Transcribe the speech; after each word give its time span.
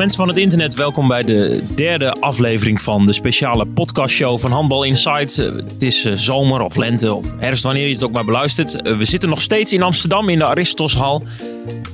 Mensen 0.00 0.18
van 0.18 0.28
het 0.28 0.36
internet, 0.36 0.74
welkom 0.74 1.08
bij 1.08 1.22
de 1.22 1.64
derde 1.74 2.12
aflevering 2.12 2.80
van 2.80 3.06
de 3.06 3.12
speciale 3.12 3.66
podcastshow 3.66 4.38
van 4.38 4.50
Handbal 4.50 4.82
Insight. 4.84 5.38
Eh, 5.38 5.46
Het 5.46 5.82
is 5.82 6.04
eh, 6.04 6.12
zomer 6.12 6.60
of 6.60 6.76
lente 6.76 7.14
of 7.14 7.34
herfst, 7.38 7.62
wanneer 7.62 7.86
je 7.86 7.94
het 7.94 8.02
ook 8.02 8.12
maar 8.12 8.24
beluistert. 8.24 8.82
Eh, 8.82 8.96
We 8.96 9.04
zitten 9.04 9.28
nog 9.28 9.40
steeds 9.40 9.72
in 9.72 9.82
Amsterdam 9.82 10.28
in 10.28 10.38
de 10.38 10.44
Aristoshal. 10.44 11.22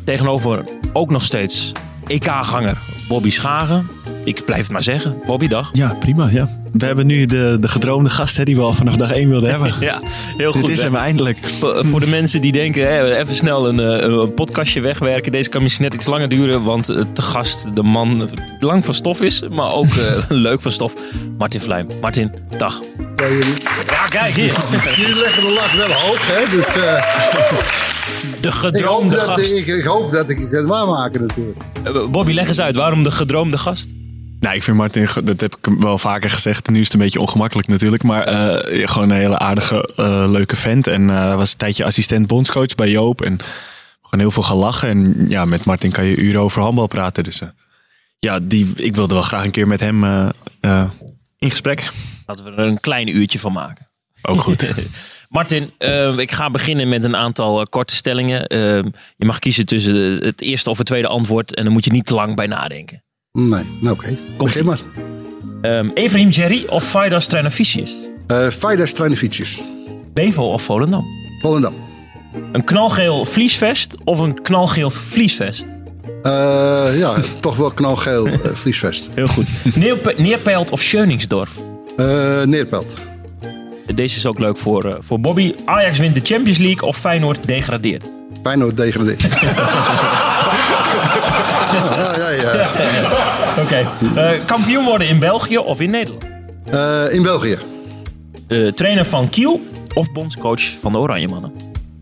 Tegenover 0.04 0.64
ook 0.92 1.10
nog 1.10 1.24
steeds 1.24 1.72
EK-ganger 2.06 2.78
Bobby 3.08 3.30
Schagen. 3.30 3.86
Ik 4.24 4.44
blijf 4.44 4.62
het 4.62 4.72
maar 4.72 4.82
zeggen. 4.82 5.16
Bobby, 5.26 5.48
dag. 5.48 5.70
Ja, 5.72 5.94
prima. 6.00 6.28
Ja. 6.30 6.48
We 6.78 6.86
hebben 6.86 7.06
nu 7.06 7.26
de, 7.26 7.56
de 7.60 7.68
gedroomde 7.68 8.10
gast 8.10 8.36
hè, 8.36 8.44
die 8.44 8.56
we 8.56 8.62
al 8.62 8.72
vanaf 8.74 8.96
dag 8.96 9.12
1 9.12 9.28
wilden 9.28 9.50
hebben. 9.50 9.74
Ja, 9.80 10.00
heel 10.36 10.52
Dit 10.52 10.60
goed. 10.62 10.70
is 10.70 10.78
hè? 10.78 10.84
hem 10.84 10.94
eindelijk. 10.94 11.38
Voor 11.60 11.84
voor 11.86 12.00
de 12.00 12.06
mensen 12.08 12.40
die 12.40 12.52
denken, 12.52 12.82
hè, 12.88 13.16
even 13.18 13.34
snel 13.34 13.68
een, 13.68 13.80
eh, 13.80 14.08
een 14.08 14.34
podcastje 14.34 14.80
wegwerken. 14.80 15.32
Deze 15.32 15.48
kan 15.48 15.62
misschien 15.62 15.84
net 15.84 15.94
iets 15.94 16.06
langer 16.06 16.28
duren, 16.28 16.62
want 16.62 16.88
eh, 16.88 17.00
te 17.12 17.22
gast 17.22 17.68
de 17.76 17.82
man 17.82 18.28
lang 18.58 18.84
van 18.84 18.94
stof 18.94 19.20
is, 19.20 19.42
maar 19.50 19.72
ook 19.72 19.86
eh, 19.94 20.22
leuk 20.48 20.62
van 20.62 20.72
stof. 20.72 20.92
Martin 21.38 21.60
Vlijm. 21.60 21.86
Martin, 22.00 22.32
dag. 22.58 22.80
Ja, 23.16 23.28
jullie, 23.28 23.54
Ja, 23.86 24.06
kijk 24.08 24.34
hier. 24.34 24.52
jullie 24.96 25.20
leggen 25.20 25.42
de 25.42 25.52
lat 25.52 25.86
wel 25.88 25.96
hoog, 25.98 26.26
hè? 26.26 26.56
Dus 26.56 26.66
eh, 26.66 27.02
De 28.40 28.48
ik, 28.48 28.54
gedroomde 28.54 29.16
ik, 29.16 29.22
gast. 29.22 29.68
ik 29.68 29.84
hoop 29.84 30.12
dat 30.12 30.30
ik 30.30 30.38
het 30.50 30.64
waarmaken 30.66 31.20
natuurlijk. 31.26 31.58
Eh, 31.84 32.06
Bobby, 32.10 32.32
leg 32.32 32.48
eens 32.48 32.60
uit, 32.60 32.74
waarom 32.76 33.02
de 33.02 33.10
gedroomde 33.10 33.58
gast? 33.58 33.90
Nou, 34.40 34.54
ik 34.56 34.62
vind 34.62 34.76
Martin, 34.76 35.08
dat 35.24 35.40
heb 35.40 35.56
ik 35.56 35.64
hem 35.64 35.80
wel 35.80 35.98
vaker 35.98 36.30
gezegd. 36.30 36.68
Nu 36.68 36.78
is 36.78 36.84
het 36.84 36.92
een 36.94 37.00
beetje 37.00 37.20
ongemakkelijk 37.20 37.68
natuurlijk. 37.68 38.02
Maar 38.02 38.22
eh, 38.22 38.88
gewoon 38.88 39.10
een 39.10 39.16
hele 39.16 39.38
aardige, 39.38 39.92
eh, 39.96 40.24
leuke 40.30 40.56
vent. 40.56 40.86
En 40.86 41.08
hij 41.08 41.36
was 41.36 41.52
een 41.52 41.58
tijdje 41.58 41.84
assistent 41.84 42.26
bondscoach 42.26 42.74
bij 42.74 42.90
Joop. 42.90 43.22
En 43.22 43.38
gewoon 44.02 44.20
heel 44.20 44.30
veel 44.30 44.42
gelachen. 44.42 44.88
En 44.88 45.24
ja, 45.28 45.44
met 45.44 45.64
Martin 45.64 45.92
kan 45.92 46.04
je 46.04 46.16
uren 46.16 46.40
over 46.40 46.62
handbal 46.62 46.86
praten. 46.86 47.24
Dus 47.24 47.42
ja, 48.18 48.40
die, 48.40 48.72
ik 48.76 48.94
wilde 48.94 49.14
wel 49.14 49.22
graag 49.22 49.44
een 49.44 49.50
keer 49.50 49.68
met 49.68 49.80
hem 49.80 50.04
in 51.38 51.50
gesprek. 51.50 51.90
Laten 52.26 52.44
we 52.44 52.50
er 52.50 52.58
een 52.58 52.80
klein 52.80 53.16
uurtje 53.16 53.38
van 53.38 53.52
maken. 53.52 53.88
Ook 54.22 54.40
goed. 54.40 54.68
Martin, 55.28 55.70
ik 56.16 56.32
ga 56.32 56.50
beginnen 56.50 56.88
met 56.88 57.04
een 57.04 57.16
aantal 57.16 57.66
korte 57.66 57.94
stellingen. 57.96 58.44
Je 59.16 59.24
mag 59.26 59.38
kiezen 59.38 59.66
tussen 59.66 59.94
de- 59.94 60.26
het 60.26 60.40
eerste 60.40 60.70
of 60.70 60.78
het 60.78 60.86
tweede 60.86 61.08
antwoord 61.08 61.54
en 61.54 61.64
dan 61.64 61.72
moet 61.72 61.84
je 61.84 61.92
niet 61.92 62.06
te 62.06 62.14
lang 62.14 62.36
bij 62.36 62.46
nadenken. 62.46 63.04
Nee, 63.36 63.62
nou 63.80 63.94
oké. 63.94 64.16
Begin 64.38 64.64
maar. 64.64 64.78
Ehm 65.60 65.88
Efraim 65.94 66.28
Jerry 66.28 66.64
of 66.68 66.84
Faidas 66.84 67.26
Trenoficius? 67.26 67.94
Uh, 68.30 68.46
Faidas 68.48 68.92
Trainefietsjes. 68.92 69.60
Bevo 70.12 70.42
of 70.42 70.62
Volendam? 70.62 71.04
Volendam. 71.40 71.74
Een 72.52 72.64
knalgeel 72.64 73.24
vliesvest 73.24 73.96
of 74.04 74.18
een 74.18 74.42
knalgeel 74.42 74.90
vliesvest? 74.90 75.66
Eh, 76.22 76.98
ja, 76.98 77.14
toch 77.40 77.56
wel 77.56 77.70
knalgeel 77.70 78.26
eh, 78.26 78.34
vliesvest. 78.54 79.08
Heel 79.14 79.26
goed. 79.26 79.46
Neerpe- 79.74 80.14
Neerpelt 80.16 80.70
of 80.70 80.80
Schöningsdorf? 80.82 81.50
Eh 81.96 82.42
Neerpelt. 82.42 82.92
Deze 83.94 84.16
is 84.16 84.26
ook 84.26 84.38
leuk 84.38 84.56
voor, 84.56 84.84
eh, 84.84 84.94
voor 85.00 85.20
Bobby. 85.20 85.54
Ajax 85.64 85.98
wint 85.98 86.14
de 86.14 86.20
Champions 86.24 86.58
League 86.58 86.88
of 86.88 86.96
Feyenoord 86.96 87.38
degradeert? 87.46 88.04
Feyenoord 88.42 88.76
degradeert. 88.76 89.20
ja, 92.16 92.28
ja, 92.30 92.54
ja. 92.54 92.70
Oké. 93.58 93.88
Eh, 94.14 94.44
kampioen 94.44 94.84
worden 94.84 95.08
in 95.08 95.18
België 95.18 95.58
of 95.58 95.80
in 95.80 95.90
Nederland? 95.90 96.24
Eh, 96.70 97.04
in 97.14 97.22
België. 97.22 97.58
Eh, 98.48 98.72
trainer 98.72 99.04
van 99.04 99.30
Kiel 99.30 99.60
of 99.94 100.12
bondscoach 100.12 100.62
van 100.80 100.92
de 100.92 100.98
Oranje 100.98 101.28
Mannen? 101.28 101.52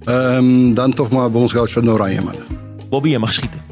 Ehm, 0.05 0.75
dan 0.75 0.93
toch 0.93 1.11
maar 1.11 1.31
bondscoach 1.31 1.73
van 1.73 1.85
de 1.85 1.91
Oranje 1.91 2.21
Mannen. 2.21 2.45
Bobby, 2.89 3.09
je 3.09 3.19
mag 3.19 3.33
schieten. 3.33 3.63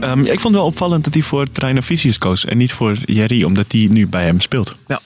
Ehm, 0.00 0.24
ja, 0.24 0.32
ik 0.32 0.40
vond 0.40 0.42
het 0.42 0.52
wel 0.54 0.64
opvallend 0.64 1.04
dat 1.04 1.14
hij 1.14 1.22
voor 1.22 1.50
Trainer 1.50 1.82
Visius 1.82 2.18
koos. 2.18 2.44
En 2.44 2.56
niet 2.56 2.72
voor 2.72 2.96
Jerry, 3.04 3.44
omdat 3.44 3.72
hij 3.72 3.88
nu 3.90 4.06
bij 4.06 4.24
hem 4.24 4.40
speelt. 4.40 4.78
Ja. 4.86 5.00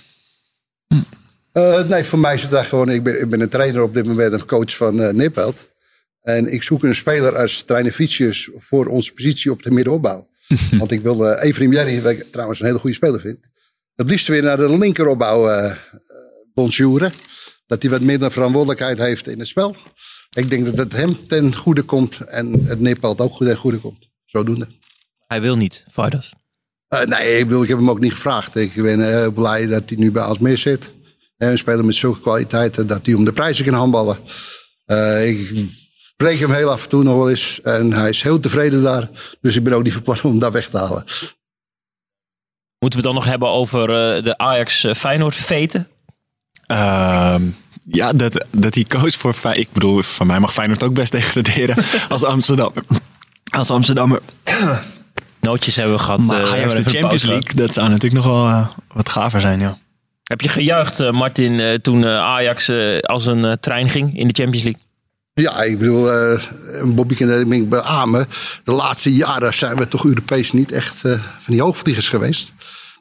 Eh, 1.53 1.89
nee, 1.89 2.05
voor 2.05 2.19
mij 2.19 2.35
is 2.35 2.43
het 2.43 2.51
daar 2.51 2.65
gewoon. 2.65 2.91
Ik 2.91 3.03
ben, 3.03 3.21
ik 3.21 3.29
ben 3.29 3.41
een 3.41 3.49
trainer 3.49 3.83
op 3.83 3.95
dit 3.95 4.07
moment, 4.07 4.33
een 4.33 4.47
coach 4.47 4.77
van 4.77 5.17
Neerpelt. 5.17 5.69
En 6.23 6.53
ik 6.53 6.63
zoek 6.63 6.83
een 6.83 6.95
speler 6.95 7.37
als 7.37 7.63
trainer 7.63 7.93
Fietsjes 7.93 8.51
voor 8.57 8.87
onze 8.87 9.13
positie 9.13 9.51
op 9.51 9.63
de 9.63 9.71
middenopbouw. 9.71 10.28
Want 10.79 10.91
ik 10.91 11.03
wil 11.03 11.31
uh, 11.31 11.45
Efrim 11.45 11.73
Jerry, 11.73 12.03
wat 12.03 12.13
ik 12.13 12.33
trouwens 12.33 12.61
een 12.61 12.67
hele 12.67 12.79
goede 12.79 12.97
speler 12.97 13.21
vind. 13.21 13.39
Het 13.95 14.11
liefst 14.11 14.27
weer 14.27 14.43
naar 14.43 14.57
de 14.57 14.79
linkeropbouw 14.79 15.51
uh, 15.51 15.75
bonjouren. 16.55 17.13
Dat 17.67 17.83
hij 17.83 17.91
wat 17.91 18.01
minder 18.01 18.33
verantwoordelijkheid 18.33 18.99
heeft 18.99 19.29
in 19.29 19.39
het 19.39 19.49
spel. 19.49 19.77
Ik 20.31 20.51
denk 20.51 20.65
dat 20.65 20.77
het 20.77 20.93
hem 20.93 21.27
ten 21.27 21.57
goede 21.57 21.83
komt 21.83 22.21
en 22.21 22.65
het 22.65 22.81
Neerpelt 22.81 23.21
ook 23.21 23.33
goed 23.33 23.47
ten 23.47 23.57
goede 23.57 23.79
komt. 23.79 24.09
Zodoende. 24.25 24.69
Hij 25.27 25.41
wil 25.41 25.57
niet, 25.57 25.85
Faidas. 25.91 26.33
Uh, 26.95 27.03
nee, 27.03 27.39
ik, 27.39 27.47
bedoel, 27.47 27.63
ik 27.63 27.69
heb 27.69 27.79
hem 27.79 27.91
ook 27.91 28.01
niet 28.01 28.13
gevraagd. 28.13 28.57
Ik 28.57 28.75
ben 28.75 28.99
uh, 28.99 29.29
blij 29.35 29.67
dat 29.67 29.83
hij 29.87 29.99
nu 29.99 30.11
bij 30.11 30.23
Alsmeer 30.23 30.59
zit. 30.59 30.91
En 31.37 31.51
een 31.51 31.59
speler 31.59 31.85
met 31.85 31.95
zulke 31.95 32.21
kwaliteiten 32.21 32.87
dat 32.87 33.07
hij 33.07 33.15
om 33.15 33.25
de 33.25 33.33
prijzen 33.33 33.65
kan 33.65 33.75
handballen. 33.75 34.19
Uh, 34.87 35.29
ik 35.29 35.69
spreek 36.21 36.39
hem 36.39 36.53
heel 36.53 36.71
af 36.71 36.83
en 36.83 36.89
toe 36.89 37.03
nog 37.03 37.17
wel 37.17 37.31
eens. 37.31 37.61
En 37.61 37.93
hij 37.93 38.09
is 38.09 38.23
heel 38.23 38.41
tevreden 38.41 38.83
daar. 38.83 39.09
Dus 39.41 39.56
ik 39.56 39.65
ben 39.65 39.73
ook 39.73 39.83
niet 39.83 39.93
van 39.93 40.03
plan 40.03 40.19
om 40.23 40.31
hem 40.31 40.39
daar 40.39 40.53
weg 40.53 40.69
te 40.69 40.79
halen. 40.79 41.05
Moeten 42.79 42.79
we 42.79 42.95
het 42.97 43.03
dan 43.03 43.15
nog 43.15 43.25
hebben 43.25 43.49
over 43.49 43.81
uh, 43.81 44.25
de 44.25 44.39
Ajax-Feyenoord 44.39 45.34
veten? 45.34 45.89
Uh, 46.67 47.37
ja, 47.91 48.12
dat, 48.12 48.47
dat 48.51 48.75
hij 48.75 48.84
koos 48.84 49.17
voor 49.17 49.33
Feyenoord. 49.33 49.67
Ik 49.67 49.73
bedoel, 49.73 50.03
van 50.03 50.27
mij 50.27 50.39
mag 50.39 50.53
Feyenoord 50.53 50.83
ook 50.83 50.95
best 50.95 51.12
degraderen 51.12 51.84
als 52.09 52.25
Amsterdammer. 52.25 52.83
Als 53.50 53.71
Amsterdammer. 53.71 54.21
Nootjes 55.41 55.77
hebben 55.77 55.97
we 55.97 56.03
gehad. 56.03 56.21
Maar 56.21 56.45
Ajax 56.45 56.75
de 56.75 56.83
Champions 56.83 57.23
League, 57.23 57.55
dat 57.55 57.75
zou 57.75 57.89
natuurlijk 57.89 58.25
nog 58.25 58.33
wel 58.33 58.49
uh, 58.49 58.69
wat 58.93 59.09
gaver 59.09 59.41
zijn, 59.41 59.61
ja. 59.61 59.79
Heb 60.23 60.41
je 60.41 60.49
gejuicht, 60.49 61.00
uh, 61.00 61.11
Martin, 61.11 61.53
uh, 61.53 61.75
toen 61.75 62.06
Ajax 62.06 62.71
als 63.00 63.27
een 63.27 63.61
trein 63.61 63.89
ging 63.89 64.19
in 64.19 64.29
de 64.29 64.35
Champions 64.35 64.62
League? 64.62 64.87
Ja, 65.41 65.62
ik 65.62 65.78
bedoel, 65.78 66.32
uh, 66.32 66.41
Bobby 66.84 67.15
kan 67.15 67.53
ik 67.53 67.69
beamen. 67.69 68.26
De 68.65 68.72
laatste 68.72 69.15
jaren 69.15 69.54
zijn 69.54 69.76
we 69.76 69.88
toch 69.88 70.04
Europees 70.04 70.53
niet 70.53 70.72
echt 70.72 70.94
uh, 71.04 71.12
van 71.12 71.53
die 71.53 71.62
hoogvliegers 71.62 72.09
geweest. 72.09 72.53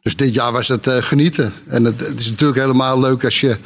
Dus 0.02 0.16
dit 0.16 0.34
jaar 0.34 0.52
was 0.52 0.68
het 0.68 0.88
uh, 0.88 0.98
genieten. 1.00 1.54
En 1.68 1.84
het, 1.84 2.02
is 2.18 2.30
natuurlijk 2.30 2.60
helemaal 2.60 3.00
leuk 3.00 3.26
als 3.26 3.40
je 3.40 3.58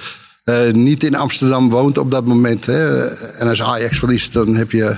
niet 0.71 1.03
in 1.03 1.15
Amsterdam 1.15 1.69
woont 1.69 1.97
op 1.97 2.11
dat 2.11 2.25
moment. 2.25 2.65
Hè. 2.65 3.07
En 3.07 3.47
als 3.47 3.61
Ajax 3.61 3.99
verliest, 3.99 4.33
dan 4.33 4.55
heb 4.55 4.71
je, 4.71 4.97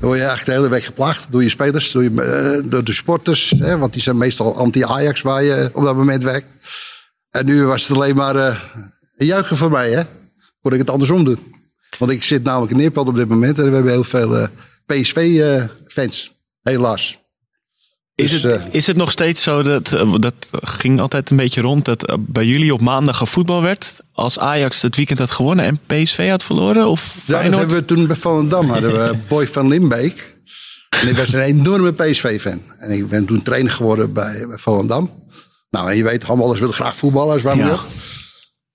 word 0.00 0.18
je 0.18 0.24
eigenlijk 0.24 0.44
de 0.44 0.52
hele 0.52 0.68
week 0.68 0.84
geplaagd 0.84 1.26
door 1.30 1.42
je 1.42 1.48
spelers, 1.48 1.92
door, 2.64 2.84
de 2.84 2.92
sporters. 2.92 3.52
Hè, 3.58 3.78
want 3.78 3.92
die 3.92 4.02
zijn 4.02 4.18
meestal 4.18 4.56
anti-Ajax 4.56 5.22
waar 5.22 5.42
je 5.42 5.70
op 5.72 5.84
dat 5.84 5.96
moment 5.96 6.22
werkt. 6.22 6.46
En 7.30 7.46
nu 7.46 7.64
was 7.64 7.88
het 7.88 7.96
alleen 7.96 8.16
maar 8.16 8.62
juichen 9.16 9.56
voor 9.56 9.70
mij. 9.70 9.90
Hè. 9.90 10.02
Kon 10.62 10.72
ik 10.72 10.78
het 10.78 10.90
andersom 10.90 11.24
doen. 11.24 11.59
Want 11.98 12.10
ik 12.10 12.22
zit 12.22 12.42
namelijk 12.42 12.72
in 12.72 12.76
Neerpelt 12.76 13.08
op 13.08 13.16
dit 13.16 13.28
moment 13.28 13.58
en 13.58 13.64
we 13.64 13.74
hebben 13.74 13.92
heel 13.92 14.04
veel 14.04 14.36
uh, 14.36 14.46
PSV-fans. 14.86 16.34
Helaas. 16.62 17.18
Is, 18.14 18.30
dus, 18.30 18.42
het, 18.42 18.62
is 18.70 18.86
het 18.86 18.96
nog 18.96 19.10
steeds 19.10 19.42
zo 19.42 19.62
dat, 19.62 19.88
dat 20.18 20.34
ging 20.50 21.00
altijd 21.00 21.30
een 21.30 21.36
beetje 21.36 21.60
rond, 21.60 21.84
dat 21.84 22.16
bij 22.18 22.44
jullie 22.44 22.72
op 22.72 22.80
maandag 22.80 23.16
gevoetbal 23.16 23.62
werd 23.62 24.00
als 24.12 24.38
Ajax 24.38 24.82
het 24.82 24.96
weekend 24.96 25.18
had 25.18 25.30
gewonnen 25.30 25.64
en 25.64 25.80
PSV 25.86 26.30
had 26.30 26.42
verloren? 26.42 26.86
Of 26.86 27.14
ja, 27.14 27.20
Feyenoord? 27.20 27.50
dat 27.50 27.60
hebben 27.60 27.76
we 27.76 27.84
toen 27.84 28.06
bij 28.06 28.16
Volendam. 28.16 28.70
Hadden 28.70 28.92
we 28.92 29.16
Boy 29.28 29.46
van 29.46 29.68
Limbeek. 29.68 30.34
En 31.00 31.08
ik 31.08 31.16
was 31.16 31.32
een 31.32 31.40
enorme 31.40 31.92
PSV-fan. 31.92 32.62
En 32.78 32.90
ik 32.90 33.08
ben 33.08 33.24
toen 33.24 33.42
trainer 33.42 33.72
geworden 33.72 34.12
bij, 34.12 34.46
Volendam. 34.48 35.10
Nou, 35.70 35.90
en 35.90 35.96
je 35.96 36.02
weet, 36.02 36.22
handballers 36.22 36.60
willen 36.60 36.74
graag 36.74 36.96
voetballen. 36.96 37.42
Waarom 37.42 37.60
ja. 37.60 37.78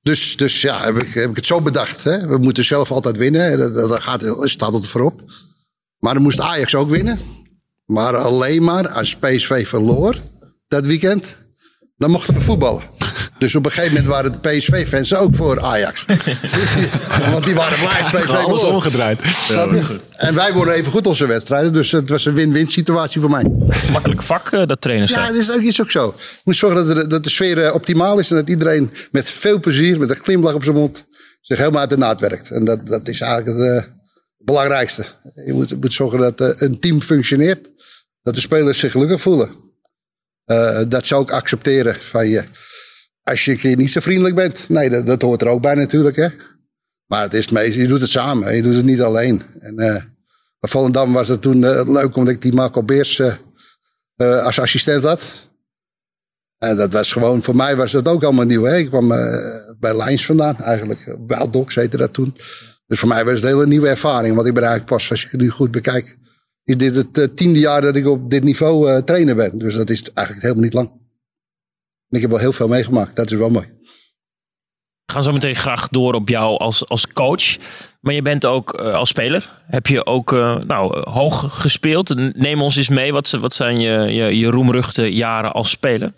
Dus, 0.06 0.38
dus 0.38 0.62
ja, 0.62 0.84
heb 0.84 0.98
ik, 0.98 1.14
heb 1.14 1.30
ik 1.30 1.36
het 1.36 1.46
zo 1.46 1.62
bedacht. 1.62 2.04
Hè? 2.04 2.28
We 2.28 2.38
moeten 2.38 2.64
zelf 2.64 2.92
altijd 2.92 3.18
winnen. 3.18 3.58
Dat, 3.58 3.74
dat 3.74 4.04
gaat, 4.04 4.22
staat 4.42 4.72
altijd 4.74 4.92
voorop. 4.92 5.22
Maar 6.00 6.14
dan 6.14 6.24
moest 6.24 6.40
Ajax 6.40 6.76
ook 6.76 6.90
winnen. 6.90 7.20
Maar 7.86 8.18
alleen 8.18 8.64
maar 8.64 8.90
als 8.90 9.16
PSV 9.16 9.68
verloor 9.68 10.18
dat 10.68 10.86
weekend, 10.86 11.38
dan 11.98 12.12
mochten 12.12 12.34
we 12.34 12.42
voetballen. 12.42 12.84
Dus 13.38 13.56
op 13.56 13.66
een 13.66 13.72
gegeven 13.72 13.94
moment 13.94 14.14
waren 14.14 14.32
de 14.32 14.50
PSV-fans 14.50 15.16
ook 15.16 15.36
voor 15.36 15.62
Ajax. 15.62 16.06
Want 17.32 17.46
die 17.46 17.56
waren 17.56 17.78
blij 17.78 18.02
PSV 18.02 18.20
verloor. 18.20 18.38
Alles 18.38 18.64
omgedraaid. 18.64 19.22
Ja, 19.48 19.68
en 20.16 20.36
wij 20.36 20.54
wonnen 20.54 20.76
even 20.76 20.92
goed 20.92 21.08
onze 21.08 21.26
wedstrijden. 21.26 21.74
Dus 21.74 21.92
het 21.92 22.10
was 22.10 22.26
een 22.26 22.34
win-win 22.34 22.68
situatie 22.68 23.22
voor 23.22 23.30
mij. 23.30 23.52
Makkelijk 23.92 24.22
vak, 24.22 24.52
uh, 24.52 24.66
dat 24.66 24.82
trainen 24.82 25.08
Ja, 25.10 25.28
dat 25.28 25.36
is, 25.36 25.48
dat 25.48 25.62
is 25.62 25.82
ook 25.82 25.92
zo. 25.92 26.14
Je 26.18 26.42
moet 26.44 26.56
zorgen 26.56 26.86
dat 26.86 26.96
de, 26.96 27.08
dat 27.08 27.24
de 27.24 27.30
sfeer 27.30 27.58
uh, 27.58 27.74
optimaal 27.74 28.20
is. 28.20 28.30
En 28.30 28.36
dat 28.36 28.50
iedereen 28.50 28.92
met 29.12 29.32
veel 29.32 29.60
plezier, 29.60 30.00
met 30.00 30.10
een 30.10 30.16
glimlach 30.16 30.54
op 30.54 30.64
zijn 30.64 30.76
mond, 30.76 31.06
zich 31.42 31.58
helemaal 31.58 31.82
uit 31.82 31.90
de 31.90 31.98
naad 31.98 32.20
werkt. 32.20 32.50
En 32.50 32.66
dat, 32.66 32.88
dat 32.88 33.08
is 33.08 33.22
eigenlijk 33.22 33.58
het 33.58 33.68
uh, 33.68 33.92
belangrijkste. 34.38 35.06
Je 35.46 35.54
moet, 35.54 35.82
moet 35.82 35.94
zorgen 35.94 36.20
dat 36.20 36.42
uh, 36.42 36.50
een 36.54 36.80
team 36.80 37.02
functioneert. 37.02 37.70
Dat 38.22 38.36
de 38.36 38.42
spelers 38.42 38.80
zich 38.80 38.92
gelukkig 38.92 39.22
voelen. 39.22 39.50
Uh, 40.46 40.80
dat 40.88 41.06
ze 41.06 41.16
ook 41.16 41.32
accepteren 41.32 41.96
van 42.00 42.28
je. 42.28 42.44
Als 43.30 43.46
je 43.46 43.76
niet 43.76 43.92
zo 43.92 44.00
vriendelijk 44.00 44.36
bent. 44.36 44.70
Nee, 44.70 45.04
dat, 45.04 45.22
hoort 45.22 45.42
er 45.42 45.48
ook 45.48 45.62
bij 45.62 45.76
natuurlijk. 45.76 46.16
Hè? 46.16 46.28
Maar 47.06 47.22
het 47.22 47.34
is 47.34 47.50
meest, 47.50 47.76
je 47.76 47.88
doet 47.88 48.02
het 48.02 48.10
samen. 48.10 48.56
Je 48.56 48.62
doet 48.62 48.76
het 48.76 48.86
niet 48.86 49.02
alleen. 49.02 49.42
En 49.60 49.82
uh, 49.82 49.96
Volendam 50.60 51.14
was 51.14 51.28
het 51.28 51.42
toen 51.42 51.64
eh, 51.64 51.82
leuk 51.88 52.16
omdat 52.16 52.34
ik 52.34 52.42
die 52.42 52.54
Marco 52.54 52.84
Beers 52.84 53.20
eh, 53.20 54.44
als 54.46 54.60
assistent 54.60 55.04
had. 55.04 55.50
En 56.58 56.76
dat 56.76 56.94
was 56.94 57.12
gewoon, 57.12 57.44
voor 57.44 57.56
mij 57.56 57.76
was 57.76 57.92
dat 57.92 58.08
ook 58.08 58.24
allemaal 58.24 58.46
nieuw. 58.46 58.64
Hè? 58.64 58.78
Ik 58.78 58.88
kwam 58.88 59.08
bij 59.80 59.98
Lijns 59.98 60.26
vandaan 60.26 60.58
eigenlijk. 60.58 61.16
Wilddogs 61.28 61.76
heette 61.76 61.98
dat 61.98 62.14
toen. 62.14 62.36
Dus 62.88 63.00
voor 63.00 63.08
mij 63.08 63.26
was 63.26 63.34
het 63.34 63.44
een 63.44 63.50
hele 63.50 63.68
nieuwe 63.68 63.90
ervaring. 63.90 64.36
Want 64.36 64.48
ik 64.48 64.54
ben 64.54 64.64
eigenlijk 64.64 64.92
pas, 64.92 65.10
als 65.10 65.28
het 65.32 65.42
nu 65.42 65.50
goed 65.50 65.72
bekijk, 65.72 66.18
is 66.64 66.78
dit 66.78 66.96
het 66.96 67.38
tiende 67.38 67.60
jaar 67.60 67.82
dat 67.82 67.96
ik 67.96 68.06
op 68.06 68.30
dit 68.30 68.44
niveau 68.44 69.04
trainer 69.04 69.36
ben. 69.36 69.58
Dus 69.58 69.76
dat 69.76 69.90
is 69.90 70.12
eigenlijk 70.14 70.42
helemaal 70.42 70.64
niet 70.64 70.74
lang. 70.74 71.05
En 72.16 72.22
ik 72.22 72.28
heb 72.28 72.36
wel 72.40 72.46
heel 72.46 72.54
veel 72.58 72.68
meegemaakt. 72.68 73.16
Dat 73.16 73.32
is 73.32 73.38
wel 73.38 73.50
mooi. 73.50 73.66
We 75.06 75.14
gaan 75.14 75.24
zo 75.24 75.32
meteen 75.32 75.56
graag 75.56 75.88
door 75.88 76.14
op 76.14 76.30
jou 76.30 76.58
als, 76.58 76.88
als 76.88 77.08
coach. 77.08 77.58
Maar 78.02 78.14
je 78.14 78.22
bent 78.22 78.46
ook 78.46 78.74
eh, 78.74 78.94
als 78.94 79.10
speler. 79.10 79.54
Heb 79.68 79.88
je 79.88 80.06
ook 80.06 80.34
eh, 80.34 80.56
nou, 80.60 80.98
eh, 81.00 81.14
hoog 81.14 81.62
gespeeld? 81.62 82.36
Neem 82.36 82.62
ons 82.62 82.76
eens 82.76 82.90
mee. 82.90 83.12
Wat, 83.14 83.30
wat 83.30 83.54
zijn 83.54 83.80
je, 83.80 83.92
je, 83.92 84.38
je 84.38 84.48
roemruchte 84.48 85.14
jaren 85.14 85.52
als 85.54 85.70
speler? 85.70 86.14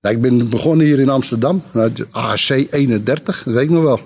Nou, 0.00 0.14
ik 0.14 0.20
ben 0.22 0.48
begonnen 0.50 0.86
hier 0.86 0.98
in 1.00 1.08
Amsterdam. 1.08 1.62
uit 1.74 2.06
AC 2.12 2.48
31, 2.48 3.42
dat 3.42 3.54
weet 3.54 3.64
ik 3.64 3.70
nog 3.70 3.82
wel. 3.82 4.00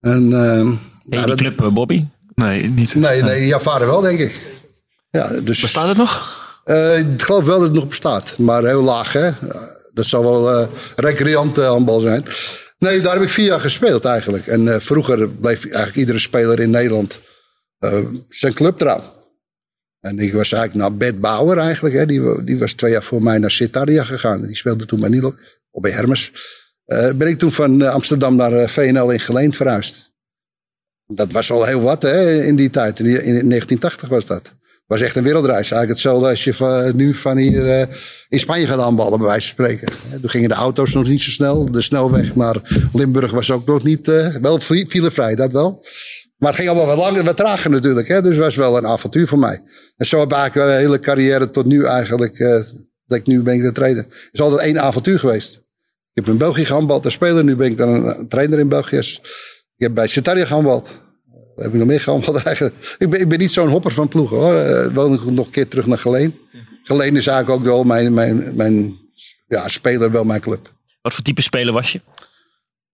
En, 0.00 0.32
ehm, 0.32 0.68
je 0.68 0.76
ja, 1.04 1.18
die 1.18 1.26
dat- 1.26 1.36
club, 1.36 1.60
eh, 1.60 1.68
Bobby? 1.68 2.04
Nee, 2.34 2.62
niet. 2.68 2.94
Nee, 2.94 3.22
nee, 3.22 3.46
jouw 3.46 3.58
vader 3.58 3.86
wel, 3.86 4.00
denk 4.00 4.18
ik. 4.18 4.40
Ja, 5.10 5.40
dus, 5.40 5.60
Bestaat 5.60 5.88
het 5.88 5.96
nog? 5.96 6.40
Eh, 6.64 6.98
ik 6.98 7.22
geloof 7.22 7.44
wel 7.44 7.58
dat 7.58 7.66
het 7.66 7.76
nog 7.76 7.88
bestaat, 7.88 8.38
maar 8.38 8.64
heel 8.64 8.82
laag, 8.82 9.12
hè? 9.12 9.30
Dat 9.92 10.06
zal 10.06 10.22
wel 10.22 10.50
eh 10.50 10.68
recreant 10.96 11.58
eh, 11.58 11.66
handbal 11.66 12.00
zijn. 12.00 12.24
Nee, 12.78 13.00
daar 13.00 13.12
heb 13.12 13.22
ik 13.22 13.28
vier 13.28 13.44
jaar 13.44 13.60
gespeeld 13.60 14.04
eigenlijk. 14.04 14.46
En 14.46 14.72
eh, 14.74 14.80
vroeger 14.80 15.28
bleef 15.28 15.64
eigenlijk 15.64 15.96
iedere 15.96 16.18
speler 16.18 16.60
in 16.60 16.70
Nederland 16.70 17.20
zijn 18.28 18.54
club 18.54 18.78
trouw. 18.78 19.02
En 20.00 20.18
ik 20.18 20.32
was 20.32 20.52
eigenlijk 20.52 20.74
naar 20.74 20.96
Bert 20.96 21.20
Bauer 21.20 21.58
eigenlijk. 21.58 21.94
Hè? 21.94 22.06
Die, 22.06 22.44
die 22.44 22.58
was 22.58 22.72
twee 22.72 22.90
jaar 22.90 23.02
voor 23.02 23.22
mij 23.22 23.38
naar 23.38 23.50
Citaria 23.50 24.04
gegaan. 24.04 24.46
Die 24.46 24.56
speelde 24.56 24.86
toen 24.86 25.00
bij 25.00 25.08
Nilo, 25.08 25.34
of 25.70 25.82
bij 25.82 25.90
Hermes. 25.90 26.32
Ben 26.86 27.20
ik 27.20 27.38
toen 27.38 27.52
van 27.52 27.82
Amsterdam 27.82 28.36
naar 28.36 28.68
VNL 28.68 29.10
in 29.10 29.20
Geleen 29.20 29.52
verhuisd. 29.52 30.12
Dat 31.06 31.32
was 31.32 31.50
al 31.50 31.64
heel 31.64 31.80
wat 31.80 32.02
hè, 32.02 32.42
in 32.42 32.56
die 32.56 32.70
tijd. 32.70 32.98
In 32.98 33.04
1980 33.04 34.08
was 34.08 34.26
dat. 34.26 34.54
Was 34.92 35.00
echt 35.00 35.16
een 35.16 35.22
wereldreis. 35.22 35.70
Eigenlijk 35.70 35.88
hetzelfde 35.88 36.28
als 36.28 36.44
je 36.44 36.92
nu 36.94 37.14
van 37.14 37.36
hier 37.36 37.70
eh, 37.70 37.86
in 38.28 38.40
Spanje 38.40 38.66
gaat 38.66 38.78
aanballen, 38.78 39.18
bij 39.18 39.26
wijze 39.26 39.54
van 39.54 39.64
spreken. 39.64 39.94
Toen 40.20 40.30
gingen 40.30 40.48
de 40.48 40.54
auto's 40.54 40.92
nog 40.92 41.08
niet 41.08 41.22
zo 41.22 41.30
snel. 41.30 41.70
De 41.70 41.80
snelweg 41.80 42.34
naar 42.34 42.56
Limburg 42.92 43.30
was 43.30 43.50
ook 43.50 43.66
nog 43.66 43.82
niet... 43.82 44.08
eh, 44.08 44.34
wel 44.34 44.60
filevrij, 44.60 45.34
dat 45.34 45.52
wel. 45.52 45.84
Maar 46.36 46.50
het 46.50 46.60
ging 46.60 46.68
allemaal 46.68 46.96
wat 46.96 47.04
langer, 47.04 47.24
wat 47.24 47.36
trager 47.36 47.70
natuurlijk. 47.70 48.08
Hè? 48.08 48.22
Dus 48.22 48.34
het 48.34 48.44
was 48.44 48.56
wel 48.56 48.76
een 48.76 48.86
avontuur 48.86 49.28
voor 49.28 49.38
mij. 49.38 49.62
En 49.96 50.06
zo 50.06 50.20
heb 50.20 50.32
ik 50.32 50.54
mijn 50.54 50.78
hele 50.78 51.00
carrière 51.00 51.50
tot 51.50 51.66
nu 51.66 51.84
eigenlijk... 51.84 52.38
eh, 52.38 52.60
dat 53.06 53.18
ik 53.18 53.26
nu 53.26 53.40
ben 53.42 53.54
ik 53.54 53.62
de 53.62 53.72
trainer. 53.72 54.02
Het 54.02 54.28
is 54.32 54.40
altijd 54.40 54.60
één 54.60 54.80
avontuur 54.80 55.18
geweest. 55.18 55.54
Ik 55.54 56.24
heb 56.24 56.26
in 56.26 56.36
België 56.36 56.64
gehandbald 56.64 57.04
als 57.04 57.14
speler. 57.14 57.44
Nu 57.44 57.56
ben 57.56 57.70
ik 57.70 57.76
dan 57.76 57.88
een, 57.88 58.28
trainer 58.28 58.58
in 58.58 58.68
België. 58.68 58.96
Ik 58.96 59.18
heb 59.76 59.94
bij 59.94 60.06
Citaria 60.06 60.44
gehandbald. 60.44 60.88
Waar 61.54 61.64
heb 61.64 61.72
ik 61.72 61.78
nog 61.78 61.88
meer 61.88 62.44
eigenlijk? 62.46 62.96
Ik 62.98 63.10
ben, 63.10 63.20
ik 63.20 63.28
ben 63.28 63.38
niet 63.38 63.52
zo'n 63.52 63.68
hopper 63.68 63.92
van 63.92 64.08
ploegen 64.08 64.36
hoor. 64.36 64.54
Uh, 64.54 64.94
woon 64.94 65.14
ik 65.14 65.24
nog 65.24 65.46
een 65.46 65.52
keer 65.52 65.68
terug 65.68 65.86
naar 65.86 65.98
Geleen. 65.98 66.38
Geleen 66.82 67.16
is 67.16 67.26
eigenlijk 67.26 67.58
ook 67.58 67.66
wel 67.66 67.84
mijn, 67.84 68.14
mijn, 68.14 68.56
mijn 68.56 68.96
ja, 69.48 69.68
speler, 69.68 70.10
wel 70.10 70.24
mijn 70.24 70.40
club. 70.40 70.72
Wat 71.02 71.12
voor 71.12 71.24
type 71.24 71.42
speler 71.42 71.72
was 71.72 71.92
je? 71.92 72.00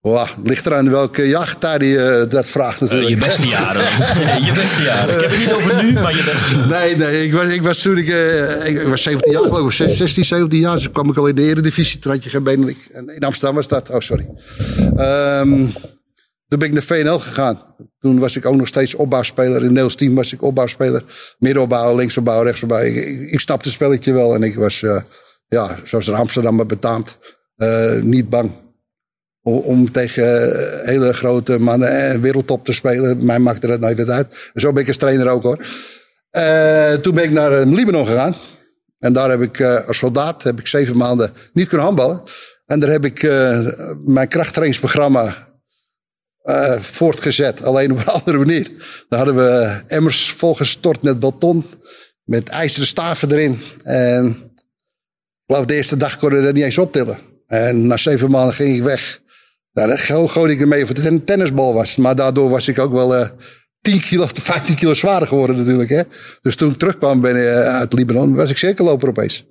Wow, 0.01 0.27
ligt 0.43 0.65
eraan 0.65 0.89
welke 0.89 1.27
jachttijd 1.27 1.81
je 1.81 2.23
uh, 2.25 2.31
dat 2.31 2.47
vraagt 2.47 2.81
natuurlijk. 2.81 3.09
Uh, 3.09 3.15
je 3.15 3.23
beste 3.23 3.47
jaren. 3.47 3.81
je 4.47 4.51
beste 4.53 4.81
jaren. 4.81 5.15
Ik 5.15 5.21
heb 5.21 5.29
het 5.29 5.39
niet 5.39 5.53
over 5.53 5.83
nu, 5.83 5.93
maar 5.93 6.15
je 6.15 6.23
bent... 6.23 6.69
Nee, 6.69 6.95
nee. 6.95 7.25
Ik 7.25 7.33
was, 7.33 7.47
ik 7.47 7.61
was 7.61 7.81
toen 7.81 7.97
ik, 7.97 8.07
uh, 8.07 8.69
ik 8.69 8.81
was 8.81 9.01
17 9.01 9.31
jaar 9.31 9.41
geloof 9.41 9.79
ik. 9.79 9.89
16, 9.89 10.25
17 10.25 10.59
jaar. 10.59 10.75
Dus 10.75 10.91
kwam 10.91 11.09
ik 11.09 11.17
al 11.17 11.27
in 11.27 11.35
de 11.35 11.41
eredivisie. 11.41 11.99
Toen 11.99 12.11
had 12.11 12.23
je 12.23 12.29
geen 12.29 12.43
benen. 12.43 12.75
In 13.15 13.23
Amsterdam 13.23 13.55
was 13.55 13.67
dat. 13.67 13.89
Oh, 13.89 13.99
sorry. 13.99 14.27
Um, 14.97 15.73
toen 16.49 16.59
ben 16.59 16.67
ik 16.67 16.73
naar 16.73 16.83
VNL 16.83 17.19
gegaan. 17.19 17.61
Toen 17.99 18.19
was 18.19 18.35
ik 18.35 18.45
ook 18.45 18.55
nog 18.55 18.67
steeds 18.67 18.93
opbouwspeler. 18.93 19.63
In 19.63 19.73
Neels 19.73 19.95
team 19.95 20.15
was 20.15 20.33
ik 20.33 20.41
opbouwspeler. 20.41 21.03
Middenopbouw, 21.39 21.95
linksopbouw, 21.95 22.43
rechtsopbouw. 22.43 22.79
Ik, 22.79 22.95
ik, 22.95 23.31
ik 23.31 23.39
snapte 23.39 23.67
het 23.67 23.73
spelletje 23.73 24.13
wel. 24.13 24.33
En 24.33 24.43
ik 24.43 24.55
was, 24.55 24.81
uh, 24.81 25.01
ja, 25.47 25.79
zoals 25.83 26.07
in 26.07 26.13
Amsterdam 26.13 26.55
maar 26.55 26.65
betaamt, 26.65 27.17
uh, 27.57 28.01
niet 28.01 28.29
bang. 28.29 28.51
Om 29.41 29.91
tegen 29.91 30.51
hele 30.85 31.13
grote 31.13 31.59
mannen 31.59 31.89
en 31.89 32.21
wereldtop 32.21 32.65
te 32.65 32.73
spelen. 32.73 33.25
Mij 33.25 33.39
maakte 33.39 33.67
dat 33.67 33.79
nooit 33.79 34.09
uit. 34.09 34.51
Zo 34.55 34.71
ben 34.71 34.81
ik 34.81 34.87
als 34.87 34.97
trainer 34.97 35.27
ook 35.27 35.43
hoor. 35.43 35.57
Toen 37.01 37.15
ben 37.15 37.23
ik 37.23 37.31
naar 37.31 37.65
Libanon 37.65 38.07
gegaan. 38.07 38.35
En 38.99 39.13
daar 39.13 39.29
heb 39.29 39.41
ik 39.41 39.61
als 39.61 39.97
soldaat 39.97 40.43
heb 40.43 40.59
ik 40.59 40.67
zeven 40.67 40.97
maanden 40.97 41.31
niet 41.53 41.67
kunnen 41.67 41.85
handballen. 41.85 42.21
En 42.65 42.79
daar 42.79 42.89
heb 42.89 43.05
ik 43.05 43.21
mijn 44.05 44.27
krachttrainingsprogramma 44.27 45.48
uh, 46.43 46.79
voortgezet. 46.79 47.63
Alleen 47.63 47.91
op 47.91 47.97
een 47.97 48.13
andere 48.19 48.37
manier. 48.37 48.71
Daar 49.09 49.25
hadden 49.25 49.35
we 49.35 49.81
emmers 49.87 50.31
volgestort 50.31 51.01
met 51.01 51.19
beton. 51.19 51.65
Met 52.23 52.49
ijzeren 52.49 52.87
staven 52.87 53.31
erin. 53.31 53.59
En 53.83 54.27
ik 54.27 55.55
geloof 55.55 55.65
de 55.65 55.75
eerste 55.75 55.97
dag 55.97 56.17
konden 56.17 56.39
we 56.39 56.45
dat 56.45 56.53
niet 56.53 56.63
eens 56.63 56.77
optillen. 56.77 57.19
En 57.47 57.87
na 57.87 57.97
zeven 57.97 58.31
maanden 58.31 58.53
ging 58.53 58.75
ik 58.75 58.83
weg. 58.83 59.21
Nou, 59.73 59.87
dat 59.87 59.99
gooide 59.99 60.53
ik 60.53 60.59
ermee 60.59 60.83
of 60.83 60.87
het 60.87 61.05
een 61.05 61.23
tennisbal 61.23 61.73
was. 61.73 61.95
Maar 61.95 62.15
daardoor 62.15 62.49
was 62.49 62.67
ik 62.67 62.79
ook 62.79 62.91
wel 62.91 63.19
uh, 63.19 63.27
10 63.81 63.99
kilo 63.99 64.23
of 64.23 64.31
15 64.33 64.75
kilo 64.75 64.93
zwaarder 64.93 65.27
geworden 65.27 65.55
natuurlijk. 65.55 65.89
Hè? 65.89 66.01
Dus 66.41 66.55
toen 66.55 66.71
ik 66.71 66.77
terugkwam 66.77 67.21
ben, 67.21 67.35
uh, 67.35 67.75
uit 67.75 67.93
Libanon, 67.93 68.35
was 68.35 68.49
ik 68.49 68.57
cirkelloper 68.57 69.09
opeens. 69.09 69.45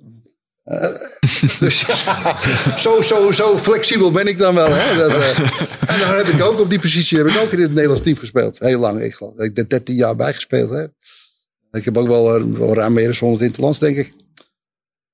Dus 1.59 1.81
ja, 1.81 2.37
zo, 2.77 3.01
zo, 3.01 3.31
zo 3.31 3.57
flexibel 3.57 4.11
ben 4.11 4.27
ik 4.27 4.37
dan 4.37 4.55
wel. 4.55 4.69
Hè? 4.71 4.97
Dat, 4.97 5.09
uh, 5.09 5.39
en 5.39 5.99
dan 5.99 6.15
heb 6.15 6.25
ik 6.25 6.41
ook 6.41 6.59
op 6.59 6.69
die 6.69 6.79
positie 6.79 7.17
heb 7.17 7.27
ik 7.27 7.37
ook 7.37 7.51
in 7.51 7.61
het 7.61 7.73
Nederlands 7.73 8.01
team 8.01 8.17
gespeeld. 8.17 8.59
Heel 8.59 8.79
lang. 8.79 9.01
Ik 9.01 9.19
ik 9.37 9.55
heb 9.55 9.69
13 9.69 9.95
jaar 9.95 10.15
bijgespeeld. 10.15 10.69
Hè? 10.69 10.83
Ik 11.71 11.85
heb 11.85 11.97
ook 11.97 12.07
wel, 12.07 12.39
uh, 12.39 12.57
wel 12.57 12.73
ruim 12.73 12.93
meer 12.93 13.05
dan 13.05 13.15
100 13.19 13.43
interlands, 13.43 13.79
denk 13.79 13.95
ik. 13.95 14.13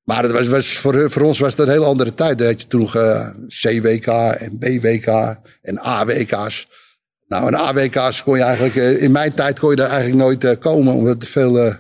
Maar 0.04 0.24
het 0.24 0.32
was, 0.32 0.48
was 0.48 0.78
voor, 0.78 1.12
voor, 1.12 1.22
ons 1.22 1.40
was 1.40 1.56
dat 1.56 1.68
een 1.68 1.74
hele 1.74 1.86
andere 1.86 2.14
tijd. 2.14 2.38
Dan 2.38 2.48
had 2.48 2.62
je 2.62 2.68
toen 2.68 2.80
nog 2.80 2.96
uh, 2.96 3.28
C-WK 3.48 4.08
en 4.08 4.58
B-WK 4.58 5.38
en 5.62 5.86
A-WK's. 5.86 6.68
Nou, 7.28 7.48
en 7.48 7.56
A-WK's 7.56 8.24
kon 8.24 8.38
je 8.38 8.44
eigenlijk... 8.44 9.00
In 9.00 9.12
mijn 9.12 9.34
tijd 9.34 9.60
kon 9.60 9.70
je 9.70 9.76
daar 9.76 9.90
eigenlijk 9.90 10.42
nooit 10.42 10.60
komen. 10.60 10.94
Omdat 10.94 11.22
er 11.22 11.28
veel 11.28 11.76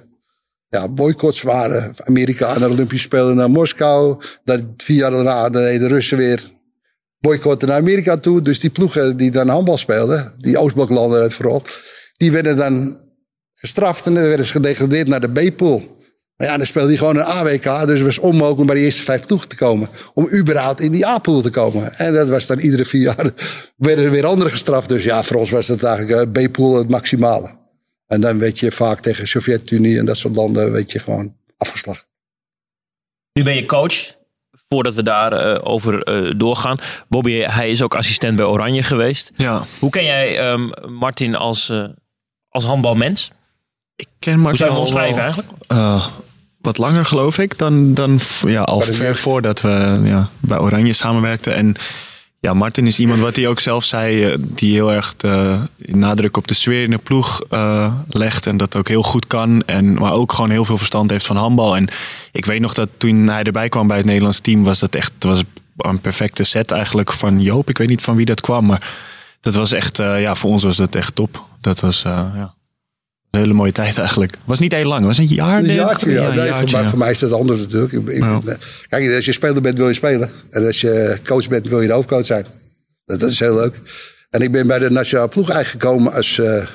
ja, 0.75 0.87
boycotts 0.87 1.41
waren. 1.41 1.93
Amerika 2.03 2.47
naar 2.47 2.67
de 2.67 2.73
Olympische 2.73 3.05
Spelen 3.05 3.35
naar 3.35 3.49
Moskou. 3.49 4.21
Dat 4.43 4.61
vier 4.75 4.97
jaar 4.97 5.11
daarna 5.11 5.49
de 5.49 5.87
Russen 5.87 6.17
weer 6.17 6.43
boycotten 7.19 7.67
naar 7.67 7.77
Amerika 7.77 8.17
toe. 8.17 8.41
Dus 8.41 8.59
die 8.59 8.69
ploegen 8.69 9.17
die 9.17 9.31
dan 9.31 9.47
handbal 9.47 9.77
speelden... 9.77 10.33
Die 10.37 10.57
Oostbloklanden 10.57 11.21
uit 11.21 11.33
vooral... 11.33 11.63
Die 12.17 12.31
werden 12.31 12.55
dan 12.55 12.99
gestraft 13.53 14.05
en 14.05 14.13
dan 14.13 14.23
werden 14.23 14.45
ze 14.45 14.51
gedegradeerd 14.51 15.07
naar 15.07 15.19
de 15.19 15.49
B-pool. 15.49 15.97
Maar 16.37 16.47
ja, 16.47 16.57
dan 16.57 16.65
speelde 16.65 16.87
hij 16.87 16.97
gewoon 16.97 17.17
een 17.17 17.23
AWK. 17.23 17.63
Dus 17.63 17.99
het 17.99 18.01
was 18.01 18.19
onmogelijk 18.19 18.59
om 18.59 18.65
bij 18.65 18.75
de 18.75 18.81
eerste 18.81 19.03
vijf 19.03 19.25
ploegen 19.25 19.49
te 19.49 19.55
komen. 19.55 19.89
Om 20.13 20.29
überhaupt 20.33 20.79
in 20.79 20.91
die 20.91 21.07
A-pool 21.07 21.41
te 21.41 21.49
komen. 21.49 21.93
En 21.93 22.13
dat 22.13 22.29
was 22.29 22.45
dan 22.45 22.59
iedere 22.59 22.85
vier 22.85 23.01
jaar. 23.01 23.31
werden 23.77 24.05
er 24.05 24.11
weer 24.11 24.25
anderen 24.25 24.51
gestraft. 24.51 24.89
Dus 24.89 25.03
ja, 25.03 25.23
voor 25.23 25.37
ons 25.37 25.49
was 25.49 25.67
dat 25.67 25.83
eigenlijk 25.83 26.31
B-pool 26.31 26.77
het 26.77 26.89
maximale. 26.89 27.63
En 28.15 28.21
dan 28.21 28.37
weet 28.37 28.59
je 28.59 28.71
vaak 28.71 28.99
tegen 28.99 29.27
Sovjet-Unie 29.27 29.99
en 29.99 30.05
dat 30.05 30.17
soort 30.17 30.35
landen. 30.35 30.71
weet 30.71 30.91
je 30.91 30.99
gewoon 30.99 31.35
afgeslacht. 31.57 32.07
Nu 33.33 33.43
ben 33.43 33.55
je 33.55 33.65
coach. 33.65 34.15
Voordat 34.67 34.93
we 34.93 35.03
daarover 35.03 35.93
uh, 35.93 36.03
over, 36.07 36.25
uh, 36.27 36.33
doorgaan. 36.37 36.77
Bobby, 37.07 37.39
hij 37.39 37.69
is 37.69 37.81
ook 37.81 37.95
assistent 37.95 38.35
bij 38.35 38.45
Oranje 38.45 38.83
geweest. 38.83 39.31
Ja. 39.35 39.63
Hoe 39.79 39.89
ken 39.89 40.03
jij 40.03 40.51
um, 40.51 40.71
Martin 40.87 41.35
als, 41.35 41.69
uh, 41.69 41.87
als 42.49 42.63
handbalmens? 42.63 43.31
Ik 43.95 44.07
ken 44.19 44.39
Martin 44.39 44.47
Hoe 44.49 44.55
zou 44.55 44.69
je 44.69 44.75
hem 44.75 44.85
omschrijven 44.85 45.21
eigenlijk? 45.21 45.51
Uh, 45.71 46.07
wat 46.61 46.77
langer 46.77 47.05
geloof 47.05 47.37
ik 47.37 47.57
dan, 47.57 47.93
dan 47.93 48.19
ja, 48.45 48.61
al 48.61 48.79
ver 48.79 49.15
voordat 49.15 49.61
we 49.61 50.01
ja, 50.03 50.29
bij 50.39 50.59
Oranje 50.59 50.93
samenwerkten. 50.93 51.55
En 51.55 51.75
ja, 52.45 52.53
Martin 52.53 52.87
is 52.87 52.99
iemand 52.99 53.19
wat 53.19 53.35
hij 53.35 53.47
ook 53.47 53.59
zelf 53.59 53.83
zei, 53.83 54.35
die 54.39 54.73
heel 54.73 54.91
erg 54.91 55.15
de 55.17 55.59
nadruk 55.77 56.37
op 56.37 56.47
de 56.47 56.53
sfeer 56.53 56.83
in 56.83 56.89
de 56.89 56.97
ploeg 56.97 57.41
uh, 57.49 57.93
legt 58.09 58.47
en 58.47 58.57
dat 58.57 58.75
ook 58.75 58.87
heel 58.87 59.03
goed 59.03 59.27
kan. 59.27 59.63
En, 59.65 59.93
maar 59.93 60.13
ook 60.13 60.33
gewoon 60.33 60.49
heel 60.49 60.65
veel 60.65 60.77
verstand 60.77 61.09
heeft 61.09 61.25
van 61.25 61.35
handbal. 61.35 61.75
En 61.75 61.87
ik 62.31 62.45
weet 62.45 62.61
nog 62.61 62.73
dat 62.73 62.89
toen 62.97 63.27
hij 63.27 63.43
erbij 63.43 63.69
kwam 63.69 63.87
bij 63.87 63.97
het 63.97 64.05
Nederlands 64.05 64.39
team, 64.39 64.63
was 64.63 64.79
dat 64.79 64.95
echt 64.95 65.11
was 65.19 65.43
een 65.77 65.99
perfecte 65.99 66.43
set 66.43 66.71
eigenlijk 66.71 67.13
van 67.13 67.41
Joop. 67.41 67.69
Ik 67.69 67.77
weet 67.77 67.89
niet 67.89 68.01
van 68.01 68.15
wie 68.15 68.25
dat 68.25 68.41
kwam, 68.41 68.65
maar 68.65 68.93
dat 69.41 69.53
was 69.53 69.71
echt, 69.71 69.99
uh, 69.99 70.21
ja, 70.21 70.35
voor 70.35 70.51
ons 70.51 70.63
was 70.63 70.77
dat 70.77 70.95
echt 70.95 71.15
top. 71.15 71.43
Dat 71.61 71.79
was, 71.79 72.01
ja. 72.01 72.53
Een 73.35 73.41
hele 73.41 73.53
mooie 73.53 73.71
tijd 73.71 73.97
eigenlijk. 73.97 74.31
Het 74.31 74.41
was 74.45 74.59
niet 74.59 74.71
heel 74.71 74.85
lang, 74.85 74.97
het 74.97 75.07
was 75.07 75.17
een 75.17 75.35
jaar. 75.35 75.57
Een 75.57 75.73
jaartje, 75.73 76.11
ja. 76.11 76.29
Nee, 76.29 76.45
jaartje, 76.45 76.85
voor, 76.89 76.97
mij 76.97 77.11
is 77.11 77.19
dat 77.19 77.31
anders 77.31 77.59
natuurlijk. 77.59 77.91
Ik, 77.91 78.07
ik, 78.07 78.19
ja. 78.19 78.41
Kijk, 78.87 79.15
als 79.15 79.25
je 79.25 79.31
speler 79.31 79.61
bent, 79.61 79.77
wil 79.77 79.87
je 79.87 79.93
spelen. 79.93 80.31
En 80.49 80.65
als 80.65 80.81
je 80.81 81.17
coach 81.23 81.47
bent, 81.47 81.67
wil 81.67 81.81
je 81.81 81.87
de 81.87 81.93
hoofdcoach 81.93 82.25
zijn. 82.25 82.45
Dat, 83.05 83.19
dat 83.19 83.29
is 83.29 83.39
heel 83.39 83.55
leuk. 83.55 83.81
En 84.29 84.41
ik 84.41 84.51
ben 84.51 84.67
bij 84.67 84.79
de 84.79 84.89
nationale 84.89 85.27
ploeg 85.27 85.49
eigenlijk 85.49 85.83
gekomen 85.83 86.13
als, 86.13 86.37
uh, 86.37 86.65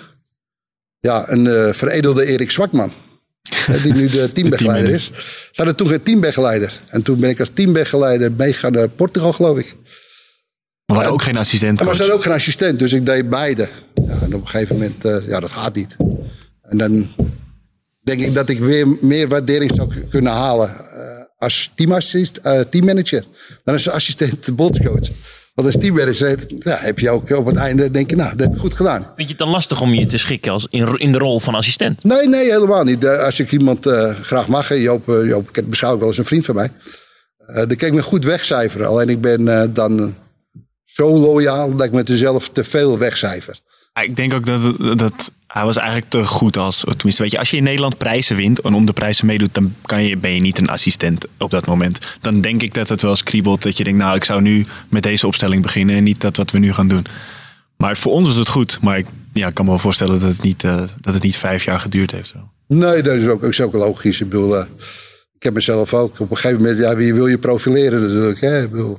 ja, 1.00 1.24
een 1.28 1.44
uh, 1.44 1.72
veredelde 1.72 2.26
Erik 2.26 2.50
Zwakman. 2.50 2.92
die 3.82 3.92
nu 3.92 4.06
de 4.06 4.32
teambegeleider 4.32 4.90
is. 4.90 5.04
Ze 5.04 5.52
hadden 5.52 5.76
toen 5.76 5.88
geen 5.88 6.02
teambegeleider. 6.02 6.78
En 6.88 7.02
toen 7.02 7.18
ben 7.18 7.30
ik 7.30 7.40
als 7.40 7.50
teambegeleider 7.54 8.32
meegaan 8.32 8.72
naar 8.72 8.88
Portugal, 8.88 9.32
geloof 9.32 9.58
ik. 9.58 9.76
Maar 10.86 10.96
waren 10.96 11.12
ook 11.12 11.22
geen 11.22 11.36
assistent. 11.36 11.84
Maar 11.84 11.94
ze 11.94 12.00
hadden 12.00 12.16
ook 12.16 12.22
geen 12.22 12.32
assistent, 12.32 12.78
dus 12.78 12.92
ik 12.92 13.06
deed 13.06 13.28
beide. 13.28 13.68
Ja, 13.94 14.14
en 14.20 14.34
op 14.34 14.40
een 14.40 14.48
gegeven 14.48 14.76
moment, 14.76 15.04
uh, 15.04 15.28
ja, 15.28 15.40
dat 15.40 15.50
gaat 15.50 15.74
niet. 15.74 15.96
En 16.70 16.78
dan 16.78 17.08
denk 18.02 18.20
ik 18.20 18.34
dat 18.34 18.48
ik 18.48 18.58
weer 18.58 18.96
meer 19.00 19.28
waardering 19.28 19.72
zou 19.74 19.88
kunnen 20.08 20.32
halen 20.32 20.68
uh, 20.68 21.24
als 21.38 21.70
teamassist, 21.74 22.40
uh, 22.44 22.60
teammanager. 22.60 23.24
Dan 23.64 23.74
als 23.74 23.88
assistent 23.88 24.56
bondscoach. 24.56 25.08
Want 25.54 25.68
als 25.68 25.76
teammanager 25.82 26.38
ja, 26.46 26.76
heb 26.76 26.98
je 26.98 27.10
ook 27.10 27.36
op 27.36 27.46
het 27.46 27.56
einde 27.56 27.90
denk 27.90 28.10
je, 28.10 28.16
nou, 28.16 28.30
dat 28.30 28.40
heb 28.40 28.54
ik 28.54 28.60
goed 28.60 28.74
gedaan. 28.74 29.02
Vind 29.02 29.16
je 29.16 29.24
het 29.24 29.38
dan 29.38 29.48
lastig 29.48 29.80
om 29.80 29.94
je 29.94 30.06
te 30.06 30.18
schikken 30.18 30.52
als 30.52 30.66
in, 30.70 30.98
in 30.98 31.12
de 31.12 31.18
rol 31.18 31.40
van 31.40 31.54
assistent? 31.54 32.04
Nee, 32.04 32.28
nee, 32.28 32.50
helemaal 32.50 32.84
niet. 32.84 33.06
Als 33.06 33.40
ik 33.40 33.52
iemand 33.52 33.86
uh, 33.86 34.14
graag 34.14 34.48
mag, 34.48 34.76
Joop, 34.76 35.06
Joop 35.06 35.56
ik 35.56 35.68
beschouw 35.68 35.92
ik 35.92 35.98
wel 35.98 36.08
als 36.08 36.18
een 36.18 36.24
vriend 36.24 36.44
van 36.44 36.54
mij. 36.54 36.70
dan 37.46 37.76
kan 37.76 37.88
ik 37.88 37.94
me 37.94 38.02
goed 38.02 38.24
wegcijferen. 38.24 38.86
Alleen 38.86 39.08
ik 39.08 39.20
ben 39.20 39.74
dan 39.74 40.14
zo 40.84 41.18
loyaal 41.18 41.76
dat 41.76 41.86
ik 41.86 41.92
met 41.92 42.08
mezelf 42.08 42.48
te 42.48 42.64
veel 42.64 42.98
wegcijfer. 42.98 43.58
Ik 44.02 44.16
denk 44.16 44.34
ook 44.34 44.46
dat, 44.46 44.98
dat 44.98 45.32
hij 45.52 45.64
was 45.64 45.76
eigenlijk 45.76 46.10
te 46.10 46.26
goed 46.26 46.56
als. 46.56 46.84
Tenminste, 46.96 47.22
weet 47.22 47.30
je, 47.30 47.38
als 47.38 47.50
je 47.50 47.56
in 47.56 47.62
Nederland 47.62 47.98
prijzen 47.98 48.36
wint 48.36 48.60
en 48.60 48.74
om 48.74 48.86
de 48.86 48.92
prijzen 48.92 49.26
meedoet, 49.26 49.54
dan 49.54 49.74
kan 49.82 50.02
je, 50.02 50.16
ben 50.16 50.34
je 50.34 50.40
niet 50.40 50.58
een 50.58 50.68
assistent 50.68 51.26
op 51.38 51.50
dat 51.50 51.66
moment. 51.66 51.98
Dan 52.20 52.40
denk 52.40 52.62
ik 52.62 52.74
dat 52.74 52.88
het 52.88 53.02
wel 53.02 53.10
eens 53.10 53.22
kriebelt. 53.22 53.62
Dat 53.62 53.76
je 53.76 53.84
denkt, 53.84 53.98
nou, 53.98 54.16
ik 54.16 54.24
zou 54.24 54.40
nu 54.40 54.66
met 54.88 55.02
deze 55.02 55.26
opstelling 55.26 55.62
beginnen 55.62 55.96
en 55.96 56.02
niet 56.02 56.20
dat 56.20 56.36
wat 56.36 56.50
we 56.50 56.58
nu 56.58 56.72
gaan 56.72 56.88
doen. 56.88 57.06
Maar 57.76 57.96
voor 57.96 58.12
ons 58.12 58.28
is 58.28 58.36
het 58.36 58.48
goed. 58.48 58.78
Maar 58.80 58.98
ik 58.98 59.06
ja, 59.32 59.50
kan 59.50 59.64
me 59.64 59.70
wel 59.70 59.80
voorstellen 59.80 60.20
dat 60.20 60.28
het 60.28 60.42
niet, 60.42 60.62
uh, 60.62 60.82
dat 61.00 61.14
het 61.14 61.22
niet 61.22 61.36
vijf 61.36 61.64
jaar 61.64 61.80
geduurd 61.80 62.10
heeft. 62.10 62.28
Zo. 62.28 62.50
Nee, 62.66 63.02
dat 63.02 63.16
is 63.16 63.26
ook, 63.26 63.44
ook 63.60 63.72
logisch. 63.72 64.20
Ik 64.20 64.28
bedoel, 64.28 64.56
uh, 64.56 64.64
ik 65.36 65.42
heb 65.42 65.54
mezelf 65.54 65.94
ook 65.94 66.20
op 66.20 66.30
een 66.30 66.36
gegeven 66.36 66.62
moment, 66.62 66.78
ja, 66.78 66.96
wie 66.96 67.14
wil 67.14 67.26
je 67.26 67.38
profileren 67.38 68.02
natuurlijk. 68.02 68.40
Hè? 68.40 68.62
Ik 68.62 68.70
bedoel, 68.70 68.98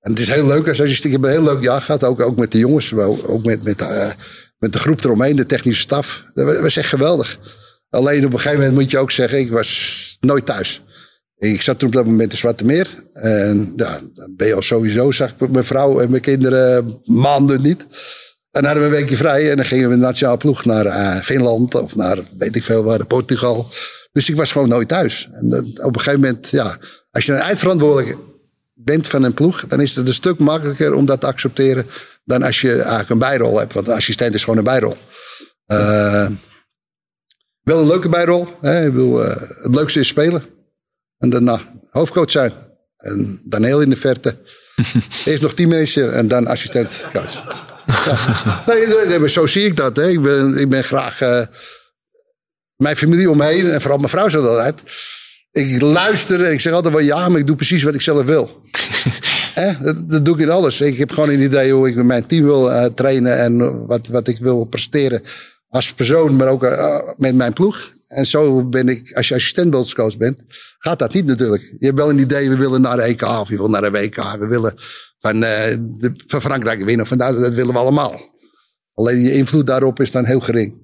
en 0.00 0.10
het 0.10 0.20
is 0.20 0.32
heel 0.32 0.46
leuk 0.46 0.68
als 0.68 0.76
je, 0.76 1.08
heb 1.08 1.22
een 1.22 1.30
heel 1.30 1.42
leuk 1.42 1.62
jaar 1.62 1.82
gehad, 1.82 2.04
ook, 2.04 2.20
ook 2.20 2.36
met 2.36 2.52
de 2.52 2.58
jongens, 2.58 2.94
ook 2.94 3.44
met, 3.44 3.62
met, 3.64 3.80
uh, 3.80 4.10
met 4.58 4.72
de 4.72 4.78
groep 4.78 5.04
eromheen, 5.04 5.36
de 5.36 5.46
technische 5.46 5.80
staf. 5.80 6.24
Dat 6.34 6.60
was 6.60 6.76
echt 6.76 6.88
geweldig. 6.88 7.38
Alleen 7.90 8.24
op 8.24 8.32
een 8.32 8.38
gegeven 8.38 8.58
moment 8.58 8.78
moet 8.78 8.90
je 8.90 8.98
ook 8.98 9.10
zeggen, 9.10 9.38
ik 9.38 9.50
was 9.50 10.16
nooit 10.20 10.46
thuis. 10.46 10.80
Ik 11.38 11.62
zat 11.62 11.78
toen 11.78 11.88
op 11.88 11.94
dat 11.94 12.06
moment 12.06 12.32
in 12.32 12.38
Zwarte 12.38 12.64
Meer. 12.64 12.88
En 13.12 13.72
ja, 13.76 14.00
dan 14.14 14.34
ben 14.36 14.46
je 14.46 14.54
al 14.54 14.62
sowieso, 14.62 15.12
zag 15.12 15.34
ik 15.38 15.50
mijn 15.50 15.64
vrouw 15.64 16.00
en 16.00 16.10
mijn 16.10 16.22
kinderen 16.22 17.00
maanden 17.04 17.62
niet. 17.62 17.80
En 18.50 18.62
dan 18.62 18.64
hadden 18.64 18.82
we 18.82 18.88
een 18.88 19.00
weekje 19.02 19.16
vrij 19.16 19.50
en 19.50 19.56
dan 19.56 19.64
gingen 19.64 19.88
we 19.88 19.94
de 19.94 20.00
nationale 20.00 20.36
ploeg 20.36 20.64
naar 20.64 20.86
uh, 20.86 21.16
Finland 21.16 21.74
of 21.74 21.96
naar, 21.96 22.18
weet 22.38 22.56
ik 22.56 22.62
veel 22.62 22.82
waar, 22.82 23.06
Portugal. 23.06 23.70
Dus 24.12 24.28
ik 24.28 24.36
was 24.36 24.52
gewoon 24.52 24.68
nooit 24.68 24.88
thuis. 24.88 25.28
En 25.32 25.46
op 25.82 25.94
een 25.94 26.00
gegeven 26.00 26.20
moment, 26.20 26.50
ja, 26.50 26.78
als 27.10 27.26
je 27.26 27.32
een 27.32 27.38
eindverantwoordelijk 27.38 28.18
bent 28.86 29.06
van 29.06 29.22
een 29.22 29.34
ploeg, 29.34 29.66
dan 29.68 29.80
is 29.80 29.94
het 29.94 30.06
een 30.06 30.14
stuk 30.14 30.38
makkelijker 30.38 30.94
om 30.94 31.06
dat 31.06 31.20
te 31.20 31.26
accepteren 31.26 31.86
dan 32.24 32.42
als 32.42 32.60
je 32.60 32.72
eigenlijk 32.72 33.10
een 33.10 33.18
bijrol 33.18 33.58
hebt. 33.58 33.72
Want 33.72 33.86
een 33.86 33.94
assistent 33.94 34.34
is 34.34 34.44
gewoon 34.44 34.58
een 34.58 34.64
bijrol. 34.64 34.96
Uh, 35.66 36.26
wel 37.62 37.80
een 37.80 37.86
leuke 37.86 38.08
bijrol. 38.08 38.48
Hè? 38.60 38.86
Ik 38.86 38.92
bedoel, 38.92 39.24
uh, 39.24 39.36
het 39.62 39.74
leukste 39.74 40.00
is 40.00 40.08
spelen. 40.08 40.44
En 41.18 41.30
daarna 41.30 41.60
hoofdcoach 41.90 42.30
zijn. 42.30 42.52
En 42.96 43.40
dan 43.44 43.62
heel 43.62 43.80
in 43.80 43.90
de 43.90 43.96
verte. 43.96 44.36
Eerst 45.24 45.42
nog 45.42 45.54
teammanager 45.54 46.12
en 46.12 46.28
dan 46.28 46.46
assistent 46.46 47.04
coach. 47.12 47.32
Ja. 47.86 48.62
Nee, 48.66 49.28
zo 49.28 49.46
zie 49.46 49.64
ik 49.64 49.76
dat. 49.76 49.96
Hè. 49.96 50.08
Ik, 50.08 50.22
ben, 50.22 50.58
ik 50.58 50.68
ben 50.68 50.84
graag 50.84 51.20
uh, 51.20 51.42
mijn 52.76 52.96
familie 52.96 53.30
omheen 53.30 53.70
en 53.70 53.80
vooral 53.80 53.98
mijn 53.98 54.10
vrouw 54.10 54.28
zegt 54.28 54.46
altijd. 54.46 54.82
Ik 55.56 55.80
luister 55.80 56.44
en 56.44 56.52
ik 56.52 56.60
zeg 56.60 56.72
altijd 56.72 56.94
wel 56.94 57.02
ja, 57.02 57.28
maar 57.28 57.40
ik 57.40 57.46
doe 57.46 57.56
precies 57.56 57.82
wat 57.82 57.94
ik 57.94 58.00
zelf 58.00 58.24
wil. 58.24 58.50
Dat, 59.82 60.08
dat, 60.08 60.24
doe 60.24 60.34
ik 60.34 60.40
in 60.40 60.50
alles. 60.50 60.80
Ik 60.80 60.96
heb 60.96 61.10
gewoon 61.10 61.28
een 61.28 61.40
idee 61.40 61.72
hoe 61.72 61.88
ik 61.88 61.94
met 61.94 62.04
mijn 62.04 62.26
team 62.26 62.44
wil 62.44 62.70
uh, 62.70 62.84
trainen 62.84 63.38
en 63.38 63.86
wat, 63.86 64.06
wat 64.06 64.28
ik 64.28 64.38
wil 64.38 64.64
presteren 64.64 65.22
als 65.68 65.92
persoon, 65.92 66.36
maar 66.36 66.48
ook 66.48 66.64
uh, 66.64 66.98
met 67.16 67.34
mijn 67.34 67.52
ploeg. 67.52 67.90
En 68.06 68.26
zo 68.26 68.64
ben 68.64 68.88
ik, 68.88 69.12
als 69.12 69.28
je 69.28 69.34
assistent 69.34 69.94
bent, 70.18 70.42
gaat 70.78 70.98
dat 70.98 71.12
niet 71.12 71.26
natuurlijk. 71.26 71.62
Je 71.78 71.86
hebt 71.86 71.98
wel 71.98 72.10
een 72.10 72.18
idee, 72.18 72.48
we 72.48 72.56
willen 72.56 72.80
naar 72.80 72.96
de 72.96 73.02
EK 73.02 73.22
of 73.22 73.48
je 73.48 73.56
wil 73.56 73.68
naar 73.68 73.82
de 73.82 73.90
WK. 73.90 74.36
We 74.38 74.46
willen 74.46 74.74
van, 75.18 75.34
uh, 75.34 75.42
de, 75.78 76.12
van 76.26 76.40
Frankrijk 76.40 76.84
winnen. 76.84 77.06
Van, 77.06 77.18
dat 77.18 77.54
willen 77.54 77.72
we 77.72 77.78
allemaal. 77.78 78.20
Alleen 78.94 79.20
je 79.20 79.32
invloed 79.32 79.66
daarop 79.66 80.00
is 80.00 80.10
dan 80.10 80.24
heel 80.24 80.40
gering. 80.40 80.74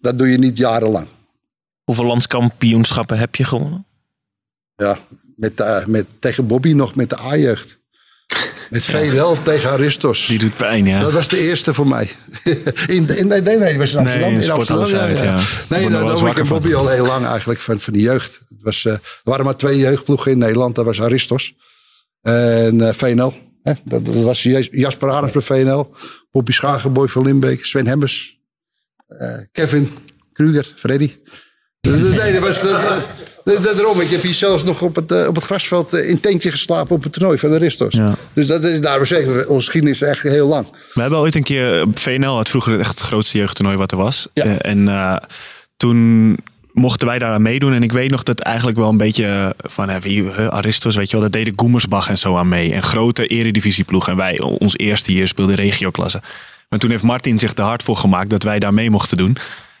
Dat 0.00 0.18
doe 0.18 0.30
je 0.30 0.38
niet 0.38 0.56
jarenlang. 0.56 1.06
Hoeveel 1.86 2.04
landskampioenschappen 2.04 3.18
heb 3.18 3.34
je 3.34 3.44
gewonnen? 3.44 3.86
Ja, 4.76 4.98
met, 5.36 5.60
uh, 5.60 5.84
met, 5.84 6.06
tegen 6.18 6.46
Bobby 6.46 6.72
nog 6.72 6.94
met 6.94 7.10
de 7.10 7.20
A-jeugd. 7.20 7.78
Met 8.70 8.84
VL 8.84 9.34
tegen 9.42 9.70
Aristos. 9.70 10.26
Die 10.26 10.38
doet 10.38 10.56
pijn, 10.56 10.86
ja. 10.86 11.00
Dat 11.00 11.12
was 11.12 11.28
de 11.28 11.40
eerste 11.40 11.74
voor 11.74 11.86
mij. 11.86 12.10
in, 12.86 13.08
in, 13.16 13.26
nee, 13.26 13.40
nee, 13.40 13.58
nee, 13.58 13.78
was 13.78 13.92
in 13.92 13.98
Amsterdam. 13.98 14.28
Nee, 14.28 14.38
in, 14.38 14.42
in 14.42 14.50
Amsterdam, 14.50 14.86
ja, 14.86 14.98
uit, 14.98 15.18
ja. 15.18 15.40
Nee, 15.68 15.90
dat 15.90 16.20
was 16.20 16.30
ik 16.30 16.36
en 16.36 16.48
Bobby 16.48 16.74
al 16.74 16.88
heel 16.88 17.06
lang 17.06 17.26
eigenlijk 17.26 17.60
van, 17.60 17.80
van 17.80 17.92
de 17.92 18.00
jeugd. 18.00 18.38
Het 18.48 18.62
was, 18.62 18.84
uh, 18.84 18.92
er 18.92 19.00
waren 19.22 19.44
maar 19.44 19.56
twee 19.56 19.78
jeugdploegen 19.78 20.30
in 20.30 20.38
Nederland. 20.38 20.74
Dat 20.74 20.84
was 20.84 21.02
Aristos 21.02 21.54
en 22.22 22.74
uh, 22.74 22.92
VNL. 22.92 23.34
Hè? 23.62 23.72
Dat, 23.84 24.04
dat, 24.04 24.14
was 24.14 24.42
Jasper 24.70 25.10
Arends 25.10 25.32
bij 25.32 25.42
VNL. 25.42 25.94
Bobby 26.30 26.52
Schagenboy 26.52 27.08
van 27.08 27.22
Limbeek. 27.22 27.64
Sven 27.64 27.86
Hemmers. 27.86 28.38
Uh, 29.08 29.38
Kevin 29.52 29.90
Kruger. 30.32 30.72
Freddy. 30.76 31.16
Nee, 31.90 32.32
dat 32.32 32.42
was... 32.42 32.60
Dat, 32.60 33.06
Daarom, 33.62 34.00
ik 34.00 34.10
heb 34.10 34.22
hier 34.22 34.34
zelfs 34.34 34.64
nog 34.64 34.82
op 34.82 34.94
het, 34.94 35.12
uh, 35.12 35.26
op 35.26 35.34
het 35.34 35.44
grasveld 35.44 35.94
uh, 35.94 36.08
in 36.08 36.20
tentje 36.20 36.50
geslapen 36.50 36.96
op 36.96 37.02
het 37.02 37.12
toernooi 37.12 37.38
van 37.38 37.50
de 37.50 37.56
Ristos. 37.56 37.94
Ja. 37.94 38.14
Dus 38.32 38.46
dat 38.46 38.64
is, 38.64 38.80
daarom 38.80 39.06
zeggen 39.06 39.36
we, 39.36 39.48
onze 39.48 39.64
geschiedenis 39.64 40.02
is 40.02 40.08
echt 40.08 40.22
heel 40.22 40.46
lang. 40.46 40.66
We 40.94 41.00
hebben 41.00 41.18
ooit 41.18 41.34
een 41.34 41.42
keer, 41.42 41.80
eh, 41.80 41.86
VNL 41.94 42.34
had 42.34 42.48
vroeger 42.48 42.78
echt 42.78 42.90
het 42.90 43.00
grootste 43.00 43.38
jeugdtoernooi 43.38 43.76
wat 43.76 43.90
er 43.90 43.96
was. 43.96 44.28
Ja. 44.32 44.44
En 44.44 44.78
uh, 44.78 45.16
toen 45.76 46.36
mochten 46.72 47.06
wij 47.06 47.18
daar 47.18 47.32
aan 47.32 47.42
meedoen. 47.42 47.72
En 47.72 47.82
ik 47.82 47.92
weet 47.92 48.10
nog 48.10 48.22
dat 48.22 48.40
eigenlijk 48.40 48.78
wel 48.78 48.88
een 48.88 48.96
beetje 48.96 49.54
van 49.58 49.88
hè, 49.88 50.00
wie, 50.00 50.30
Aristos, 50.30 50.96
weet 50.96 51.10
je 51.10 51.16
wel, 51.16 51.24
dat 51.24 51.32
deden 51.32 51.52
Goemersbach 51.56 52.08
en 52.08 52.18
zo 52.18 52.36
aan 52.36 52.48
mee. 52.48 52.72
En 52.72 52.82
grote 52.82 53.26
eredivisieploeg. 53.26 54.08
En 54.08 54.16
wij, 54.16 54.40
ons 54.40 54.76
eerste 54.76 55.12
hier, 55.12 55.28
speelde 55.28 55.54
regioklasse. 55.54 56.22
Maar 56.68 56.78
toen 56.78 56.90
heeft 56.90 57.02
Martin 57.02 57.38
zich 57.38 57.54
er 57.54 57.64
hard 57.64 57.82
voor 57.82 57.96
gemaakt 57.96 58.30
dat 58.30 58.42
wij 58.42 58.58
daar 58.58 58.74
mee 58.74 58.90
mochten 58.90 59.16
doen. 59.16 59.36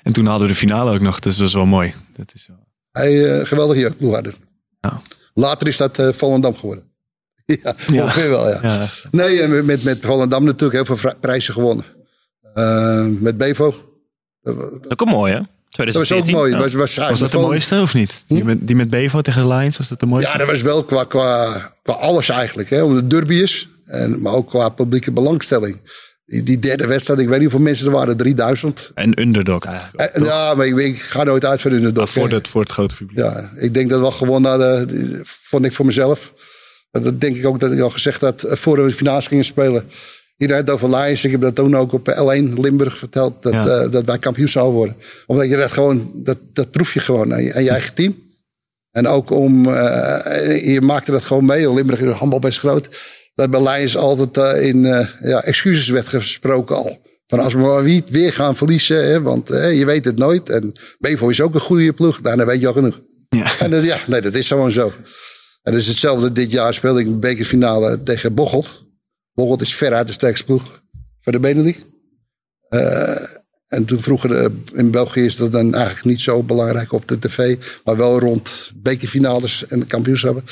En 0.06 0.12
toen 0.12 0.26
hadden 0.26 0.46
we 0.46 0.52
de 0.52 0.58
finale 0.58 0.94
ook 0.94 1.00
nog, 1.00 1.18
dus 1.18 1.36
dat 1.36 1.46
is 1.46 1.54
wel 1.54 1.66
mooi. 1.66 1.94
Dat 2.16 2.30
is 2.34 2.46
wel... 2.46 2.66
Hij 2.92 3.38
uh, 3.38 3.46
geweldig 3.46 3.76
jeugdploeg 3.76 4.14
hadden. 4.14 4.34
Ja. 4.80 5.00
Later 5.34 5.66
is 5.66 5.76
dat 5.76 5.98
uh, 5.98 6.08
Volendam 6.12 6.56
geworden. 6.56 6.84
ja, 7.62 7.74
ja, 7.92 8.02
ongeveer 8.02 8.28
wel, 8.28 8.48
ja. 8.48 8.58
ja. 8.62 8.86
Nee, 9.10 9.42
en 9.42 9.64
met, 9.64 9.82
met 9.82 9.98
Volendam 10.00 10.44
natuurlijk 10.44 10.86
heel 10.86 10.96
veel 10.96 11.14
prijzen 11.20 11.54
gewonnen. 11.54 11.84
Uh, 12.54 13.06
met 13.20 13.36
Bevo. 13.36 13.74
Ook 14.88 15.00
een 15.00 15.08
mooi, 15.08 15.32
hè? 15.32 15.40
2014. 15.68 15.74
Dat 15.76 15.94
was 15.94 16.28
ook 16.28 16.30
mooi. 16.30 16.52
Ja. 16.52 16.58
Was, 16.58 16.72
was, 16.72 17.08
was 17.08 17.18
dat 17.18 17.30
de 17.30 17.38
mooiste 17.38 17.80
of 17.80 17.94
niet? 17.94 18.22
Hm? 18.26 18.34
Die, 18.34 18.44
met, 18.44 18.66
die 18.66 18.76
met 18.76 18.90
Bevo 18.90 19.20
tegen 19.20 19.42
de 19.42 19.48
Lions, 19.48 19.76
was 19.76 19.88
dat 19.88 20.00
de 20.00 20.06
mooiste? 20.06 20.32
Ja, 20.32 20.38
dat 20.38 20.46
was 20.46 20.62
wel 20.62 20.84
qua, 20.84 21.04
qua, 21.04 21.56
qua 21.82 21.92
alles 21.92 22.28
eigenlijk. 22.28 22.70
Hè. 22.70 22.82
Om 22.82 22.94
de 22.94 23.06
derby 23.06 23.34
is, 23.34 23.68
en, 23.84 24.22
maar 24.22 24.32
ook 24.32 24.48
qua 24.48 24.68
publieke 24.68 25.10
belangstelling. 25.10 25.80
Die, 26.26 26.58
derde 26.58 26.86
wedstrijd, 26.86 27.20
ik 27.20 27.28
weet 27.28 27.40
niet 27.40 27.50
hoeveel 27.50 27.66
mensen 27.66 27.86
er 27.86 27.92
waren, 27.92 28.16
3000. 28.16 28.90
En 28.94 29.20
underdog 29.20 29.64
eigenlijk. 29.64 30.14
En, 30.14 30.24
ja, 30.24 30.54
maar 30.54 30.66
ik, 30.66 30.76
ik, 30.76 31.00
ga 31.00 31.22
nooit 31.22 31.44
uit 31.44 31.60
voor 31.60 31.70
underdog. 31.70 32.06
Ah, 32.06 32.12
voor, 32.12 32.30
het, 32.30 32.48
voor 32.48 32.60
het 32.60 32.72
grote 32.72 32.94
publiek. 32.96 33.18
Ja, 33.18 33.50
ik 33.56 33.74
denk 33.74 33.90
dat 33.90 34.00
wel 34.00 34.10
gewoon 34.10 34.42
naar 34.42 34.58
de, 34.58 35.20
vond 35.24 35.64
ik 35.64 35.72
voor 35.72 35.86
mezelf. 35.86 36.32
Dat 36.90 37.20
denk 37.20 37.36
ik 37.36 37.46
ook 37.46 37.60
dat 37.60 37.72
ik 37.72 37.80
al 37.80 37.90
gezegd 37.90 38.20
had, 38.20 38.42
eh, 38.42 38.56
voor 38.56 38.76
we 38.76 38.88
de 38.88 38.94
finale 38.94 39.22
gingen 39.22 39.44
spelen. 39.44 39.88
Iedereen 40.36 40.64
had 40.64 40.74
over 40.74 40.90
Lions. 40.90 41.24
Ik 41.24 41.30
heb 41.30 41.40
dat 41.40 41.54
toen 41.54 41.76
ook 41.76 41.92
op 41.92 42.10
L1 42.10 42.60
Limburg 42.60 42.98
verteld. 42.98 43.42
Dat, 43.42 43.52
ja. 43.52 43.84
uh, 43.84 43.90
dat 43.90 44.04
wij 44.04 44.18
kampioen 44.18 44.48
zouden 44.48 44.74
worden. 44.74 44.96
Omdat 45.26 45.48
je 45.48 45.56
dat 45.56 45.72
gewoon, 45.72 46.10
dat, 46.14 46.38
dat 46.52 46.70
proef 46.70 46.94
je 46.94 47.00
gewoon 47.00 47.34
aan 47.34 47.42
je, 47.42 47.54
aan 47.54 47.64
je 47.64 47.70
eigen 47.70 47.94
team. 47.94 48.24
En 48.90 49.06
ook 49.06 49.30
om, 49.30 49.66
uh, 49.66 49.74
je 50.74 50.80
maakte 50.80 51.10
dat 51.10 51.24
gewoon 51.24 51.44
mee. 51.44 51.74
Limburg 51.74 52.00
is 52.00 52.14
handbal 52.14 52.38
best 52.38 52.58
groot 52.58 52.88
dat 53.36 53.50
bij 53.50 53.62
Lions 53.62 53.96
altijd 53.96 54.36
uh, 54.36 54.68
in 54.68 54.84
uh, 54.84 55.08
ja, 55.22 55.42
excuses 55.42 55.88
werd 55.88 56.08
gesproken 56.08 56.76
al. 56.76 57.00
Van 57.26 57.38
als 57.38 57.52
we 57.52 57.58
maar 57.58 57.82
niet 57.82 58.10
weer 58.10 58.32
gaan 58.32 58.56
verliezen, 58.56 59.06
hè, 59.06 59.22
want 59.22 59.50
uh, 59.50 59.78
je 59.78 59.84
weet 59.84 60.04
het 60.04 60.16
nooit. 60.16 60.48
En 60.48 60.72
Bevo 60.98 61.28
is 61.28 61.40
ook 61.40 61.54
een 61.54 61.60
goede 61.60 61.92
ploeg, 61.92 62.22
nou, 62.22 62.36
dan 62.36 62.46
weet 62.46 62.60
je 62.60 62.66
al 62.66 62.72
genoeg. 62.72 63.00
Ja. 63.28 63.58
En 63.64 63.84
ja, 63.84 63.98
nee, 64.06 64.20
dat 64.20 64.34
is 64.34 64.48
gewoon 64.48 64.72
zo. 64.72 64.92
En 65.62 65.72
dat 65.72 65.80
is 65.80 65.86
hetzelfde. 65.86 66.32
Dit 66.32 66.50
jaar 66.50 66.74
speelde 66.74 67.00
ik 67.00 67.06
een 67.06 67.20
bekerfinale 67.20 68.02
tegen 68.02 68.34
Bocholt. 68.34 68.84
Bocholt 69.32 69.60
is 69.60 69.74
veruit 69.74 70.06
de 70.06 70.12
sterkste 70.12 70.44
ploeg 70.44 70.82
voor 71.20 71.32
de 71.32 71.40
Benelux. 71.40 71.84
en 73.66 73.84
toen 73.84 74.00
vroeger 74.00 74.50
in 74.74 74.90
België 74.90 75.24
is 75.24 75.36
dat 75.36 75.52
dan 75.52 75.74
eigenlijk 75.74 76.04
niet 76.04 76.20
zo 76.20 76.42
belangrijk 76.42 76.92
op 76.92 77.08
de 77.08 77.18
tv. 77.18 77.56
Maar 77.84 77.96
wel 77.96 78.18
rond 78.18 78.72
bekerfinales 78.74 79.66
en 79.66 79.80
de 79.80 79.86
kampioenschappen. 79.86 80.44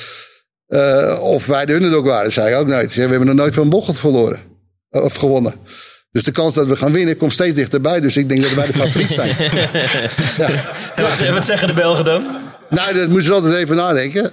Uh, 0.74 1.22
of 1.22 1.46
wij 1.46 1.66
de 1.66 1.72
underdog 1.72 2.04
waren, 2.04 2.32
zei 2.32 2.52
ik 2.52 2.60
ook 2.60 2.66
nooit. 2.66 2.94
We 2.94 3.00
hebben 3.00 3.26
nog 3.26 3.34
nooit 3.34 3.54
van 3.54 3.68
Bocholt 3.68 3.98
verloren. 3.98 4.40
Of 4.90 5.14
gewonnen. 5.14 5.54
Dus 6.12 6.22
de 6.22 6.30
kans 6.30 6.54
dat 6.54 6.66
we 6.66 6.76
gaan 6.76 6.92
winnen 6.92 7.16
komt 7.16 7.32
steeds 7.32 7.54
dichterbij. 7.54 8.00
Dus 8.00 8.16
ik 8.16 8.28
denk 8.28 8.42
dat 8.42 8.52
wij 8.52 8.66
de 8.66 8.72
favoriet 8.72 9.10
zijn. 9.10 9.28
ja. 10.36 10.48
wat, 10.96 11.28
wat 11.28 11.44
zeggen 11.44 11.68
de 11.68 11.74
Belgen 11.74 12.04
dan? 12.04 12.24
Nou, 12.70 12.94
dat 12.94 13.08
moeten 13.08 13.24
ze 13.24 13.32
altijd 13.32 13.54
even 13.54 13.76
nadenken. 13.76 14.30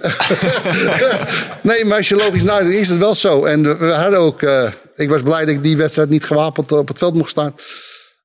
nee, 1.62 1.84
maar 1.84 1.96
als 1.96 2.08
je 2.08 2.16
logisch 2.16 2.42
nadenkt, 2.42 2.74
is 2.74 2.88
het 2.88 2.98
wel 2.98 3.14
zo. 3.14 3.44
En 3.44 3.78
we 3.78 3.92
hadden 3.92 4.18
ook. 4.18 4.42
Uh, 4.42 4.68
ik 4.94 5.08
was 5.08 5.22
blij 5.22 5.44
dat 5.44 5.54
ik 5.54 5.62
die 5.62 5.76
wedstrijd 5.76 6.08
niet 6.08 6.24
gewapend 6.24 6.72
op 6.72 6.88
het 6.88 6.98
veld 6.98 7.14
mocht 7.14 7.30
staan. 7.30 7.54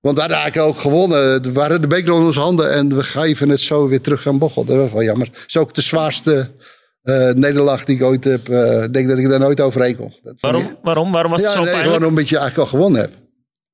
Want 0.01 0.15
we 0.15 0.21
hadden 0.21 0.39
eigenlijk 0.39 0.69
ook 0.69 0.81
gewonnen. 0.81 1.53
We 1.53 1.59
hadden 1.59 1.81
de 1.81 1.87
beker 1.87 2.13
in 2.13 2.21
onze 2.21 2.39
handen 2.39 2.71
en 2.71 2.95
we 2.95 3.03
geven 3.03 3.49
het 3.49 3.59
zo 3.59 3.87
weer 3.87 4.01
terug 4.01 4.27
aan 4.27 4.37
Bochel. 4.37 4.65
Dat 4.65 4.77
was 4.77 4.91
wel 4.91 5.03
jammer. 5.03 5.27
Het 5.27 5.43
is 5.47 5.57
ook 5.57 5.73
de 5.73 5.81
zwaarste 5.81 6.51
uh, 7.09 7.29
nederlaag 7.33 7.85
die 7.85 7.95
ik 7.95 8.03
ooit 8.03 8.23
heb. 8.23 8.49
Uh, 8.49 8.83
ik 8.83 8.93
denk 8.93 9.07
dat 9.07 9.17
ik 9.17 9.29
daar 9.29 9.39
nooit 9.39 9.61
overheen 9.61 9.95
kom. 9.95 10.13
Waarom? 10.39 10.77
Waarom? 10.83 11.11
Waarom 11.11 11.31
was 11.31 11.41
het 11.41 11.51
zo 11.51 11.61
nee, 11.61 11.71
pijnlijk? 11.71 11.93
Gewoon 11.93 12.09
omdat 12.09 12.29
je 12.29 12.37
eigenlijk 12.37 12.69
al 12.69 12.77
gewonnen 12.77 13.01
hebt. 13.01 13.15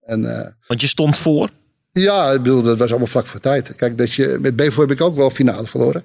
En, 0.06 0.22
Want 0.68 0.82
je 0.82 0.88
stond 0.88 1.18
voor? 1.18 1.50
Ja, 1.92 2.32
ik 2.32 2.42
bedoel, 2.42 2.62
dat 2.62 2.78
was 2.78 2.90
allemaal 2.90 3.08
vlak 3.08 3.26
voor 3.26 3.40
tijd. 3.40 3.76
Kijk, 3.76 3.98
dat 3.98 4.14
je, 4.14 4.38
met 4.42 4.56
Bevo 4.56 4.82
heb 4.82 4.92
ik 4.92 5.02
ook 5.02 5.16
wel 5.16 5.30
finale 5.30 5.68
verloren. 5.68 6.04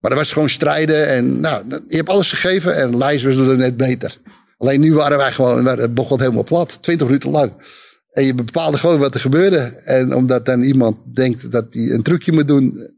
Maar 0.00 0.10
dat 0.10 0.18
was 0.18 0.32
gewoon 0.32 0.48
strijden. 0.48 1.08
En 1.08 1.40
nou, 1.40 1.64
je 1.88 1.96
hebt 1.96 2.08
alles 2.08 2.30
gegeven. 2.30 2.76
En 2.76 2.96
Lijs 2.96 3.22
was 3.22 3.36
er 3.36 3.56
net 3.56 3.76
beter. 3.76 4.16
Alleen 4.58 4.80
nu 4.80 4.94
waren 4.94 5.18
wij 5.18 5.32
gewoon, 5.32 5.66
het 5.66 5.94
begon 5.94 6.20
helemaal 6.20 6.44
plat. 6.44 6.82
20 6.82 7.06
minuten 7.06 7.30
lang. 7.30 7.52
En 8.10 8.24
je 8.24 8.34
bepaalde 8.34 8.78
gewoon 8.78 8.98
wat 8.98 9.14
er 9.14 9.20
gebeurde. 9.20 9.58
En 9.84 10.14
omdat 10.14 10.46
dan 10.46 10.62
iemand 10.62 10.96
denkt 11.14 11.50
dat 11.50 11.66
hij 11.70 11.90
een 11.90 12.02
trucje 12.02 12.32
moet 12.32 12.48
doen, 12.48 12.90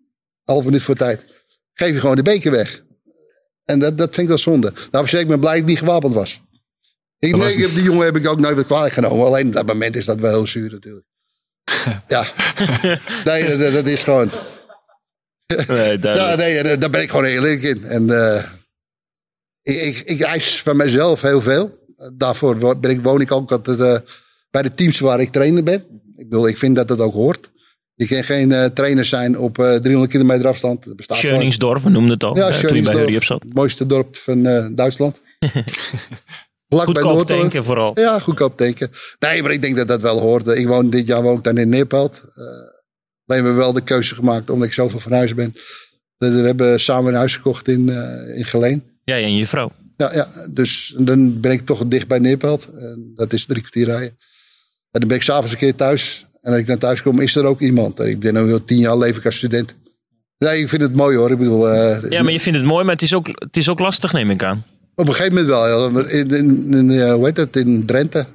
half 0.45 0.65
minuut 0.65 0.83
voor 0.83 0.95
tijd, 0.95 1.25
geef 1.75 1.93
je 1.93 2.01
gewoon 2.01 2.17
de 2.17 2.23
beker 2.23 2.51
weg. 2.51 2.83
En 3.71 3.79
dat, 3.79 3.99
dat 3.99 4.09
vind 4.09 4.19
ik 4.19 4.29
wel 4.29 4.39
zonde. 4.39 4.73
Daarom 4.91 5.11
zeg 5.11 5.21
ik 5.21 5.29
me 5.29 5.39
blij 5.39 5.53
dat 5.53 5.61
ik 5.61 5.69
niet 5.69 5.79
gewapend 5.79 6.15
was. 6.15 6.41
Ik, 7.19 7.37
nee, 7.37 7.53
ik 7.53 7.61
heb, 7.61 7.75
die 7.75 7.83
jongen 7.83 8.05
heb 8.05 8.17
ik 8.17 8.29
ook 8.29 8.41
nooit 8.41 8.57
wat 8.57 8.67
kwalijk 8.67 8.95
genomen. 8.95 9.27
Alleen 9.27 9.47
op 9.47 9.53
dat 9.53 9.67
moment 9.67 9.97
is 9.97 10.05
dat 10.05 10.19
wel 10.19 10.33
heel 10.33 10.47
zuur 10.47 10.71
natuurlijk. 10.71 11.07
ja. 12.09 12.27
Nee, 13.25 13.57
dat, 13.57 13.73
dat 13.73 13.87
is 13.87 14.03
gewoon. 14.03 14.31
Nee, 15.67 15.99
ja, 16.01 16.35
nee, 16.35 16.79
daar 16.79 16.91
ben 16.91 17.03
ik 17.03 17.11
gewoon 17.11 17.25
eerlijk 17.25 17.63
in. 17.63 17.85
En 17.85 18.09
uh, 18.09 18.45
ik, 19.63 19.77
ik, 19.83 20.01
ik, 20.01 20.21
eis 20.21 20.63
van 20.63 20.77
mezelf 20.77 21.21
heel 21.21 21.43
veel. 21.43 21.79
Daarvoor 22.13 22.79
ben 22.79 22.91
ik, 22.91 23.03
woon 23.03 23.21
ik 23.21 23.33
ook 23.33 23.53
altijd, 23.53 23.79
uh, 23.79 23.97
bij 24.51 24.63
de 24.63 24.75
teams 24.75 24.99
waar 24.99 25.21
ik 25.21 25.33
trainer 25.33 25.63
ben. 25.63 25.85
Ik, 26.17 26.29
bedoel, 26.29 26.49
ik 26.49 26.59
vind 26.59 26.77
dat 26.77 26.89
dat 26.89 27.01
ook 27.01 27.13
hoort. 27.13 27.51
Je 28.01 28.07
kan 28.07 28.25
geen 28.25 28.51
uh, 28.51 28.65
trainer 28.65 29.05
zijn 29.05 29.39
op 29.39 29.55
300 29.55 30.11
kilometer 30.11 30.47
afstand. 30.47 30.87
Schöningsdorf, 30.97 31.83
we 31.83 31.91
noemden 31.91 32.13
het 32.13 32.25
al. 32.25 32.37
Ja, 32.37 32.51
toen 32.51 32.77
je 32.77 32.83
bij 32.83 32.95
Hurry 32.95 33.21
zat. 33.21 33.43
Het 33.43 33.55
mooiste 33.55 33.87
dorp 33.87 34.17
van 34.17 34.43
Duitsland. 34.75 35.19
Vlak 36.69 36.87
goedkoop 36.91 37.27
tanken 37.27 37.65
vooral. 37.65 38.01
Ja, 38.01 38.19
goedkoop 38.19 38.57
tanken. 38.57 38.91
Nee, 39.19 39.43
maar 39.43 39.51
ik 39.51 39.63
denk 39.63 39.77
dat 39.77 39.89
dat 39.89 40.03
wel 40.03 40.19
hoorde. 40.21 40.57
Ik 40.57 40.67
woon 40.67 40.91
dit 40.91 41.07
jaar 41.07 41.23
woon 41.23 41.37
ik 41.37 41.45
dan 41.45 41.59
in 41.59 41.69
Neerpelt. 41.69 42.23
Alleen 42.35 43.45
hebben 43.45 43.53
we 43.53 43.59
wel 43.59 43.73
de 43.73 43.81
keuze 43.81 44.15
gemaakt 44.15 44.51
omdat 44.51 44.67
ik 44.67 44.75
zoveel 44.75 45.01
van 45.01 45.13
huis 45.13 45.35
ben. 45.35 45.53
We 46.17 46.27
hebben 46.27 46.81
samen 46.81 47.13
een 47.13 47.19
huis 47.19 47.37
gekocht 47.37 47.69
in, 47.69 47.89
in 48.37 48.45
Geleen. 48.45 48.85
Ja, 49.05 49.17
en 49.17 49.37
je 49.37 49.47
vrouw. 49.47 49.73
Ja, 49.97 50.15
ja, 50.15 50.29
dus 50.51 50.95
dan 50.99 51.41
ben 51.41 51.53
ik 51.53 51.67
toch 51.67 51.87
dicht 51.87 52.09
bij 52.09 52.19
Neerpelt. 52.19 52.69
En 52.79 53.13
dat 53.17 53.33
is 53.33 53.45
drie 53.45 53.61
kwartier 53.61 53.87
rijden. 53.87 54.17
En 54.91 55.01
dan 55.01 55.09
ben 55.09 55.17
ik 55.17 55.23
s'avonds 55.23 55.53
een 55.53 55.59
keer 55.59 55.75
thuis. 55.75 56.25
En 56.41 56.53
als 56.53 56.61
ik 56.61 56.67
dan 56.67 56.79
thuis 56.79 57.03
kom, 57.03 57.21
is 57.21 57.37
er 57.37 57.45
ook 57.45 57.61
iemand. 57.61 58.01
Ik 58.01 58.21
ben 58.21 58.35
nu 58.35 58.53
al 58.53 58.65
tien 58.65 58.79
jaar 58.79 58.99
leven 58.99 59.23
als 59.23 59.37
student. 59.37 59.75
Nee, 60.39 60.61
ik 60.61 60.69
vind 60.69 60.83
het 60.83 60.95
mooi 60.95 61.17
hoor. 61.17 61.31
Ik 61.31 61.39
bedoel, 61.39 61.75
uh, 61.75 62.11
ja, 62.11 62.23
maar 62.23 62.33
je 62.33 62.41
vindt 62.41 62.59
het 62.59 62.69
mooi, 62.69 62.85
maar 62.85 62.93
het 62.93 63.03
is 63.03 63.15
ook, 63.15 63.27
het 63.27 63.57
is 63.57 63.69
ook 63.69 63.79
lastig, 63.79 64.13
neem 64.13 64.31
ik 64.31 64.43
aan. 64.43 64.65
Op 64.95 65.09
een 65.09 65.15
gegeven 65.15 65.35
moment 65.35 65.51
wel. 65.51 66.09
In, 66.09 66.31
in, 66.31 66.75
in, 66.75 66.91
uh, 66.91 67.13
hoe 67.13 67.25
heet 67.25 67.37
dat, 67.37 67.57
in 67.57 67.87
Drenthe. 67.87 68.27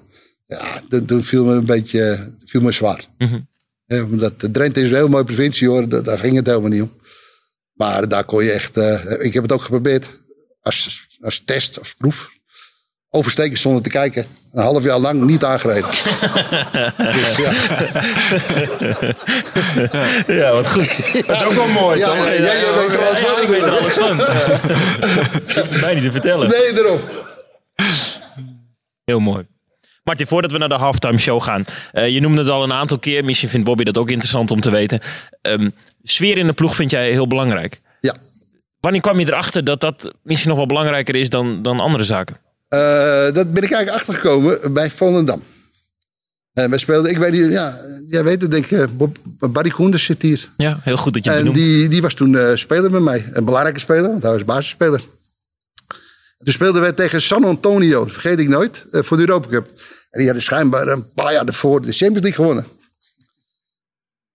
Ja, 0.45 0.81
toen 1.05 1.23
viel 1.23 1.45
me 1.45 1.53
een 1.53 1.65
beetje 1.65 2.33
viel 2.45 2.61
me 2.61 2.71
zwaar. 2.71 3.05
Mm 3.17 3.27
-hmm. 3.27 3.47
ja, 3.85 4.03
omdat 4.03 4.33
Drenthe 4.51 4.81
is 4.81 4.89
een 4.89 4.95
heel 4.95 5.07
mooie 5.07 5.23
provincie 5.23 5.67
hoor. 5.67 5.89
Daar, 5.89 6.03
daar, 6.03 6.19
ging 6.19 6.35
het 6.35 6.47
helemaal 6.47 6.69
niet 6.69 6.81
om. 6.81 6.91
Maar 7.73 8.07
daar 8.07 8.23
kon 8.23 8.43
je 8.43 8.51
echt... 8.51 8.77
Uh, 8.77 9.01
ik 9.19 9.33
heb 9.33 9.43
het 9.43 9.51
ook 9.51 9.61
geprobeerd. 9.61 10.19
Als, 10.61 11.07
als 11.21 11.41
test, 11.45 11.79
als 11.79 11.93
proef. 11.93 12.29
Oversteken 13.09 13.57
zonder 13.57 13.81
te 13.81 13.89
kijken. 13.89 14.25
Een 14.55 14.63
half 14.63 14.83
jaar 14.83 14.99
lang 14.99 15.21
niet 15.21 15.43
aangereden. 15.43 15.89
dus, 17.11 17.35
ja. 17.35 17.53
ja, 20.33 20.51
wat 20.51 20.71
goed. 20.71 21.25
Dat 21.27 21.35
is 21.35 21.43
ook 21.43 21.51
wel 21.51 21.67
mooi, 21.67 21.99
ja, 21.99 22.05
toch? 22.05 22.25
Ja, 22.25 22.31
ja, 22.31 22.53
ja, 22.53 22.77
weet 22.77 22.89
er 22.89 23.07
alles 23.07 23.19
van. 23.19 23.41
ik 23.41 23.47
weet 23.47 23.61
er 23.61 23.77
alles 23.77 23.93
van. 23.93 24.17
Je 24.17 25.53
hoeft 25.55 25.71
het 25.71 25.81
mij 25.81 25.93
niet 25.93 26.03
te 26.03 26.11
vertellen. 26.11 26.49
Nee, 26.49 26.79
erop. 26.79 27.01
Heel 29.03 29.19
mooi. 29.19 29.47
Martin, 30.03 30.27
voordat 30.27 30.51
we 30.51 30.57
naar 30.57 30.69
de 30.69 30.75
halftime 30.75 31.17
show 31.17 31.41
gaan. 31.41 31.65
Uh, 31.93 32.09
je 32.09 32.21
noemde 32.21 32.41
het 32.41 32.49
al 32.49 32.63
een 32.63 32.73
aantal 32.73 32.99
keer. 32.99 33.23
Misschien 33.23 33.49
vindt 33.49 33.65
Bobby 33.65 33.83
dat 33.83 33.97
ook 33.97 34.09
interessant 34.09 34.51
om 34.51 34.61
te 34.61 34.69
weten. 34.69 34.99
Um, 35.41 35.73
sfeer 36.03 36.37
in 36.37 36.47
de 36.47 36.53
ploeg 36.53 36.75
vind 36.75 36.91
jij 36.91 37.11
heel 37.11 37.27
belangrijk. 37.27 37.81
Ja. 37.99 38.15
Wanneer 38.79 39.01
kwam 39.01 39.19
je 39.19 39.25
erachter 39.25 39.63
dat 39.63 39.81
dat 39.81 40.13
misschien 40.23 40.49
nog 40.49 40.57
wel 40.57 40.67
belangrijker 40.67 41.15
is 41.15 41.29
dan, 41.29 41.61
dan 41.61 41.79
andere 41.79 42.03
zaken? 42.03 42.44
Uh, 42.69 43.33
dat 43.33 43.53
ben 43.53 43.63
ik 43.63 43.71
eigenlijk 43.71 43.89
achtergekomen 43.89 44.73
bij 44.73 44.89
Volendam. 44.89 45.43
En 46.53 46.69
wij 46.69 46.79
speelden, 46.79 47.11
ik 47.11 47.17
weet 47.17 47.31
niet, 47.31 47.51
ja, 47.51 47.79
jij 48.07 48.23
weet 48.23 48.41
het 48.41 48.51
denk 48.51 48.65
ik, 48.65 48.97
Bob, 48.97 49.17
Barry 49.39 49.69
Koenders 49.69 50.03
zit 50.03 50.21
hier. 50.21 50.49
Ja, 50.57 50.79
heel 50.81 50.97
goed 50.97 51.13
dat 51.13 51.23
je 51.23 51.29
het 51.29 51.39
En 51.39 51.45
benoemt. 51.45 51.65
die, 51.65 51.87
die 51.87 52.01
was 52.01 52.13
toen 52.13 52.33
uh, 52.33 52.55
speler 52.55 52.91
met 52.91 53.01
mij. 53.01 53.29
Een 53.33 53.45
belangrijke 53.45 53.79
speler, 53.79 54.09
want 54.09 54.23
hij 54.23 54.31
was 54.31 54.45
basisspeler. 54.45 55.01
Toen 56.37 56.53
speelden 56.53 56.81
wij 56.81 56.91
tegen 56.91 57.21
San 57.21 57.43
Antonio, 57.43 58.05
vergeet 58.05 58.39
ik 58.39 58.47
nooit, 58.47 58.85
uh, 58.91 59.03
voor 59.03 59.17
de 59.17 59.23
Europa 59.27 59.47
Cup. 59.47 59.67
En 60.09 60.17
die 60.19 60.25
hadden 60.25 60.43
schijnbaar 60.43 60.87
een 60.87 61.13
paar 61.13 61.33
jaar 61.33 61.45
ervoor 61.45 61.81
de 61.81 61.91
Champions 61.91 62.21
League 62.21 62.45
gewonnen. 62.45 62.65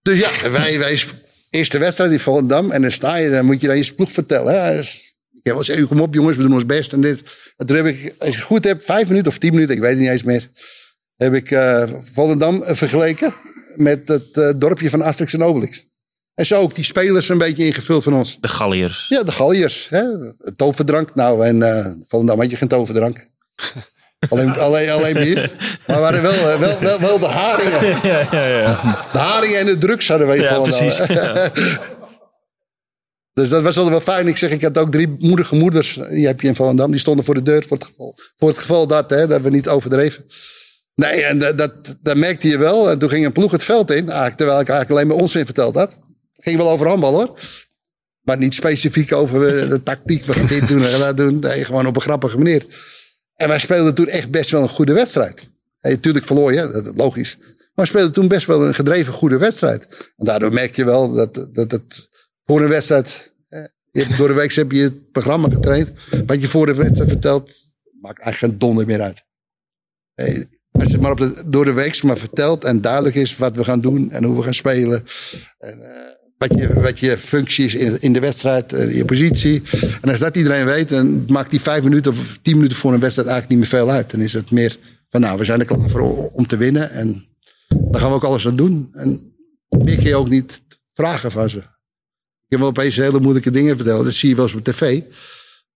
Dus 0.02 0.18
ja, 0.18 0.50
wij, 0.50 0.78
wij 0.78 1.02
eerste 1.50 1.78
wedstrijd 1.78 2.12
in 2.12 2.20
Volendam. 2.20 2.70
En 2.70 2.82
dan 2.82 2.90
sta 2.90 3.16
je, 3.16 3.30
dan 3.30 3.44
moet 3.44 3.60
je 3.60 3.66
dan 3.66 3.76
je 3.76 3.92
ploeg 3.92 4.12
vertellen. 4.12 4.64
Hè. 4.64 4.82
Ik 5.42 5.86
kom 5.88 6.00
op 6.00 6.14
jongens, 6.14 6.36
we 6.36 6.42
doen 6.42 6.52
ons 6.52 6.66
best 6.66 6.92
en 6.92 7.00
dit. 7.00 7.22
En 7.56 7.66
toen 7.66 7.76
heb 7.76 7.86
ik, 7.86 8.14
als 8.18 8.28
ik 8.28 8.34
het 8.34 8.44
goed 8.44 8.64
heb, 8.64 8.82
vijf 8.82 9.08
minuten 9.08 9.32
of 9.32 9.38
tien 9.38 9.52
minuten, 9.52 9.74
ik 9.74 9.80
weet 9.80 9.90
het 9.90 10.00
niet 10.00 10.08
eens 10.08 10.22
meer. 10.22 10.50
Heb 11.16 11.34
ik 11.34 11.50
uh, 11.50 11.82
Volendam 12.12 12.62
vergeleken 12.64 13.34
met 13.76 14.08
het 14.08 14.36
uh, 14.36 14.50
dorpje 14.56 14.90
van 14.90 15.02
Asterix 15.02 15.32
en 15.32 15.42
Obelix. 15.42 15.88
En 16.34 16.46
zo 16.46 16.56
ook 16.56 16.74
die 16.74 16.84
spelers 16.84 17.28
een 17.28 17.38
beetje 17.38 17.66
ingevuld 17.66 18.02
van 18.02 18.14
ons. 18.14 18.38
De 18.40 18.48
Galliërs. 18.48 19.06
Ja, 19.08 19.22
de 19.22 19.32
Galliërs. 19.32 19.86
Hè? 19.88 20.02
Toverdrank. 20.56 21.14
Nou, 21.14 21.46
en 21.46 21.56
uh, 21.56 21.86
Volendam 22.08 22.40
had 22.40 22.50
je 22.50 22.56
geen 22.56 22.68
toverdrank. 22.68 23.28
alleen, 24.28 24.58
alleen, 24.58 24.90
alleen 24.90 25.14
bier. 25.14 25.52
Maar 25.86 25.96
we 25.96 26.02
waren 26.02 26.22
wel, 26.22 26.58
wel, 26.58 26.78
wel, 26.80 27.00
wel 27.00 27.18
de 27.18 27.26
haringen. 27.26 27.98
Ja, 28.10 28.26
ja, 28.30 28.46
ja. 28.46 28.80
De 29.12 29.18
haringen 29.18 29.58
en 29.58 29.66
de 29.66 29.78
drugs 29.78 30.08
hadden 30.08 30.26
wij 30.26 30.38
Ja, 30.38 30.60
precies. 30.60 31.00
Dus 33.32 33.48
dat 33.48 33.62
was 33.62 33.76
altijd 33.76 34.04
wel 34.04 34.14
fijn. 34.14 34.28
Ik 34.28 34.36
zeg, 34.36 34.50
ik 34.50 34.62
had 34.62 34.78
ook 34.78 34.90
drie 34.90 35.16
moedige 35.18 35.54
moeders. 35.54 36.00
Die 36.10 36.26
heb 36.26 36.40
je 36.40 36.48
in 36.48 36.54
Volendam. 36.54 36.90
Die 36.90 37.00
stonden 37.00 37.24
voor 37.24 37.34
de 37.34 37.42
deur 37.42 37.64
voor 37.66 37.76
het 37.76 37.86
geval, 37.86 38.14
voor 38.36 38.48
het 38.48 38.58
geval 38.58 38.86
dat, 38.86 39.10
hè, 39.10 39.26
dat 39.26 39.40
we 39.40 39.50
niet 39.50 39.68
overdreven. 39.68 40.24
Nee, 40.94 41.22
en 41.22 41.38
dat, 41.38 41.58
dat, 41.58 41.96
dat 42.02 42.16
merkte 42.16 42.48
je 42.48 42.58
wel. 42.58 42.90
En 42.90 42.98
toen 42.98 43.08
ging 43.08 43.26
een 43.26 43.32
ploeg 43.32 43.52
het 43.52 43.64
veld 43.64 43.90
in. 43.90 44.06
Terwijl 44.06 44.60
ik 44.60 44.68
eigenlijk 44.68 44.90
alleen 44.90 45.06
maar 45.06 45.16
onzin 45.16 45.44
verteld 45.44 45.74
had. 45.74 45.98
Ging 46.34 46.56
wel 46.56 46.70
over 46.70 46.86
handbal 46.86 47.12
hoor. 47.12 47.38
Maar 48.20 48.38
niet 48.38 48.54
specifiek 48.54 49.12
over 49.12 49.68
de 49.68 49.82
tactiek. 49.82 50.24
We 50.24 50.32
gaan 50.32 50.46
dit 50.46 50.68
doen 50.68 50.84
en 50.84 50.98
dat 50.98 51.16
doen. 51.16 51.44
Gewoon 51.44 51.86
op 51.86 51.96
een 51.96 52.02
grappige 52.02 52.36
manier. 52.36 52.64
En 53.34 53.48
wij 53.48 53.58
speelden 53.58 53.94
toen 53.94 54.08
echt 54.08 54.30
best 54.30 54.50
wel 54.50 54.62
een 54.62 54.68
goede 54.68 54.92
wedstrijd. 54.92 55.48
Hey, 55.80 55.96
tuurlijk 55.96 56.24
verloor 56.24 56.52
je, 56.52 56.70
dat 56.72 56.84
is 56.84 56.90
logisch. 56.94 57.36
Maar 57.74 57.84
we 57.84 57.86
speelden 57.86 58.12
toen 58.12 58.28
best 58.28 58.46
wel 58.46 58.66
een 58.66 58.74
gedreven 58.74 59.12
goede 59.12 59.38
wedstrijd. 59.38 59.86
En 60.16 60.24
daardoor 60.24 60.52
merk 60.52 60.76
je 60.76 60.84
wel 60.84 61.12
dat, 61.12 61.48
dat 61.52 61.70
het 61.70 62.08
voor 62.50 62.62
een 62.62 62.68
wedstrijd... 62.68 63.32
Je 63.92 64.06
door 64.16 64.28
de 64.28 64.34
week 64.34 64.52
heb 64.52 64.72
je 64.72 64.82
het 64.82 65.12
programma 65.12 65.48
getraind. 65.48 65.90
Wat 66.26 66.40
je 66.40 66.48
voor 66.48 66.66
de 66.66 66.74
wedstrijd 66.74 67.10
vertelt, 67.10 67.52
maakt 68.00 68.20
eigenlijk 68.20 68.52
geen 68.52 68.58
donder 68.68 68.86
meer 68.86 69.00
uit. 69.00 69.24
Als 70.70 70.90
je 70.90 70.98
maar 70.98 71.10
op 71.10 71.18
de, 71.18 71.42
door 71.46 71.64
de 71.64 71.72
week 71.72 72.02
maar 72.02 72.18
vertelt 72.18 72.64
en 72.64 72.80
duidelijk 72.80 73.14
is 73.14 73.36
wat 73.36 73.56
we 73.56 73.64
gaan 73.64 73.80
doen 73.80 74.10
en 74.10 74.24
hoe 74.24 74.36
we 74.36 74.42
gaan 74.42 74.54
spelen. 74.54 75.04
En, 75.58 75.78
uh, 75.78 75.86
wat, 76.38 76.54
je, 76.58 76.80
wat 76.80 76.98
je 76.98 77.18
functie 77.18 77.64
is 77.64 77.74
in, 77.74 78.00
in 78.00 78.12
de 78.12 78.20
wedstrijd, 78.20 78.72
uh, 78.72 78.96
je 78.96 79.04
positie. 79.04 79.62
En 80.02 80.08
als 80.10 80.18
dat 80.18 80.36
iedereen 80.36 80.64
weet, 80.64 80.88
dan 80.88 81.24
maakt 81.26 81.50
die 81.50 81.60
vijf 81.60 81.84
minuten 81.84 82.10
of 82.10 82.38
tien 82.42 82.56
minuten 82.56 82.76
voor 82.76 82.92
een 82.92 83.00
wedstrijd 83.00 83.28
eigenlijk 83.28 83.60
niet 83.60 83.70
meer 83.70 83.80
veel 83.80 83.90
uit. 83.94 84.10
Dan 84.10 84.20
is 84.20 84.32
het 84.32 84.50
meer 84.50 84.76
van 85.08 85.20
nou, 85.20 85.38
we 85.38 85.44
zijn 85.44 85.60
er 85.60 85.66
klaar 85.66 85.90
voor 85.90 86.30
om 86.30 86.46
te 86.46 86.56
winnen. 86.56 86.90
En 86.90 87.26
daar 87.68 88.00
gaan 88.00 88.10
we 88.10 88.16
ook 88.16 88.24
alles 88.24 88.46
aan 88.46 88.56
doen. 88.56 88.88
En 88.92 89.34
meer 89.68 89.96
kun 89.96 90.06
je 90.06 90.16
ook 90.16 90.28
niet 90.28 90.62
vragen 90.92 91.30
van 91.30 91.50
ze. 91.50 91.78
Ik 92.50 92.56
heb 92.56 92.64
wel 92.64 92.76
opeens 92.76 92.96
hele 92.96 93.20
moeilijke 93.20 93.50
dingen 93.50 93.76
verteld. 93.76 94.04
Dat 94.04 94.12
zie 94.12 94.28
je 94.28 94.34
wel 94.34 94.44
eens 94.44 94.54
op 94.54 94.64
tv. 94.64 95.00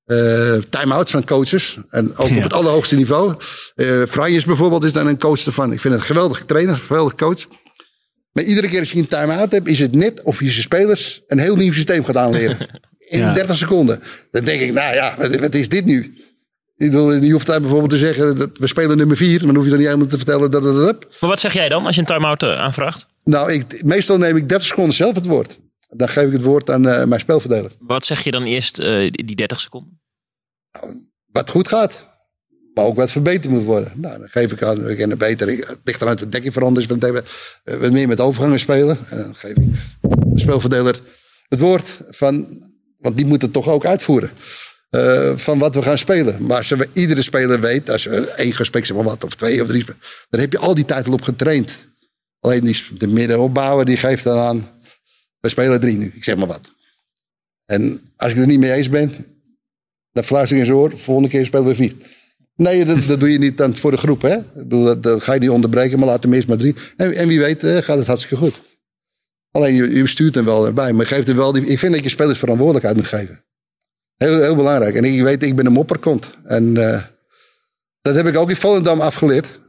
Uh, 0.06 0.62
time-outs 0.70 1.10
van 1.10 1.24
coaches. 1.24 1.78
En 1.90 2.16
ook 2.16 2.28
ja. 2.28 2.36
op 2.36 2.42
het 2.42 2.52
allerhoogste 2.52 2.96
niveau. 2.96 3.34
Uh, 3.76 4.02
Franjes 4.08 4.44
bijvoorbeeld 4.44 4.84
is 4.84 4.92
dan 4.92 5.06
een 5.06 5.18
coach 5.18 5.46
ervan. 5.46 5.72
Ik 5.72 5.80
vind 5.80 5.94
het 5.94 6.02
een 6.02 6.08
geweldige 6.08 6.44
trainer, 6.44 6.74
een 6.74 6.80
geweldige 6.80 7.16
coach. 7.16 7.46
Maar 8.32 8.44
iedere 8.44 8.68
keer 8.68 8.80
als 8.80 8.92
je 8.92 8.98
een 8.98 9.06
time-out 9.06 9.52
hebt, 9.52 9.68
is 9.68 9.78
het 9.78 9.92
net 9.92 10.22
of 10.22 10.40
je 10.40 10.48
zijn 10.48 10.62
spelers 10.62 11.22
een 11.26 11.38
heel 11.38 11.56
nieuw 11.56 11.72
systeem 11.72 12.04
gaat 12.04 12.16
aanleren. 12.16 12.56
In 12.98 13.18
ja. 13.18 13.34
30 13.34 13.56
seconden. 13.56 14.02
Dan 14.30 14.44
denk 14.44 14.60
ik, 14.60 14.72
nou 14.72 14.94
ja, 14.94 15.14
wat, 15.18 15.34
wat 15.34 15.54
is 15.54 15.68
dit 15.68 15.84
nu? 15.84 16.14
Ik 16.76 16.90
bedoel, 16.90 17.12
je 17.12 17.32
hoeft 17.32 17.46
daar 17.46 17.60
bijvoorbeeld 17.60 17.90
te 17.90 17.98
zeggen, 17.98 18.36
dat 18.36 18.50
we 18.58 18.66
spelen 18.66 18.96
nummer 18.96 19.16
vier. 19.16 19.38
Maar 19.38 19.46
dan 19.46 19.54
hoef 19.54 19.64
je 19.64 19.70
dan 19.70 19.78
niet 19.78 19.88
helemaal 19.88 20.08
te 20.08 20.16
vertellen 20.16 20.50
dat 20.50 20.64
het 20.64 20.76
dat, 20.76 21.06
Maar 21.20 21.30
wat 21.30 21.40
zeg 21.40 21.52
jij 21.52 21.68
dan 21.68 21.86
als 21.86 21.94
je 21.94 22.00
een 22.00 22.06
time-out 22.06 22.42
eh, 22.42 22.60
aanvraagt? 22.60 23.06
Nou, 23.24 23.52
ik, 23.52 23.84
meestal 23.84 24.18
neem 24.18 24.36
ik 24.36 24.48
30 24.48 24.66
seconden 24.66 24.94
zelf 24.94 25.14
het 25.14 25.26
woord. 25.26 25.58
Dan 25.96 26.08
geef 26.08 26.26
ik 26.26 26.32
het 26.32 26.42
woord 26.42 26.70
aan 26.70 26.86
uh, 26.86 27.04
mijn 27.04 27.20
spelverdeler. 27.20 27.72
Wat 27.78 28.04
zeg 28.04 28.24
je 28.24 28.30
dan 28.30 28.42
eerst 28.42 28.78
uh, 28.78 29.10
die 29.10 29.36
30 29.36 29.60
seconden? 29.60 30.00
Nou, 30.72 31.10
wat 31.32 31.50
goed 31.50 31.68
gaat. 31.68 32.12
Maar 32.74 32.84
ook 32.84 32.96
wat 32.96 33.10
verbeterd 33.10 33.52
moet 33.52 33.64
worden. 33.64 33.92
Nou, 33.94 34.18
dan 34.18 34.28
geef 34.28 34.52
ik 34.52 34.62
aan, 34.62 34.82
we 34.82 34.96
kennen 34.96 35.18
beter. 35.18 35.48
Het 35.48 35.78
ligt 35.84 36.02
eraan 36.02 36.16
de 36.16 36.28
dekking 36.28 36.52
veranderd. 36.52 36.86
We, 36.86 37.22
we 37.64 37.90
meer 37.90 38.08
met 38.08 38.20
overgangen 38.20 38.60
spelen. 38.60 38.98
En 39.08 39.18
dan 39.18 39.34
geef 39.34 39.50
ik 39.50 39.72
de 40.32 40.38
spelverdeler 40.40 41.00
het 41.48 41.58
woord 41.58 42.00
van, 42.08 42.62
want 42.98 43.16
die 43.16 43.26
moet 43.26 43.42
het 43.42 43.52
toch 43.52 43.68
ook 43.68 43.86
uitvoeren. 43.86 44.30
Uh, 44.90 45.32
van 45.36 45.58
wat 45.58 45.74
we 45.74 45.82
gaan 45.82 45.98
spelen. 45.98 46.46
Maar 46.46 46.56
als 46.56 46.68
we, 46.68 46.88
iedere 46.92 47.22
speler 47.22 47.60
weet, 47.60 47.90
als 47.90 48.04
we 48.04 48.28
één 48.30 48.52
gesprek 48.52 48.86
zeg 48.86 48.96
maar 48.96 49.04
wat, 49.04 49.24
of 49.24 49.34
twee 49.34 49.62
of 49.62 49.68
drie, 49.68 49.84
dan 50.30 50.40
heb 50.40 50.52
je 50.52 50.58
al 50.58 50.74
die 50.74 50.84
tijd 50.84 51.06
al 51.06 51.12
op 51.12 51.22
getraind. 51.22 51.72
Alleen 52.40 52.64
die, 52.64 52.76
de 52.98 53.06
middenopbouwer 53.06 53.84
die 53.84 53.96
geeft 53.96 54.24
dan 54.24 54.38
aan, 54.38 54.70
we 55.44 55.50
spelen 55.50 55.80
drie 55.80 55.96
nu, 55.96 56.12
ik 56.14 56.24
zeg 56.24 56.36
maar 56.36 56.46
wat. 56.46 56.74
En 57.64 58.12
als 58.16 58.32
ik 58.32 58.38
er 58.38 58.46
niet 58.46 58.58
mee 58.58 58.72
eens 58.72 58.88
ben, 58.88 59.12
dan 60.12 60.24
fluister 60.24 60.56
ik 60.56 60.62
in 60.62 60.68
zijn 60.68 60.78
oor, 60.78 60.98
volgende 60.98 61.28
keer 61.28 61.44
spelen 61.44 61.66
we 61.66 61.74
vier. 61.74 61.94
Nee, 62.56 62.84
dat, 62.84 63.06
dat 63.06 63.20
doe 63.20 63.32
je 63.32 63.38
niet 63.38 63.56
dan 63.56 63.74
voor 63.74 63.90
de 63.90 63.96
groep. 63.96 64.22
Hè? 64.22 64.38
Dat, 64.54 65.02
dat, 65.02 65.22
ga 65.22 65.32
je 65.32 65.40
niet 65.40 65.50
onderbreken, 65.50 65.98
maar 65.98 66.08
laat 66.08 66.22
hem 66.22 66.32
eerst 66.32 66.48
maar 66.48 66.56
drie. 66.56 66.74
En, 66.96 67.14
en 67.14 67.28
wie 67.28 67.40
weet 67.40 67.64
uh, 67.64 67.76
gaat 67.76 67.98
het 67.98 68.06
hartstikke 68.06 68.36
goed. 68.36 68.60
Alleen 69.50 69.74
je, 69.74 69.94
je 69.94 70.06
stuurt 70.06 70.34
hem 70.34 70.44
wel 70.44 70.66
erbij. 70.66 70.92
Maar 70.92 71.06
geeft 71.06 71.26
hem 71.26 71.36
wel 71.36 71.52
die, 71.52 71.66
ik 71.66 71.78
vind 71.78 71.94
dat 71.94 72.02
je 72.02 72.08
spelers 72.08 72.38
verantwoordelijkheid 72.38 72.96
moet 72.96 73.06
geven. 73.06 73.44
Heel, 74.16 74.40
heel 74.40 74.56
belangrijk. 74.56 74.94
En 74.94 75.04
ik 75.04 75.22
weet, 75.22 75.42
ik 75.42 75.56
ben 75.56 75.66
een 75.66 75.72
mopperkont. 75.72 76.36
En 76.44 76.64
uh, 76.76 77.02
dat 78.00 78.14
heb 78.14 78.26
ik 78.26 78.36
ook 78.36 78.50
in 78.50 78.56
Volendam 78.56 79.00
afgeleerd. 79.00 79.60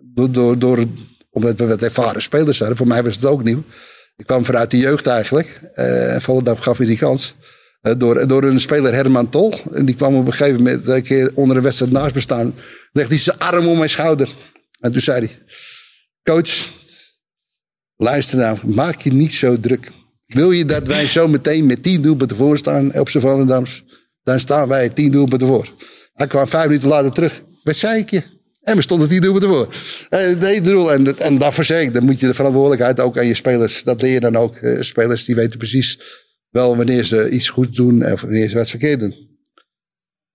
Door, 0.00 0.32
door, 0.32 0.58
door, 0.58 0.84
omdat 1.30 1.56
we 1.56 1.66
wat 1.66 1.82
ervaren 1.82 2.22
spelers 2.22 2.56
zijn. 2.56 2.76
Voor 2.76 2.86
mij 2.86 3.02
was 3.02 3.14
het 3.14 3.24
ook 3.24 3.44
nieuw. 3.44 3.64
Ik 4.16 4.26
kwam 4.26 4.44
vanuit 4.44 4.70
de 4.70 4.76
jeugd 4.76 5.06
eigenlijk. 5.06 5.60
Uh, 5.74 6.16
Volendam 6.18 6.56
gaf 6.56 6.78
me 6.78 6.86
die 6.86 6.98
kans. 6.98 7.34
Uh, 7.82 7.92
door, 7.98 8.26
door 8.26 8.44
een 8.44 8.60
speler 8.60 8.94
Herman 8.94 9.28
Tol. 9.28 9.54
En 9.72 9.84
die 9.84 9.94
kwam 9.94 10.16
op 10.16 10.26
een 10.26 10.32
gegeven 10.32 10.62
moment 10.62 10.86
een 10.86 11.02
keer 11.02 11.30
onder 11.34 11.56
een 11.56 11.62
wedstrijd 11.62 11.92
naast 11.92 12.14
me 12.14 12.20
staan. 12.20 12.54
Legde 12.92 13.14
hij 13.14 13.22
zijn 13.22 13.38
arm 13.38 13.66
om 13.66 13.76
mijn 13.78 13.90
schouder. 13.90 14.28
En 14.80 14.90
toen 14.90 15.00
zei 15.00 15.18
hij: 15.18 15.38
Coach, 16.22 16.72
luister 17.96 18.38
nou, 18.38 18.58
maak 18.62 19.00
je 19.00 19.12
niet 19.12 19.32
zo 19.32 19.60
druk. 19.60 19.90
Wil 20.26 20.50
je 20.50 20.64
dat 20.64 20.86
wij 20.86 21.08
zo 21.08 21.28
meteen 21.28 21.66
met 21.66 21.82
tien 21.82 22.02
doelpunten 22.02 22.36
voor 22.36 22.58
staan 22.58 22.94
op 22.98 23.10
z'n 23.10 23.20
Volendams? 23.20 23.84
Dan 24.22 24.40
staan 24.40 24.68
wij 24.68 24.88
tien 24.88 25.10
doelpunten 25.10 25.48
voor. 25.48 25.68
Hij 26.12 26.26
kwam 26.26 26.48
vijf 26.48 26.66
minuten 26.66 26.88
later 26.88 27.10
terug. 27.10 27.42
Wat 27.62 27.76
zei 27.76 27.98
ik 27.98 28.10
je? 28.10 28.33
En 28.64 28.76
we 28.76 28.82
stonden 28.82 29.08
tien 29.08 29.20
doelpunten 29.20 29.50
voor. 29.50 29.74
Eh, 30.08 30.38
nee, 30.40 30.60
bedoel, 30.60 30.92
en, 30.92 31.18
en 31.18 31.38
daarvoor 31.38 31.64
zeg 31.64 31.82
ik, 31.82 31.92
dan 31.92 32.04
moet 32.04 32.20
je 32.20 32.26
de 32.26 32.34
verantwoordelijkheid 32.34 33.00
ook 33.00 33.18
aan 33.18 33.26
je 33.26 33.34
spelers. 33.34 33.84
Dat 33.84 34.02
leer 34.02 34.12
je 34.12 34.20
dan 34.20 34.36
ook. 34.36 34.56
Uh, 34.60 34.82
spelers 34.82 35.24
die 35.24 35.34
weten 35.34 35.58
precies 35.58 36.00
wel 36.50 36.76
wanneer 36.76 37.04
ze 37.04 37.28
iets 37.28 37.48
goed 37.48 37.74
doen 37.74 38.02
en 38.02 38.16
wanneer 38.20 38.48
ze 38.48 38.56
wat 38.56 38.70
verkeerd 38.70 39.00
doen. 39.00 39.14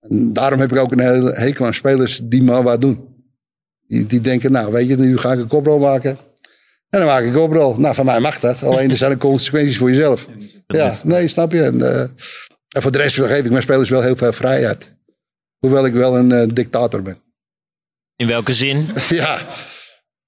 En 0.00 0.32
daarom 0.32 0.60
heb 0.60 0.72
ik 0.72 0.78
ook 0.78 0.92
een 0.92 1.00
hele 1.00 1.32
hekel 1.32 1.66
aan 1.66 1.74
spelers 1.74 2.20
die 2.24 2.42
maar 2.42 2.62
wat 2.62 2.80
doen. 2.80 3.08
Die, 3.86 4.06
die 4.06 4.20
denken, 4.20 4.52
nou 4.52 4.72
weet 4.72 4.88
je, 4.88 4.96
nu 4.96 5.18
ga 5.18 5.32
ik 5.32 5.38
een 5.38 5.46
koprol 5.46 5.78
maken. 5.78 6.10
En 6.90 6.98
dan 6.98 7.06
maak 7.06 7.20
ik 7.20 7.26
een 7.26 7.32
koprol. 7.32 7.76
Nou, 7.76 7.94
van 7.94 8.04
mij 8.04 8.20
mag 8.20 8.40
dat. 8.40 8.62
Alleen 8.62 8.90
er 8.90 8.96
zijn 8.96 9.18
consequenties 9.18 9.76
voor 9.76 9.90
jezelf. 9.90 10.26
Ja, 10.66 10.94
nee, 11.04 11.28
snap 11.28 11.52
je. 11.52 11.62
En, 11.62 11.78
uh, 11.78 12.00
en 12.00 12.82
voor 12.82 12.92
de 12.92 12.98
rest 12.98 13.16
geef 13.16 13.44
ik 13.44 13.50
mijn 13.50 13.62
spelers 13.62 13.88
wel 13.88 14.02
heel 14.02 14.16
veel 14.16 14.32
vrijheid. 14.32 14.94
Hoewel 15.58 15.86
ik 15.86 15.92
wel 15.92 16.16
een 16.16 16.30
uh, 16.30 16.54
dictator 16.54 17.02
ben. 17.02 17.18
In 18.20 18.26
welke 18.26 18.52
zin? 18.52 18.88
ja, 19.08 19.38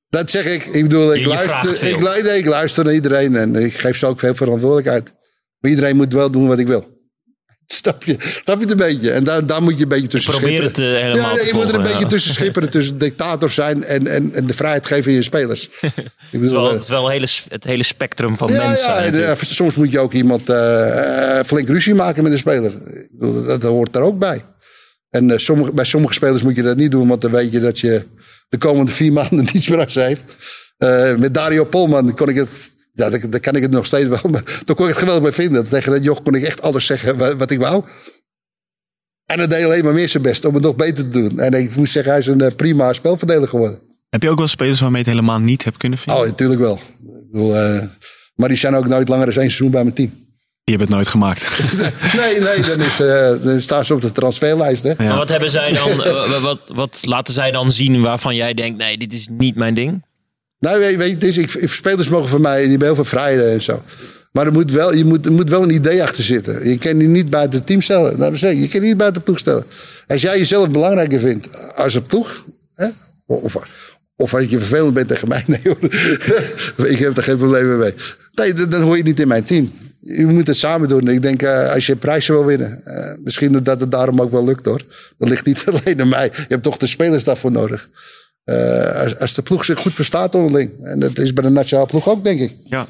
dat 0.08 0.30
zeg 0.30 0.44
ik. 0.44 0.64
Ik 0.64 0.82
bedoel, 0.82 1.14
ik, 1.14 1.26
luister, 1.26 1.88
ik, 1.88 2.00
luister, 2.00 2.36
ik 2.36 2.46
luister 2.46 2.84
naar 2.84 2.94
iedereen 2.94 3.36
en 3.36 3.56
ik 3.56 3.74
geef 3.74 3.96
ze 3.96 4.06
ook 4.06 4.18
veel 4.18 4.34
verantwoordelijkheid. 4.34 5.12
Maar 5.58 5.70
iedereen 5.70 5.96
moet 5.96 6.12
wel 6.12 6.30
doen 6.30 6.46
wat 6.48 6.58
ik 6.58 6.66
wil. 6.66 6.86
Snap 7.66 8.04
je, 8.04 8.16
snap 8.18 8.56
je 8.56 8.62
het 8.62 8.70
een 8.70 8.76
beetje? 8.76 9.10
En 9.10 9.24
daar, 9.24 9.46
daar 9.46 9.62
moet 9.62 9.76
je 9.76 9.82
een 9.82 9.88
beetje 9.88 10.06
tussen 10.06 10.32
Probeer 10.32 10.48
schipperen. 10.48 10.86
het 10.86 10.96
uh, 10.96 11.02
helemaal 11.02 11.30
ja, 11.30 11.36
nee, 11.36 11.46
Je 11.46 11.54
moet 11.54 11.68
er 11.68 11.74
een 11.74 11.82
beetje 11.82 12.06
tussen 12.06 12.32
schipperen. 12.32 12.70
Tussen 12.76 12.98
dictator 12.98 13.50
zijn 13.50 13.84
en, 13.84 14.06
en, 14.06 14.34
en 14.34 14.46
de 14.46 14.54
vrijheid 14.54 14.86
geven 14.86 15.10
aan 15.10 15.16
je 15.16 15.22
spelers. 15.22 15.68
Ik 15.80 15.92
Het 16.30 16.42
is 16.42 16.50
wel, 16.50 16.66
eh, 16.66 16.72
het, 16.72 16.82
is 16.82 16.88
wel 16.88 17.08
hele, 17.08 17.26
het 17.48 17.64
hele 17.64 17.82
spectrum 17.82 18.36
van 18.36 18.52
ja, 18.52 18.66
mensen. 18.66 19.20
ja, 19.20 19.28
eh, 19.28 19.42
soms 19.42 19.74
moet 19.74 19.90
je 19.90 19.98
ook 19.98 20.12
iemand 20.12 20.48
eh, 20.48 21.38
eh, 21.38 21.44
flink 21.46 21.68
ruzie 21.68 21.94
maken 21.94 22.22
met 22.22 22.32
een 22.32 22.38
speler. 22.38 22.72
Dat, 23.10 23.46
dat 23.46 23.62
hoort 23.62 23.96
er 23.96 24.02
ook 24.02 24.18
bij. 24.18 24.42
En 25.12 25.30
eh, 25.30 25.38
sommige, 25.38 25.72
bij 25.72 25.84
sommige 25.84 26.14
spelers 26.14 26.42
moet 26.42 26.56
je 26.56 26.62
dat 26.62 26.76
niet 26.76 26.90
doen, 26.90 27.08
want 27.08 27.20
dan 27.20 27.30
weet 27.30 27.52
je 27.52 27.60
dat 27.60 27.78
je 27.78 28.02
de 28.48 28.58
komende 28.58 28.92
vier 28.92 29.12
maanden 29.18 29.48
niets 29.52 29.68
meer 29.68 29.80
aan 29.80 29.90
ze 29.90 30.00
heeft. 30.00 30.22
Eh, 30.76 31.16
met 31.16 31.34
Dario 31.34 31.64
Polman 31.64 32.14
kon 32.14 32.28
ik 32.28 32.36
het. 32.36 32.70
Ja, 32.92 33.10
daar, 33.10 33.30
daar 33.30 33.40
kan 33.40 33.56
ik 33.56 33.62
het 33.62 33.70
nog 33.70 33.86
steeds 33.86 34.08
wel. 34.08 34.20
Maar 34.30 34.60
toen 34.64 34.76
kon 34.76 34.84
ik 34.84 34.90
het 34.90 35.00
geweldig 35.00 35.22
bij 35.22 35.32
vinden. 35.32 35.68
Tegen 35.68 35.92
dat 35.92 36.04
joch 36.04 36.22
kon 36.22 36.34
ik 36.34 36.42
echt 36.42 36.62
alles 36.62 36.86
zeggen 36.86 37.16
wat, 37.16 37.34
wat 37.34 37.50
ik 37.50 37.58
wou. 37.58 37.84
En 39.26 39.38
dat 39.38 39.50
deed 39.50 39.64
alleen 39.64 39.84
maar 39.84 39.92
meer 39.92 40.08
zijn 40.08 40.22
best 40.22 40.44
om 40.44 40.54
het 40.54 40.62
nog 40.62 40.76
beter 40.76 41.08
te 41.08 41.20
doen. 41.20 41.38
En 41.38 41.52
ik 41.52 41.76
moet 41.76 41.90
zeggen, 41.90 42.12
hij 42.12 42.20
is 42.20 42.26
een 42.26 42.40
eh, 42.40 42.54
prima 42.56 42.92
spelverdeler 42.92 43.48
geworden. 43.48 43.80
Heb 44.08 44.22
je 44.22 44.30
ook 44.30 44.38
wel 44.38 44.46
spelers 44.46 44.80
waarmee 44.80 45.02
je 45.02 45.08
het 45.08 45.16
helemaal 45.18 45.40
niet 45.40 45.64
hebt 45.64 45.76
kunnen 45.76 45.98
vinden? 45.98 46.22
Oh, 46.22 46.28
natuurlijk 46.28 46.60
wel. 46.60 46.74
Ik 46.74 47.30
bedoel, 47.30 47.54
maar 48.34 48.48
die 48.48 48.58
zijn 48.58 48.74
ook 48.74 48.86
nooit 48.86 49.08
langer 49.08 49.26
dan 49.26 49.34
één 49.34 49.50
seizoen 49.50 49.70
bij 49.70 49.82
mijn 49.82 49.94
team. 49.94 50.21
Die 50.64 50.76
hebben 50.76 50.86
het 50.86 50.96
nooit 50.96 51.08
gemaakt. 51.08 51.42
Nee, 52.20 52.40
nee, 52.40 52.60
dan, 52.60 52.80
is, 52.80 53.00
eh, 53.00 53.42
dan 53.42 53.60
staan 53.60 53.84
ze 53.84 53.94
op 53.94 54.00
de 54.00 54.12
transferlijst. 54.12 54.82
Hè? 54.82 54.88
Ja. 54.88 54.94
Maar 54.98 55.16
wat 55.16 55.28
hebben 55.28 55.50
zij 55.50 55.72
dan? 55.72 56.04
eh, 56.04 56.42
wat, 56.42 56.70
wat 56.74 56.98
laten 57.04 57.34
zij 57.34 57.50
dan 57.50 57.70
zien 57.70 58.02
waarvan 58.02 58.34
jij 58.34 58.54
denkt: 58.54 58.78
nee, 58.78 58.98
dit 58.98 59.12
is 59.12 59.28
niet 59.30 59.54
mijn 59.54 59.74
ding? 59.74 60.02
Nou, 60.58 60.78
weet, 60.78 60.96
weet 60.96 61.08
je, 61.08 61.14
het 61.14 61.24
is, 61.24 61.38
ik, 61.38 61.70
spelers 61.70 62.08
mogen 62.08 62.28
van 62.28 62.40
mij, 62.40 62.60
die 62.60 62.68
hebben 62.70 62.86
heel 62.86 62.96
veel 62.96 63.04
vrijheden 63.04 63.52
en 63.52 63.62
zo. 63.62 63.82
Maar 64.32 64.46
er 64.46 64.52
moet, 64.52 64.70
wel, 64.70 64.94
je 64.94 65.04
moet, 65.04 65.26
er 65.26 65.32
moet 65.32 65.50
wel 65.50 65.62
een 65.62 65.70
idee 65.70 66.02
achter 66.02 66.24
zitten. 66.24 66.68
Je 66.68 66.78
kan 66.78 66.98
die 66.98 67.08
niet 67.08 67.30
buiten 67.30 67.58
het 67.58 67.66
team 67.66 67.80
stellen. 67.80 68.18
Nou, 68.18 68.36
zeg, 68.36 68.52
je 68.52 68.68
kan 68.68 68.80
die 68.80 68.88
niet 68.88 68.96
buiten 68.96 69.18
de 69.20 69.24
ploeg 69.26 69.38
stellen. 69.38 69.64
Als 70.06 70.20
jij 70.22 70.38
jezelf 70.38 70.70
belangrijker 70.70 71.20
vindt 71.20 71.74
als 71.74 71.94
een 71.94 72.06
ploeg... 72.06 72.44
Hè, 72.74 72.88
of, 73.26 73.56
of 74.16 74.34
als 74.34 74.44
je 74.48 74.58
vervelend 74.58 74.94
bent 74.94 75.08
tegen 75.08 75.28
mij... 75.28 75.44
Nee 75.52 75.60
hoor, 75.64 76.88
ik 76.88 76.98
heb 76.98 77.16
er 77.16 77.22
geen 77.22 77.36
problemen 77.36 77.78
mee. 77.78 77.94
Nee, 78.32 78.52
dan, 78.52 78.70
dan 78.70 78.82
hoor 78.82 78.96
je 78.96 79.02
niet 79.02 79.20
in 79.20 79.28
mijn 79.28 79.44
team. 79.44 79.72
Je 80.04 80.26
moet 80.26 80.46
het 80.46 80.56
samen 80.56 80.88
doen. 80.88 81.08
Ik 81.08 81.22
denk, 81.22 81.42
eh, 81.42 81.72
als 81.72 81.86
je 81.86 81.96
prijzen 81.96 82.34
wil 82.34 82.44
winnen... 82.44 82.84
eh, 82.84 83.14
misschien 83.24 83.62
dat 83.62 83.80
het 83.80 83.90
daarom 83.90 84.20
ook 84.20 84.30
wel 84.30 84.44
lukt 84.44 84.66
hoor. 84.66 84.82
Dat 85.18 85.28
ligt 85.28 85.46
niet 85.46 85.64
alleen 85.84 86.00
aan 86.00 86.08
mij. 86.08 86.24
Je 86.34 86.44
hebt 86.48 86.62
toch 86.62 86.76
de 86.76 86.86
spelers 86.86 87.24
daarvoor 87.24 87.50
nodig. 87.50 87.88
Eh, 88.44 89.00
als, 89.00 89.18
als 89.18 89.34
de 89.34 89.42
ploeg 89.42 89.64
zich 89.64 89.80
goed 89.80 89.94
verstaat 89.94 90.34
onderling. 90.34 90.84
En 90.84 90.98
dat 91.00 91.18
is 91.18 91.32
bij 91.32 91.44
de 91.44 91.50
nationale 91.50 91.86
ploeg 91.86 92.08
ook, 92.08 92.24
denk 92.24 92.40
ik 92.40 92.54
Ja. 92.64 92.86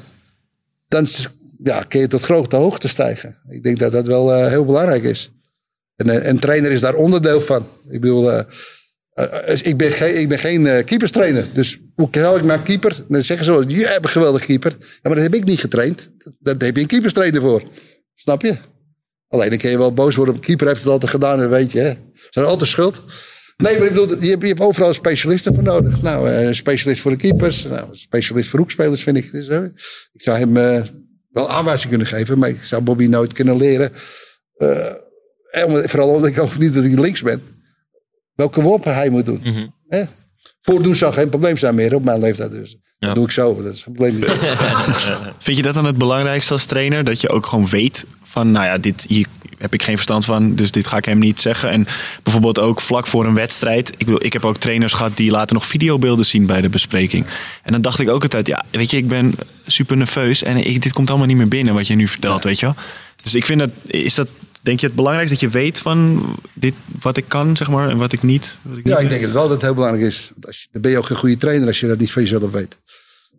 dan 0.87 1.07
ja, 1.63 1.81
kun 1.83 1.99
je 1.99 2.07
tot 2.07 2.21
grote 2.21 2.55
hoogte 2.55 2.87
stijgen. 2.87 3.37
Ik 3.49 3.63
denk 3.63 3.79
dat 3.79 3.91
dat 3.91 4.07
wel 4.07 4.45
heel 4.47 4.65
belangrijk 4.65 5.03
is. 5.03 5.31
En 5.95 6.29
een 6.29 6.39
trainer 6.39 6.71
is 6.71 6.79
daar 6.79 6.95
onderdeel 6.95 7.41
van. 7.41 7.67
Ik 7.89 8.01
bedoel, 8.01 8.43
eh, 9.13 9.51
eh, 9.51 9.59
ik 9.63 9.77
ben 9.77 9.91
geen, 9.91 10.19
ik 10.19 10.27
ben 10.27 10.39
geen 10.39 10.67
eh, 10.67 10.85
keeperstrainer. 10.85 11.45
Dus 11.53 11.79
hoe 11.95 12.07
zou 12.11 12.37
ik 12.37 12.43
mijn 12.43 12.63
keeper... 12.63 12.95
Dan 13.07 13.21
zeggen 13.21 13.45
ze 13.45 13.63
je 13.67 13.87
hebt 13.87 14.03
een 14.03 14.09
geweldige 14.09 14.45
keeper. 14.45 14.75
Ja, 14.79 14.85
maar 15.01 15.15
dat 15.15 15.23
heb 15.23 15.33
ik 15.33 15.43
niet 15.43 15.59
getraind. 15.59 16.09
Daar 16.39 16.55
heb 16.57 16.75
je 16.75 16.81
een 16.81 16.87
keeperstrainer 16.87 17.41
voor. 17.41 17.63
Snap 18.15 18.41
je? 18.41 18.57
Alleen 19.27 19.49
dan 19.49 19.57
kun 19.57 19.69
je 19.69 19.77
wel 19.77 19.93
boos 19.93 20.15
worden. 20.15 20.35
De 20.35 20.39
keeper 20.39 20.67
heeft 20.67 20.79
het 20.79 20.89
altijd 20.89 21.11
gedaan, 21.11 21.49
weet 21.49 21.71
je. 21.71 21.79
Hè? 21.79 21.93
Zijn 22.29 22.45
altijd 22.45 22.69
schuld. 22.69 23.01
Nee, 23.57 23.77
maar 23.77 23.87
ik 23.87 23.93
bedoel, 23.93 24.21
je 24.23 24.37
hebt, 24.37 24.59
overal 24.59 24.93
specialisten 24.93 25.53
voor 25.53 25.63
nodig. 25.63 26.01
Nou, 26.01 26.29
een 26.29 26.55
specialist 26.55 27.01
voor 27.01 27.11
de 27.11 27.17
keepers. 27.17 27.63
Nou, 27.63 27.89
een 27.89 27.97
specialist 27.97 28.49
voor 28.49 28.59
hoekspelers 28.59 29.03
vind 29.03 29.17
ik. 29.17 29.31
Dus, 29.31 29.47
ik 30.13 30.21
zou 30.21 30.37
hem 30.37 30.53
wel 31.31 31.49
aanwijzing 31.49 31.89
kunnen 31.89 32.07
geven. 32.07 32.39
Maar 32.39 32.49
ik 32.49 32.63
zou 32.63 32.81
Bobby 32.81 33.05
nooit 33.05 33.33
kunnen 33.33 33.57
leren. 33.57 33.91
vooral 35.85 36.09
omdat 36.09 36.29
ik 36.29 36.39
ook 36.39 36.57
niet 36.57 36.73
dat 36.73 36.83
ik 36.83 36.99
links 36.99 37.21
ben. 37.21 37.52
Welke 38.35 38.61
worpen 38.61 38.95
hij 38.95 39.09
moet 39.09 39.25
doen. 39.25 39.71
Hè? 39.87 40.03
Voordoen 40.61 40.95
zou 40.95 41.13
geen 41.13 41.29
probleem 41.29 41.57
zijn 41.57 41.75
meer 41.75 41.95
op 41.95 42.03
mijn 42.03 42.19
leeftijd. 42.19 42.51
Dus. 42.51 42.77
Ja. 42.99 43.07
Dat 43.07 43.15
doe 43.15 43.25
ik 43.25 43.31
zo. 43.31 43.63
Dat 43.63 43.73
is 43.73 43.81
geen 43.81 43.93
probleem. 43.93 44.37
Vind 45.39 45.57
je 45.57 45.63
dat 45.63 45.73
dan 45.73 45.85
het 45.85 45.97
belangrijkste 45.97 46.53
als 46.53 46.65
trainer? 46.65 47.03
Dat 47.03 47.21
je 47.21 47.29
ook 47.29 47.45
gewoon 47.45 47.67
weet 47.67 48.05
van, 48.23 48.51
nou 48.51 48.65
ja, 48.65 48.77
dit 48.77 49.05
hier 49.07 49.27
heb 49.57 49.73
ik 49.73 49.83
geen 49.83 49.95
verstand 49.95 50.25
van, 50.25 50.55
dus 50.55 50.71
dit 50.71 50.87
ga 50.87 50.97
ik 50.97 51.05
hem 51.05 51.19
niet 51.19 51.39
zeggen. 51.39 51.69
En 51.69 51.87
bijvoorbeeld 52.23 52.59
ook 52.59 52.81
vlak 52.81 53.07
voor 53.07 53.25
een 53.25 53.33
wedstrijd. 53.33 53.89
Ik, 53.89 53.97
bedoel, 53.97 54.25
ik 54.25 54.33
heb 54.33 54.45
ook 54.45 54.57
trainers 54.57 54.93
gehad 54.93 55.17
die 55.17 55.31
laten 55.31 55.55
nog 55.55 55.65
videobeelden 55.65 56.25
zien 56.25 56.45
bij 56.45 56.61
de 56.61 56.69
bespreking. 56.69 57.25
En 57.63 57.71
dan 57.71 57.81
dacht 57.81 57.99
ik 57.99 58.09
ook 58.09 58.23
altijd, 58.23 58.47
ja, 58.47 58.65
weet 58.71 58.91
je, 58.91 58.97
ik 58.97 59.07
ben 59.07 59.33
super 59.65 59.97
nerveus 59.97 60.43
en 60.43 60.57
ik, 60.57 60.81
dit 60.81 60.93
komt 60.93 61.09
allemaal 61.09 61.27
niet 61.27 61.37
meer 61.37 61.47
binnen 61.47 61.73
wat 61.73 61.87
je 61.87 61.95
nu 61.95 62.07
vertelt, 62.07 62.43
weet 62.43 62.59
je 62.59 62.65
wel. 62.65 62.75
Dus 63.23 63.35
ik 63.35 63.45
vind 63.45 63.59
dat, 63.59 63.69
is 63.85 64.13
dat, 64.13 64.27
denk 64.63 64.79
je 64.79 64.85
het 64.85 64.95
belangrijkste 64.95 65.39
dat 65.39 65.51
je 65.51 65.59
weet 65.59 65.77
van 65.77 66.25
dit, 66.53 66.73
wat 66.99 67.17
ik 67.17 67.25
kan, 67.27 67.57
zeg 67.57 67.69
maar, 67.69 67.89
en 67.89 67.97
wat 67.97 68.11
ik 68.11 68.23
niet. 68.23 68.59
Wat 68.61 68.77
ik 68.77 68.83
niet 68.83 68.93
Ja, 68.93 68.99
ik 68.99 69.09
denk 69.09 69.21
het 69.21 69.31
wel 69.31 69.43
dat 69.43 69.51
het 69.51 69.61
heel 69.61 69.73
belangrijk 69.73 70.05
is. 70.05 70.31
Als 70.41 70.61
je, 70.61 70.67
dan 70.71 70.81
ben 70.81 70.91
je 70.91 70.97
ook 70.97 71.05
geen 71.05 71.17
goede 71.17 71.37
trainer 71.37 71.67
als 71.67 71.79
je 71.79 71.87
dat 71.87 71.99
niet 71.99 72.11
van 72.11 72.21
jezelf 72.21 72.51
weet. 72.51 72.77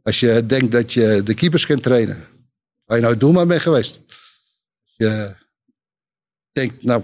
Als 0.03 0.21
je 0.21 0.47
denkt 0.47 0.73
dat 0.73 0.93
je 0.93 1.21
de 1.25 1.35
keepers 1.35 1.67
kunt 1.67 1.83
trainen. 1.83 2.27
Waar 2.85 2.97
je 2.97 3.03
nou 3.03 3.17
doelman 3.17 3.49
bent 3.49 3.63
geweest. 3.63 4.01
Als 4.07 4.95
je 4.97 5.35
denkt, 6.53 6.83
nou, 6.83 7.03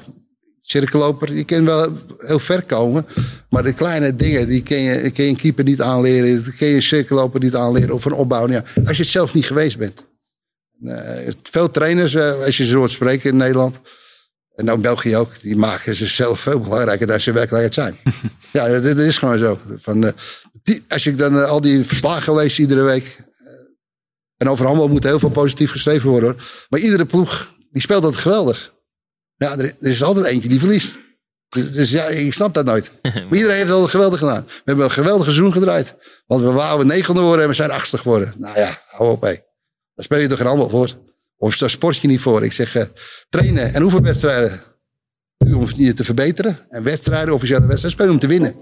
cirkelloper, 0.60 1.34
je 1.34 1.44
kan 1.44 1.64
wel 1.64 1.92
heel 2.18 2.38
ver 2.38 2.62
komen. 2.62 3.06
Maar 3.50 3.62
de 3.62 3.72
kleine 3.72 4.16
dingen, 4.16 4.48
die 4.48 4.62
kun 4.62 4.80
je, 4.80 5.10
kun 5.10 5.24
je 5.24 5.30
een 5.30 5.36
keeper 5.36 5.64
niet 5.64 5.80
aanleren. 5.80 6.42
Die 6.44 6.56
kun 6.56 6.66
je 6.66 6.74
een 6.74 6.82
cirkelloper 6.82 7.40
niet 7.40 7.54
aanleren 7.54 7.94
of 7.94 8.04
een 8.04 8.12
opbouw. 8.12 8.48
Ja, 8.48 8.64
als 8.86 8.96
je 8.96 9.02
het 9.02 9.12
zelf 9.12 9.34
niet 9.34 9.46
geweest 9.46 9.78
bent. 9.78 10.04
Uh, 10.82 11.28
veel 11.42 11.70
trainers, 11.70 12.14
uh, 12.14 12.44
als 12.44 12.56
je 12.56 12.64
ze 12.64 12.76
hoort 12.76 12.90
spreken 12.90 13.30
in 13.30 13.36
Nederland. 13.36 13.76
En 14.60 14.66
nou 14.66 14.80
België 14.80 15.16
ook, 15.16 15.40
die 15.42 15.56
maken 15.56 15.94
zichzelf 15.94 16.40
veel 16.40 16.60
belangrijker 16.60 17.06
dan 17.06 17.20
ze 17.20 17.32
werkelijk 17.32 17.74
zijn. 17.74 17.96
ja, 18.52 18.68
dat, 18.68 18.82
dat, 18.82 18.98
is 18.98 19.18
gewoon 19.18 19.38
zo. 19.38 19.58
Van, 19.76 20.04
uh, 20.04 20.10
die, 20.62 20.84
als 20.88 21.06
ik 21.06 21.18
dan 21.18 21.48
al 21.48 21.60
die 21.60 21.84
verslagen 21.84 22.34
lees 22.34 22.58
iedere 22.58 22.82
week. 22.82 23.16
en 24.36 24.48
over 24.48 24.66
handbal 24.66 24.88
moet 24.88 25.04
heel 25.04 25.18
veel 25.18 25.30
positief 25.30 25.70
geschreven 25.70 26.10
worden. 26.10 26.36
Maar 26.68 26.80
iedere 26.80 27.04
ploeg, 27.04 27.54
die 27.70 27.82
speelt 27.82 28.02
dat 28.02 28.16
geweldig. 28.16 28.72
Ja, 29.36 29.58
er, 29.58 29.72
is 29.78 30.02
altijd 30.02 30.26
eentje 30.26 30.48
die 30.48 30.58
verliest. 30.58 30.98
Dus, 31.48 31.72
dus, 31.72 31.90
ja, 31.90 32.06
ik 32.06 32.34
snap 32.34 32.54
dat 32.54 32.64
nooit. 32.64 32.90
Maar 33.02 33.38
iedereen 33.38 33.56
heeft 33.56 33.68
het 33.70 33.90
geweldig 33.90 34.18
gedaan. 34.18 34.44
We 34.46 34.62
hebben 34.64 34.84
een 34.84 34.90
geweldig 34.90 35.24
seizoen 35.24 35.52
gedraaid. 35.52 35.94
Want 36.26 36.42
we 36.42 36.50
waren 36.50 36.86
negende 36.86 37.20
worden 37.20 37.42
en 37.42 37.48
we 37.48 37.54
zijn 37.54 37.70
achtste 37.70 37.98
geworden. 37.98 38.34
Nou 38.38 38.58
ja, 38.58 38.82
hou 38.86 39.10
op 39.10 39.22
hé. 39.22 39.36
Daar 39.94 40.04
speel 40.04 40.18
je 40.18 40.28
toch 40.28 40.44
allemaal 40.44 40.68
voor. 40.68 40.98
Of 41.42 41.56
daar 41.56 41.70
sport 41.70 41.96
je 41.96 42.08
niet 42.08 42.20
voor. 42.20 42.44
Ik 42.44 42.52
zeg 42.52 42.88
trainen 43.28 43.74
en 43.74 43.82
oefenwedstrijden. 43.82 44.62
Om 45.38 45.68
je 45.76 45.92
te 45.92 46.04
verbeteren. 46.04 46.58
En 46.68 46.82
wedstrijden, 46.82 47.34
officiële 47.34 47.66
wedstrijden, 47.66 47.90
spelen 47.90 48.12
om 48.12 48.18
te 48.18 48.26
winnen. 48.26 48.54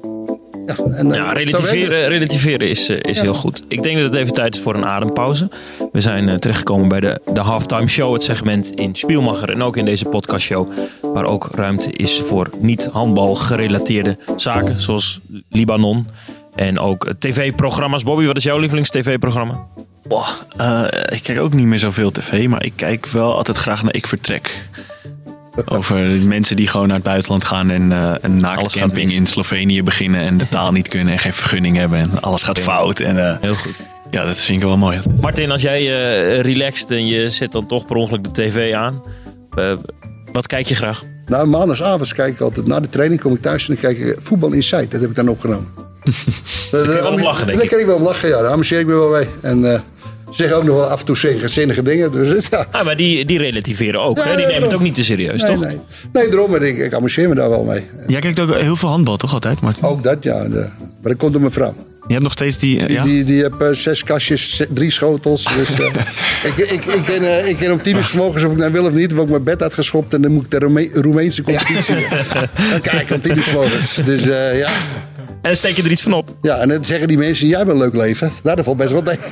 Ja, 0.69 0.77
en, 0.93 1.07
ja 1.11 1.33
relativeren, 1.33 2.09
relativeren 2.09 2.69
is, 2.69 2.91
uh, 2.91 2.99
is 3.01 3.17
ja. 3.17 3.23
heel 3.23 3.35
goed. 3.35 3.63
Ik 3.69 3.83
denk 3.83 3.97
dat 3.97 4.05
het 4.05 4.15
even 4.15 4.33
tijd 4.33 4.55
is 4.55 4.61
voor 4.61 4.75
een 4.75 4.87
adempauze. 4.87 5.49
We 5.93 6.01
zijn 6.01 6.29
uh, 6.29 6.35
terechtgekomen 6.35 6.89
bij 6.89 7.01
de, 7.01 7.21
de 7.33 7.41
halftime 7.41 7.89
show, 7.89 8.13
het 8.13 8.23
segment 8.23 8.73
in 8.73 8.95
Spielmacher 8.95 9.51
en 9.51 9.63
ook 9.63 9.77
in 9.77 9.85
deze 9.85 10.05
podcastshow. 10.05 10.69
Waar 11.03 11.25
ook 11.25 11.49
ruimte 11.55 11.93
is 11.93 12.21
voor 12.21 12.51
niet-handbal 12.61 13.35
gerelateerde 13.35 14.17
zaken, 14.37 14.81
zoals 14.81 15.21
Libanon. 15.51 16.09
En 16.55 16.79
ook 16.79 17.13
tv-programma's. 17.19 18.03
Bobby, 18.03 18.27
wat 18.27 18.37
is 18.37 18.43
jouw 18.43 18.59
lievelings-tv-programma? 18.59 19.67
Uh, 20.61 20.85
ik 21.09 21.23
kijk 21.23 21.41
ook 21.41 21.55
niet 21.55 21.67
meer 21.67 21.79
zoveel 21.79 22.11
tv, 22.11 22.49
maar 22.49 22.65
ik 22.65 22.73
kijk 22.77 23.07
wel 23.07 23.37
altijd 23.37 23.57
graag 23.57 23.83
naar 23.83 23.95
Ik 23.95 24.07
Vertrek. 24.07 24.65
Over 25.77 25.97
mensen 26.27 26.57
die 26.57 26.69
gewoon 26.69 26.87
naar 26.87 26.97
het 26.97 27.05
buitenland 27.05 27.45
gaan 27.45 27.71
en 27.71 27.91
uh, 27.91 28.15
een 28.21 28.37
naaktcamping 28.37 29.13
in 29.13 29.27
Slovenië 29.27 29.83
beginnen 29.83 30.21
en 30.21 30.37
de 30.37 30.49
taal 30.49 30.73
niet 30.73 30.89
kunnen 30.89 31.13
en 31.13 31.19
geen 31.19 31.33
vergunning 31.33 31.77
hebben 31.77 31.99
en 31.99 32.21
alles 32.21 32.43
gaat 32.43 32.59
fout. 32.59 33.01
En, 33.01 33.17
uh, 33.17 33.37
Heel 33.41 33.55
goed. 33.55 33.75
Ja, 34.11 34.25
dat 34.25 34.37
vind 34.37 34.59
ik 34.59 34.65
wel 34.65 34.77
mooi. 34.77 35.01
Martin, 35.21 35.51
als 35.51 35.63
jij 35.63 35.83
uh, 35.83 36.41
relaxt 36.41 36.91
en 36.91 37.07
je 37.07 37.29
zet 37.29 37.53
dan 37.53 37.67
toch 37.67 37.87
per 37.87 37.97
ongeluk 37.97 38.25
de 38.25 38.31
tv 38.31 38.75
aan, 38.75 39.03
wat 40.33 40.47
kijk 40.47 40.67
je 40.67 40.75
graag? 40.75 41.03
Nou, 41.27 41.47
maandagavond 41.47 42.13
kijk 42.13 42.35
ik 42.35 42.41
altijd. 42.41 42.67
Na 42.67 42.81
de 42.81 42.89
training 42.89 43.21
kom 43.21 43.35
ik 43.35 43.43
thuis 43.43 43.69
en 43.69 43.75
dan 43.75 43.83
kijk 43.83 43.99
ik 43.99 44.17
Voetbal 44.21 44.53
Insight. 44.53 44.91
Dat 44.91 45.01
heb 45.01 45.11
ik 45.11 45.17
dan 45.17 45.29
opgenomen. 45.29 45.69
daar 46.71 46.85
kan 46.85 46.95
je 46.95 47.03
wel 47.03 47.13
om 47.13 47.23
lachen, 47.23 47.47
denk 47.47 47.63
ik. 47.63 47.71
Daar 47.71 47.71
kan 47.71 47.79
ik 47.79 47.87
wel 47.87 47.97
om 47.97 48.03
lachen, 48.03 48.29
ja. 48.29 48.43
Daar 48.43 48.51
amuseer 48.51 48.81
ik 48.81 48.87
me 48.87 48.93
wel 48.93 49.11
mee. 49.11 49.27
En 49.41 49.83
zeggen 50.31 50.57
ook 50.57 50.65
nog 50.65 50.77
wel 50.77 50.87
af 50.87 50.99
en 50.99 51.05
toe 51.05 51.17
zinnige 51.49 51.83
dingen. 51.83 52.13
Dus, 52.13 52.47
ja. 52.51 52.67
Ah, 52.71 52.85
maar 52.85 52.97
die, 52.97 53.25
die 53.25 53.39
relativeren 53.39 54.01
ook. 54.01 54.17
Ja, 54.17 54.25
hè? 54.25 54.37
Die 54.37 54.47
nemen 54.47 54.63
het 54.63 54.75
ook 54.75 54.81
niet 54.81 54.95
te 54.95 55.05
serieus, 55.05 55.43
nee, 55.43 55.53
toch? 55.53 55.65
Nee, 55.65 55.79
nee 56.13 56.29
daarom. 56.29 56.55
Ik, 56.55 56.77
ik 56.77 56.93
amuseer 56.93 57.29
me 57.29 57.35
daar 57.35 57.51
wel 57.51 57.65
mee. 57.65 57.85
Jij 58.07 58.21
kijkt 58.21 58.41
ook 58.41 58.55
heel 58.55 58.77
veel 58.77 58.89
handbal, 58.89 59.17
toch 59.17 59.33
altijd, 59.33 59.61
Martin? 59.61 59.85
Ook 59.85 60.03
dat, 60.03 60.25
ja. 60.25 60.49
De, 60.49 60.69
maar 60.79 61.13
dat 61.13 61.17
komt 61.17 61.33
door 61.33 61.41
mijn 61.41 61.53
vrouw. 61.53 61.75
Je 62.07 62.15
hebt 62.15 62.27
nog 62.27 62.33
steeds 62.33 62.59
die... 62.59 62.87
Die, 62.87 62.97
ja? 62.97 63.03
die, 63.03 63.25
die 63.25 63.43
heb 63.43 63.63
uh, 63.63 63.69
zes 63.73 64.05
kastjes, 64.05 64.63
drie 64.69 64.91
schotels. 64.91 65.45
Dus, 65.57 65.81
uh, 65.81 65.87
ik, 66.49 66.57
ik, 66.57 66.85
ik, 66.85 67.03
ken, 67.05 67.23
uh, 67.23 67.49
ik 67.49 67.57
ken 67.57 67.73
om 67.73 67.83
tien 67.83 67.97
uur 67.97 68.11
morgens 68.15 68.45
of 68.45 68.53
ik 68.53 68.59
nou 68.59 68.73
wil 68.73 68.85
of 68.85 68.93
niet. 68.93 69.11
heb 69.11 69.21
ik 69.21 69.29
mijn 69.29 69.43
bed 69.43 69.63
uitgeschopt 69.63 70.15
en 70.15 70.23
dan 70.23 70.33
moet 70.33 70.45
ik 70.45 70.51
de 70.51 70.59
Rome 70.59 70.89
Roemeense 70.93 71.43
competitie. 71.43 71.97
Ja. 72.09 72.49
dan 72.71 72.81
kijk 72.81 73.03
ik 73.03 73.11
om 73.11 73.21
tien 73.21 73.37
uur 73.37 73.51
morgens. 73.53 73.95
Dus 73.95 74.25
ja... 74.25 74.71
En 75.49 75.57
steek 75.57 75.77
je 75.77 75.83
er 75.83 75.91
iets 75.91 76.03
van 76.03 76.13
op. 76.13 76.35
Ja, 76.43 76.57
en 76.57 76.69
dan 76.69 76.85
zeggen 76.85 77.09
die 77.09 77.19
mensen, 77.19 77.49
jij 77.49 77.59
hebt 77.59 77.71
een 77.71 77.79
leuk 77.79 77.95
leven. 77.95 78.33
Nou, 78.43 78.57
dat 78.57 78.65
valt 78.65 78.77
best 78.77 78.91
wel 78.91 79.03
tegen. 79.03 79.23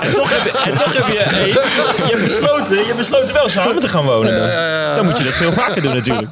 en 0.00 0.12
toch 0.12 0.30
heb 0.30 0.44
je, 0.44 0.70
en 0.70 0.76
toch 0.76 0.94
heb 0.94 1.06
je, 1.06 2.08
hebt 2.10 2.24
besloten, 2.24 2.76
je 2.76 2.84
hebt 2.84 2.96
besloten 2.96 3.34
wel 3.34 3.48
samen 3.48 3.80
te 3.80 3.88
gaan 3.88 4.04
wonen. 4.04 4.38
Dan. 4.38 4.96
Dan 4.96 5.04
moet 5.06 5.18
je 5.18 5.24
dat 5.24 5.32
veel 5.32 5.52
vaker 5.52 5.82
doen 5.82 5.94
natuurlijk. 5.94 6.28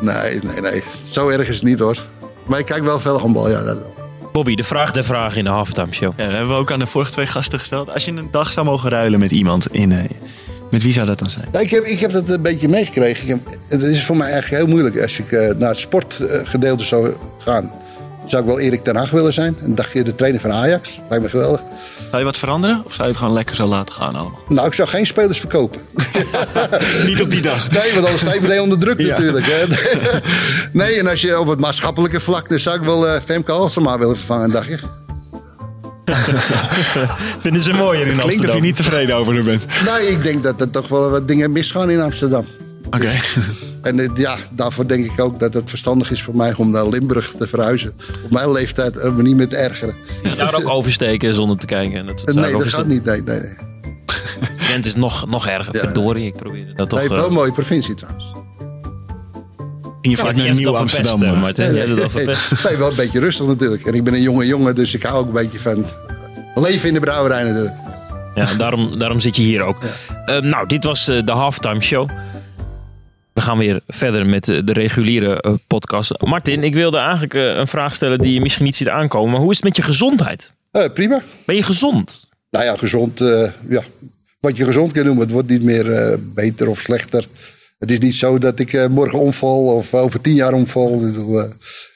Nee, 0.00 0.38
nee, 0.42 0.60
nee. 0.60 0.82
Zo 1.10 1.28
erg 1.28 1.48
is 1.48 1.54
het 1.54 1.64
niet 1.64 1.78
hoor. 1.78 1.96
Maar 2.46 2.58
ik 2.58 2.64
kijk 2.64 2.82
wel 2.82 3.00
veel 3.00 3.18
handbal, 3.18 3.50
ja. 3.50 3.62
Dat 3.62 3.78
wel. 3.78 3.94
Bobby, 4.32 4.54
de 4.54 4.64
vraag 4.64 4.92
der 4.92 5.04
vraag 5.04 5.36
in 5.36 5.44
de 5.44 5.50
halftime 5.50 5.92
show. 5.92 6.12
Ja, 6.16 6.24
dat 6.24 6.32
hebben 6.34 6.54
we 6.54 6.60
ook 6.60 6.72
aan 6.72 6.78
de 6.78 6.86
vorige 6.86 7.12
twee 7.12 7.26
gasten 7.26 7.58
gesteld. 7.58 7.90
Als 7.92 8.04
je 8.04 8.12
een 8.12 8.28
dag 8.30 8.52
zou 8.52 8.66
mogen 8.66 8.90
ruilen 8.90 9.20
met 9.20 9.30
iemand 9.32 9.66
in... 9.74 9.92
Met 10.72 10.82
wie 10.82 10.92
zou 10.92 11.06
dat 11.06 11.18
dan 11.18 11.30
zijn? 11.30 11.48
Ja, 11.52 11.60
ik, 11.60 11.70
heb, 11.70 11.84
ik 11.84 11.98
heb 11.98 12.10
dat 12.10 12.28
een 12.28 12.42
beetje 12.42 12.68
meegekregen. 12.68 13.28
Heb, 13.28 13.56
het 13.68 13.82
is 13.82 14.04
voor 14.04 14.16
mij 14.16 14.30
eigenlijk 14.30 14.62
heel 14.62 14.72
moeilijk 14.72 15.02
als 15.02 15.18
ik 15.18 15.30
uh, 15.30 15.50
naar 15.54 15.68
het 15.68 15.78
sportgedeelte 15.78 16.84
zou 16.84 17.14
gaan. 17.38 17.72
Zou 18.24 18.42
ik 18.42 18.48
wel 18.48 18.60
Erik 18.60 18.82
ten 18.82 18.96
Hag 18.96 19.10
willen 19.10 19.32
zijn. 19.32 19.56
Een 19.62 19.74
dagje 19.74 20.02
de 20.02 20.14
trainer 20.14 20.40
van 20.40 20.52
Ajax. 20.52 21.00
Lijkt 21.08 21.24
me 21.24 21.30
geweldig. 21.30 21.62
Zou 21.98 22.18
je 22.18 22.24
wat 22.24 22.36
veranderen? 22.36 22.82
Of 22.84 22.92
zou 22.92 23.02
je 23.02 23.08
het 23.08 23.16
gewoon 23.16 23.32
lekker 23.32 23.56
zo 23.56 23.66
laten 23.66 23.94
gaan 23.94 24.14
allemaal? 24.14 24.40
Nou, 24.48 24.66
ik 24.66 24.74
zou 24.74 24.88
geen 24.88 25.06
spelers 25.06 25.38
verkopen. 25.38 25.80
Niet 27.06 27.22
op 27.22 27.30
die 27.30 27.42
dag. 27.42 27.70
Nee, 27.70 27.92
want 27.92 28.04
anders 28.04 28.20
sta 28.20 28.34
je 28.34 28.40
meteen 28.40 28.60
onder 28.60 28.78
druk 28.78 28.98
ja. 28.98 29.08
natuurlijk. 29.08 29.46
Hè? 29.46 29.64
nee, 30.72 30.98
en 30.98 31.06
als 31.06 31.20
je 31.20 31.40
op 31.40 31.46
het 31.46 31.60
maatschappelijke 31.60 32.20
vlak... 32.20 32.48
dan 32.48 32.58
zou 32.58 32.76
ik 32.76 32.82
wel 32.82 33.06
uh, 33.06 33.20
Femke 33.24 33.52
Halsema 33.52 33.98
willen 33.98 34.16
vervangen 34.16 34.44
een 34.44 34.50
dagje. 34.50 34.78
Vinden 37.44 37.62
ze 37.62 37.72
mooier 37.72 38.06
in 38.06 38.20
Amsterdam? 38.20 38.28
Klinkt 38.28 38.48
of 38.48 38.54
je 38.54 38.60
niet 38.60 38.76
tevreden 38.76 39.16
over 39.16 39.34
hem 39.34 39.44
bent. 39.44 39.66
Nee, 39.84 40.08
ik 40.08 40.22
denk 40.22 40.42
dat 40.42 40.60
er 40.60 40.70
toch 40.70 40.88
wel 40.88 41.10
wat 41.10 41.28
dingen 41.28 41.52
misgaan 41.52 41.90
in 41.90 42.00
Amsterdam. 42.00 42.44
Oké. 42.86 42.96
Okay. 42.96 43.20
En 43.82 44.10
ja, 44.14 44.36
daarvoor 44.50 44.86
denk 44.86 45.04
ik 45.04 45.20
ook 45.20 45.40
dat 45.40 45.54
het 45.54 45.68
verstandig 45.68 46.10
is 46.10 46.22
voor 46.22 46.36
mij 46.36 46.54
om 46.54 46.70
naar 46.70 46.88
Limburg 46.88 47.34
te 47.38 47.48
verhuizen. 47.48 47.94
Op 48.24 48.30
mijn 48.30 48.52
leeftijd 48.52 49.04
om 49.04 49.14
me 49.14 49.22
niet 49.22 49.36
meer 49.36 49.48
te 49.48 49.56
ergeren. 49.56 49.94
Ja, 50.22 50.34
daar 50.34 50.54
ook 50.54 50.68
oversteken 50.78 51.34
zonder 51.34 51.58
te 51.58 51.66
kijken. 51.66 52.06
Dat, 52.06 52.22
dat 52.24 52.34
nee, 52.34 52.52
dat 52.52 52.64
gaat 52.64 52.86
niet. 52.86 53.04
Nee, 53.04 53.22
nee, 53.22 53.40
nee. 53.40 53.56
Gent 54.56 54.84
is 54.84 54.94
nog, 54.94 55.26
nog 55.26 55.46
erger. 55.46 55.74
Ja. 55.74 55.80
Verdorie, 55.80 56.26
ik 56.26 56.36
probeerde 56.36 56.72
dat 56.72 56.88
toch... 56.88 56.98
Nee, 56.98 57.08
wel 57.08 57.26
een 57.26 57.32
mooie 57.32 57.52
provincie 57.52 57.94
trouwens. 57.94 58.32
In 60.02 60.10
je 60.10 60.16
ja, 60.16 60.44
een 60.44 60.56
nieuw 60.56 60.76
Amsterdam. 60.76 61.18
Verpest, 61.20 61.40
Martin. 61.40 61.72
Nee, 61.72 61.86
nee, 61.86 62.76
wel 62.76 62.90
een 62.90 62.96
beetje 62.96 63.20
rustig 63.20 63.46
natuurlijk. 63.46 63.84
En 63.84 63.94
ik 63.94 64.04
ben 64.04 64.14
een 64.14 64.22
jonge 64.22 64.46
jongen, 64.46 64.74
dus 64.74 64.94
ik 64.94 65.02
hou 65.02 65.18
ook 65.18 65.26
een 65.26 65.32
beetje 65.32 65.58
van 65.58 65.86
leven 66.54 66.88
in 66.88 66.94
de 66.94 67.00
brouwerij 67.00 67.42
natuurlijk. 67.42 67.74
Ja, 68.34 68.54
daarom, 68.54 68.98
daarom 68.98 69.20
zit 69.20 69.36
je 69.36 69.42
hier 69.42 69.62
ook. 69.62 69.82
Ja. 70.26 70.36
Uh, 70.36 70.50
nou, 70.50 70.66
dit 70.66 70.84
was 70.84 71.08
uh, 71.08 71.24
de 71.24 71.32
halftime 71.32 71.80
show. 71.80 72.10
We 73.32 73.40
gaan 73.40 73.58
weer 73.58 73.80
verder 73.86 74.26
met 74.26 74.44
de, 74.44 74.64
de 74.64 74.72
reguliere 74.72 75.44
uh, 75.46 75.54
podcast. 75.66 76.20
Martin, 76.20 76.64
ik 76.64 76.74
wilde 76.74 76.98
eigenlijk 76.98 77.34
een 77.34 77.66
vraag 77.66 77.94
stellen 77.94 78.18
die 78.18 78.32
je 78.32 78.40
misschien 78.40 78.64
niet 78.64 78.76
ziet 78.76 78.88
aankomen. 78.88 79.30
Maar 79.30 79.40
hoe 79.40 79.50
is 79.50 79.56
het 79.56 79.64
met 79.64 79.76
je 79.76 79.82
gezondheid? 79.82 80.52
prima. 80.94 81.22
Ben 81.44 81.56
je 81.56 81.62
gezond? 81.62 82.28
Nou 82.50 82.64
ja, 82.64 82.76
gezond. 82.76 83.18
ja. 83.68 83.82
Wat 84.40 84.56
je 84.56 84.64
gezond 84.64 84.92
kan 84.92 85.04
noemen. 85.04 85.22
Het 85.22 85.32
wordt 85.32 85.48
niet 85.48 85.62
meer 85.62 86.18
beter 86.34 86.68
of 86.68 86.80
slechter. 86.80 87.26
Het 87.82 87.90
is 87.90 87.98
niet 87.98 88.14
zo 88.14 88.38
dat 88.38 88.58
ik 88.58 88.72
uh, 88.72 88.86
morgen 88.86 89.18
omval 89.18 89.64
of 89.64 89.94
over 89.94 90.20
tien 90.20 90.34
jaar 90.34 90.52
omval. 90.52 91.02
Uh, 91.02 91.14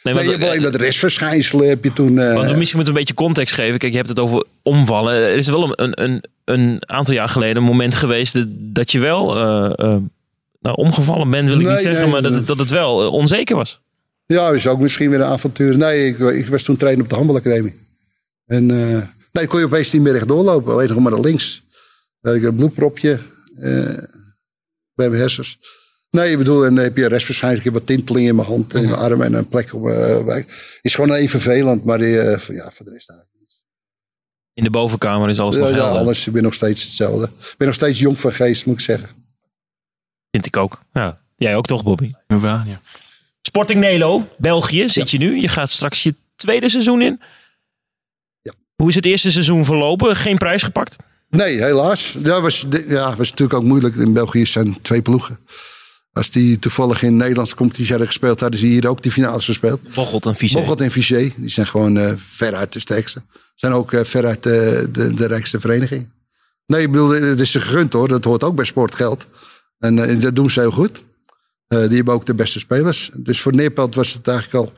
nee, 0.02 0.14
nee, 0.14 0.24
je 0.24 0.30
hebt 0.30 0.44
alleen 0.44 0.62
dat 0.62 0.74
restverschijnselen 0.74 1.68
heb 1.68 1.84
je 1.84 1.92
toen. 1.92 2.12
Uh, 2.12 2.34
want 2.34 2.50
we 2.50 2.56
misschien 2.56 2.76
moeten 2.76 2.94
een 2.94 2.98
beetje 2.98 3.14
context 3.14 3.54
geven. 3.54 3.78
Kijk, 3.78 3.92
je 3.92 3.98
hebt 3.98 4.08
het 4.08 4.18
over 4.18 4.44
omvallen. 4.62 5.14
Er 5.14 5.36
is 5.36 5.46
wel 5.46 5.80
een, 5.80 6.02
een, 6.02 6.24
een 6.44 6.90
aantal 6.90 7.14
jaar 7.14 7.28
geleden 7.28 7.56
een 7.56 7.62
moment 7.62 7.94
geweest 7.94 8.44
dat 8.48 8.92
je 8.92 8.98
wel 8.98 9.34
nou, 10.60 10.76
omgevallen 10.76 11.30
bent, 11.30 11.48
wil 11.48 11.58
ik 11.58 11.64
nee, 11.64 11.72
niet 11.72 11.82
zeggen, 11.82 12.02
nee, 12.02 12.10
maar 12.10 12.22
dat, 12.22 12.46
dat 12.46 12.58
het 12.58 12.70
wel 12.70 13.10
onzeker 13.10 13.56
was. 13.56 13.80
Ja, 14.26 14.50
is 14.50 14.66
ook 14.66 14.80
misschien 14.80 15.10
weer 15.10 15.20
een 15.20 15.26
avontuur. 15.26 15.76
Nee, 15.76 16.06
ik, 16.06 16.18
ik 16.18 16.46
was 16.46 16.62
toen 16.62 16.76
trainer 16.76 17.02
op 17.02 17.08
de 17.08 17.16
handbalacademie. 17.16 17.74
En 18.46 18.66
nee, 19.32 19.46
kon 19.46 19.58
je 19.58 19.66
opeens 19.66 19.92
niet 19.92 20.02
meer 20.02 20.12
recht 20.12 20.28
doorlopen, 20.28 20.72
alleen 20.72 20.88
nog 20.88 20.98
maar 20.98 21.12
naar 21.12 21.20
links. 21.20 21.62
ik 22.22 22.30
had 22.30 22.42
een 22.42 22.54
bloedpropje 22.54 23.20
bij 24.94 25.08
mijn 25.08 25.20
hersens. 25.20 25.58
Nee, 26.10 26.30
ik 26.30 26.38
bedoel, 26.38 26.64
en 26.64 26.74
dan 26.74 26.84
heb 26.84 26.96
je 26.96 27.08
restwaarschijnlijk 27.08 27.64
heb 27.64 27.72
wat 27.72 27.86
tinteling 27.86 28.28
in 28.28 28.34
mijn 28.34 28.48
hand 28.48 28.74
en 28.74 28.82
in 28.82 28.88
mijn 28.88 29.00
arm 29.00 29.22
en 29.22 29.34
een 29.34 29.48
plek 29.48 29.74
op 29.74 29.82
mijn 29.82 30.24
wijk. 30.24 30.78
Is 30.82 30.94
gewoon 30.94 31.12
even 31.12 31.40
vervelend, 31.40 31.84
maar 31.84 31.98
die, 31.98 32.14
uh, 32.14 32.38
ja, 32.38 32.70
voor 32.70 32.84
de 32.84 32.90
rest 32.92 33.10
eigenlijk 33.10 33.40
niet. 33.40 33.54
In 34.54 34.64
de 34.64 34.70
bovenkamer 34.70 35.28
is 35.28 35.38
alles 35.38 35.54
ja, 35.54 35.60
nog 35.60 35.70
helder? 35.70 35.92
Ja, 35.92 35.98
alles. 35.98 36.26
Ik 36.26 36.32
ben 36.32 36.42
nog 36.42 36.54
steeds 36.54 36.82
hetzelfde. 36.82 37.24
Ik 37.24 37.54
ben 37.56 37.66
nog 37.66 37.76
steeds 37.76 37.98
jong 37.98 38.18
van 38.18 38.32
geest, 38.32 38.66
moet 38.66 38.74
ik 38.74 38.80
zeggen. 38.80 39.08
Vind 40.30 40.46
ik 40.46 40.56
ook. 40.56 40.82
Ja. 40.92 41.18
Jij 41.36 41.56
ook 41.56 41.66
toch, 41.66 41.84
Bobby? 41.84 42.10
Ja, 42.26 42.62
ja. 42.66 42.80
Sporting 43.42 43.80
Nelo, 43.80 44.28
België 44.38 44.88
zit 44.88 45.10
je 45.10 45.18
nu. 45.18 45.40
Je 45.40 45.48
gaat 45.48 45.70
straks 45.70 46.02
je 46.02 46.14
tweede 46.36 46.68
seizoen 46.68 47.02
in. 47.02 47.20
Ja. 48.42 48.52
Hoe 48.76 48.88
is 48.88 48.94
het 48.94 49.04
eerste 49.04 49.30
seizoen 49.30 49.64
verlopen? 49.64 50.16
Geen 50.16 50.38
prijs 50.38 50.62
gepakt? 50.62 50.96
Nee, 51.30 51.62
helaas. 51.62 52.14
Dat 52.18 52.40
was, 52.40 52.66
ja, 52.88 53.16
was 53.16 53.30
natuurlijk 53.30 53.58
ook 53.58 53.64
moeilijk. 53.64 53.94
In 53.94 54.12
België 54.12 54.46
zijn 54.46 54.82
twee 54.82 55.02
ploegen. 55.02 55.38
Als 56.16 56.30
die 56.30 56.58
toevallig 56.58 57.02
in 57.02 57.16
Nederlandse 57.16 57.54
competitie 57.54 57.90
hadden 57.90 58.06
gespeeld, 58.06 58.40
hadden 58.40 58.60
ze 58.60 58.66
hier 58.66 58.88
ook 58.88 59.02
die 59.02 59.12
finales 59.12 59.44
gespeeld. 59.44 59.94
Bocholt 59.94 60.26
en 60.26 60.36
Vicé. 60.36 60.58
Bocholt 60.58 60.80
en 60.80 60.90
Vicé. 60.90 61.32
Die 61.36 61.48
zijn 61.48 61.66
gewoon 61.66 61.96
uh, 61.96 62.12
veruit 62.16 62.72
de 62.72 62.80
sterkste. 62.80 63.22
Zijn 63.54 63.72
ook 63.72 63.92
uh, 63.92 64.04
veruit 64.04 64.42
de, 64.42 64.88
de, 64.92 65.14
de 65.14 65.26
rijkste 65.26 65.60
vereniging. 65.60 66.08
Nee, 66.66 66.82
ik 66.82 66.90
bedoel, 66.90 67.08
het 67.08 67.40
is 67.40 67.50
ze 67.50 67.60
gegund 67.60 67.92
hoor. 67.92 68.08
Dat 68.08 68.24
hoort 68.24 68.42
ook 68.42 68.54
bij 68.54 68.64
sportgeld. 68.64 69.26
En 69.78 69.96
uh, 69.96 70.20
dat 70.20 70.34
doen 70.34 70.50
ze 70.50 70.60
heel 70.60 70.70
goed. 70.70 71.02
die 71.68 71.78
hebben 71.78 72.14
ook 72.14 72.26
de 72.26 72.34
beste 72.34 72.58
spelers. 72.58 73.10
Dus 73.14 73.40
voor 73.40 73.54
Neerpelt 73.54 73.94
was 73.94 74.12
het 74.12 74.28
eigenlijk 74.28 74.66
al 74.66 74.72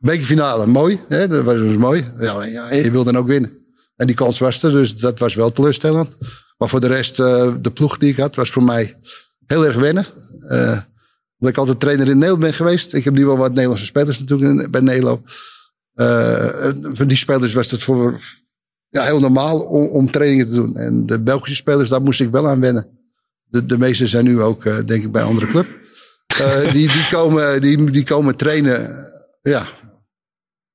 bekerfinale 0.00 0.66
mooi. 0.66 1.00
Hè? 1.08 1.28
Dat 1.28 1.44
was, 1.44 1.56
mooi. 1.76 2.12
Ja, 2.20 2.44
ja, 2.44 2.72
je 2.72 2.90
wil 2.90 3.04
dan 3.04 3.16
ook 3.16 3.26
winnen. 3.26 3.52
En 3.96 4.06
die 4.06 4.16
kans 4.16 4.38
was 4.38 4.62
er, 4.62 4.70
dus 4.70 4.96
dat 4.96 5.18
was 5.18 5.34
wel 5.34 5.52
teleurstellend. 5.52 6.16
Maar 6.58 6.68
voor 6.68 6.80
de 6.80 6.86
rest, 6.86 7.16
de 7.16 7.70
ploeg 7.74 7.98
die 7.98 8.10
ik 8.10 8.16
had, 8.16 8.34
was 8.34 8.50
voor 8.50 8.64
mij 8.64 8.96
heel 9.46 9.66
erg 9.66 9.76
wennen. 9.76 10.06
Uh, 10.52 10.78
omdat 11.38 11.54
ik 11.54 11.56
altijd 11.56 11.80
trainer 11.80 12.08
in 12.08 12.14
Nederland 12.14 12.40
ben 12.40 12.54
geweest. 12.54 12.94
Ik 12.94 13.04
heb 13.04 13.14
nu 13.14 13.26
wel 13.26 13.36
wat 13.36 13.48
Nederlandse 13.48 13.84
spelers 13.84 14.18
natuurlijk 14.18 14.70
bij 14.70 14.80
Nederland. 14.80 15.20
Voor 16.96 17.06
die 17.06 17.16
spelers 17.16 17.52
was 17.52 17.70
het 17.70 17.82
voor 17.82 18.20
ja, 18.88 19.04
heel 19.04 19.20
normaal 19.20 19.60
om, 19.60 19.86
om, 19.86 20.10
trainingen 20.10 20.46
te 20.46 20.54
doen. 20.54 20.76
En 20.76 21.06
de 21.06 21.20
Belgische 21.20 21.56
spelers, 21.56 21.88
daar 21.88 22.02
moest 22.02 22.20
ik 22.20 22.30
wel 22.30 22.48
aan 22.48 22.60
wennen. 22.60 22.86
De, 23.44 23.66
de 23.66 23.78
meeste 23.78 24.06
zijn 24.06 24.24
nu 24.24 24.40
ook, 24.40 24.64
denk 24.64 25.02
ik, 25.02 25.12
bij 25.12 25.22
een 25.22 25.28
andere 25.28 25.46
club. 25.46 25.66
Die, 26.72 26.88
die, 26.88 27.06
komen, 27.10 27.60
die, 27.60 27.90
die 27.90 28.04
komen 28.04 28.36
trainen, 28.36 29.06
ja, 29.42 29.66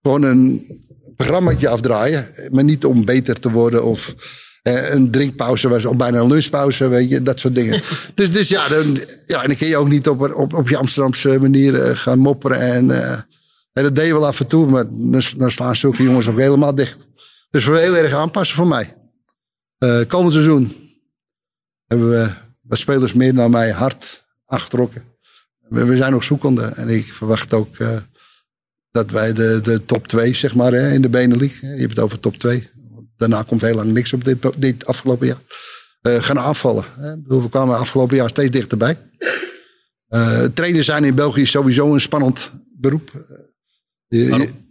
gewoon 0.01 0.23
een 0.23 0.67
programmaatje 1.15 1.69
afdraaien. 1.69 2.27
Maar 2.51 2.63
niet 2.63 2.85
om 2.85 3.05
beter 3.05 3.39
te 3.39 3.51
worden 3.51 3.83
of 3.83 4.15
een 4.69 5.11
drinkpauze 5.11 5.69
was 5.69 5.85
al 5.85 5.95
bijna 5.95 6.19
een 6.19 6.27
lunchpauze, 6.27 6.87
weet 6.87 7.09
je, 7.09 7.21
dat 7.21 7.39
soort 7.39 7.55
dingen. 7.55 7.81
dus, 8.15 8.31
dus 8.31 8.47
ja, 8.49 8.67
dan, 8.67 8.97
ja, 9.27 9.41
en 9.41 9.47
dan 9.47 9.57
kun 9.57 9.67
je 9.67 9.77
ook 9.77 9.89
niet 9.89 10.07
op, 10.07 10.33
op, 10.33 10.53
op 10.53 10.69
je 10.69 10.77
Amsterdamse 10.77 11.39
manier 11.39 11.97
gaan 11.97 12.19
mopperen 12.19 12.59
en... 12.59 13.25
En 13.77 13.83
dat 13.83 13.95
deed 13.95 14.05
je 14.05 14.13
wel 14.13 14.27
af 14.27 14.39
en 14.39 14.47
toe, 14.47 14.69
maar 14.69 14.85
dan, 15.37 15.51
slaan 15.51 15.75
zulke 15.75 16.03
jongens 16.03 16.27
ook 16.27 16.37
helemaal 16.37 16.75
dicht. 16.75 17.07
Dus 17.49 17.65
we 17.65 17.79
heel 17.79 17.97
erg 17.97 18.13
aanpassen 18.13 18.55
voor 18.55 18.67
mij. 18.67 18.95
Uh, 19.79 20.01
komend 20.07 20.33
seizoen 20.33 20.75
hebben 21.85 22.09
we 22.09 22.29
wat 22.61 22.77
spelers 22.77 23.13
meer 23.13 23.33
naar 23.33 23.49
mij 23.49 23.71
hard 23.71 24.25
aangetrokken. 24.45 25.03
We, 25.69 25.85
we 25.85 25.97
zijn 25.97 26.11
nog 26.11 26.23
zoekende 26.23 26.65
en 26.65 26.89
ik 26.89 27.03
verwacht 27.03 27.53
ook 27.53 27.79
uh, 27.79 27.97
dat 28.91 29.11
wij 29.11 29.33
de, 29.33 29.59
de 29.63 29.85
top 29.85 30.07
2, 30.07 30.33
zeg 30.33 30.55
maar, 30.55 30.71
hè, 30.71 30.91
in 30.91 31.01
de 31.01 31.09
Benelux. 31.09 31.59
Je 31.59 31.67
hebt 31.67 31.95
het 31.95 31.99
over 31.99 32.19
top 32.19 32.37
2. 32.37 32.69
Daarna 33.17 33.43
komt 33.43 33.61
heel 33.61 33.75
lang 33.75 33.93
niks 33.93 34.13
op 34.13 34.23
dit, 34.23 34.37
dit 34.57 34.85
afgelopen 34.85 35.27
jaar. 35.27 35.41
Uh, 36.01 36.23
gaan 36.23 36.37
afvallen. 36.37 36.83
Hè. 36.99 37.15
We 37.27 37.49
kwamen 37.49 37.77
afgelopen 37.77 38.15
jaar 38.15 38.29
steeds 38.29 38.51
dichterbij. 38.51 38.97
trainers 40.53 40.85
zijn 40.85 41.03
in 41.03 41.15
België 41.15 41.45
sowieso 41.45 41.93
een 41.93 42.01
spannend 42.01 42.51
beroep. 42.79 43.11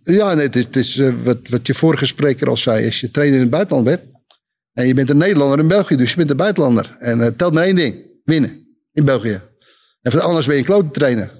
Ja, 0.02 0.34
nee, 0.34 0.46
het 0.46 0.56
is, 0.56 0.64
het 0.64 0.76
is 0.76 0.96
uh, 0.96 1.14
wat, 1.24 1.48
wat 1.48 1.66
je 1.66 1.74
vorige 1.74 2.06
spreker 2.06 2.48
al 2.48 2.56
zei. 2.56 2.84
Als 2.84 3.00
je 3.00 3.10
trainer 3.10 3.36
in 3.36 3.42
het 3.42 3.50
buitenland 3.50 3.86
bent. 3.86 4.00
En 4.72 4.86
je 4.86 4.94
bent 4.94 5.10
een 5.10 5.16
Nederlander 5.16 5.58
in 5.58 5.68
België, 5.68 5.96
dus 5.96 6.10
je 6.10 6.16
bent 6.16 6.30
een 6.30 6.36
buitenlander. 6.36 6.96
En 6.98 7.18
uh, 7.18 7.26
telt 7.26 7.52
maar 7.52 7.64
één 7.64 7.76
ding: 7.76 7.96
winnen 8.24 8.66
in 8.92 9.04
België. 9.04 9.40
En 10.02 10.20
anders 10.20 10.46
ben 10.46 10.54
je 10.54 10.60
een 10.60 10.66
klote 10.66 10.90
trainer. 10.90 11.30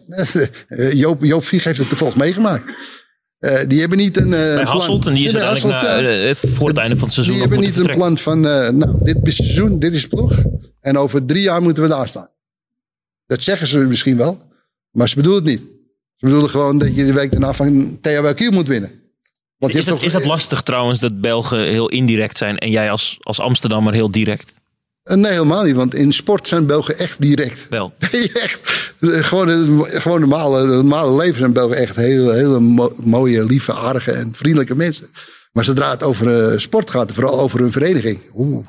Joop, 1.03 1.25
Joop 1.25 1.45
Vieg 1.45 1.64
heeft 1.64 1.79
het 1.79 1.88
toevallig 1.88 2.16
meegemaakt. 2.16 2.64
Uh, 3.40 3.59
die 3.66 3.81
hebben 3.81 3.99
niet 3.99 4.16
een. 4.16 4.31
Bij 4.31 4.64
Hasselt, 4.64 5.07
en 5.07 5.14
die 5.14 5.25
is 5.25 5.33
ja, 5.33 5.40
uiteindelijk 5.40 6.42
na, 6.42 6.49
voor 6.49 6.68
het 6.68 6.79
einde 6.79 6.96
van 6.96 7.05
het 7.05 7.14
seizoen. 7.14 7.35
Die 7.35 7.42
hebben 7.42 7.61
niet 7.61 7.77
een 7.77 7.96
plan 7.96 8.18
van. 8.18 8.40
nou, 8.40 8.96
dit 9.03 9.18
is 9.22 9.37
seizoen, 9.37 9.79
dit 9.79 9.94
is 9.94 10.07
ploeg. 10.07 10.42
En 10.81 10.99
over 10.99 11.27
drie 11.27 11.42
jaar 11.42 11.62
moeten 11.62 11.83
we 11.83 11.88
daar 11.88 12.09
staan. 12.09 12.29
Dat 13.27 13.42
zeggen 13.42 13.66
ze 13.66 13.79
misschien 13.79 14.16
wel, 14.16 14.42
maar 14.90 15.09
ze 15.09 15.16
bedoelen 15.16 15.42
het 15.42 15.51
niet. 15.51 15.62
Ze 16.16 16.25
bedoelen 16.27 16.51
gewoon 16.51 16.79
dat 16.79 16.94
je 16.94 17.05
de 17.05 17.12
week 17.12 17.31
daarna 17.31 17.53
van 17.53 17.99
THWQ 18.01 18.51
moet 18.51 18.66
winnen. 18.66 18.90
Want 19.59 19.75
is, 19.75 19.85
dat, 19.85 20.03
is 20.03 20.12
dat 20.12 20.25
lastig 20.25 20.62
trouwens 20.62 21.01
dat 21.01 21.20
Belgen 21.20 21.68
heel 21.68 21.88
indirect 21.88 22.37
zijn 22.37 22.59
en 22.59 22.70
jij 22.70 22.90
als, 22.90 23.16
als 23.20 23.40
Amsterdammer 23.40 23.92
heel 23.92 24.11
direct? 24.11 24.55
Eh, 25.07 25.16
nee, 25.16 25.33
helemaal 25.33 25.64
niet. 25.64 25.77
Want 25.77 25.95
in 25.95 26.12
sport 26.12 26.49
zijn 26.49 26.66
Belgen 26.66 26.99
echt 26.99 27.21
direct. 27.21 27.66
Wel. 27.69 27.95
echt. 28.47 28.92
Gewoon, 29.01 29.87
gewoon 29.88 30.21
normale, 30.21 30.66
normale 30.66 31.16
leven 31.16 31.38
zijn 31.38 31.53
Belgen 31.53 31.77
echt 31.77 31.97
hele, 31.97 32.33
hele 32.33 32.61
mooie, 33.05 33.45
lieve, 33.45 33.73
aardige 33.73 34.12
en 34.12 34.35
vriendelijke 34.35 34.77
mensen. 34.77 35.07
Maar 35.53 35.64
zodra 35.64 35.90
het 35.90 36.03
over 36.03 36.61
sport 36.61 36.90
gaat, 36.90 37.12
vooral 37.12 37.40
over 37.40 37.61
hun 37.61 37.73
vereniging. 37.73 38.21
Oeh, 38.35 38.66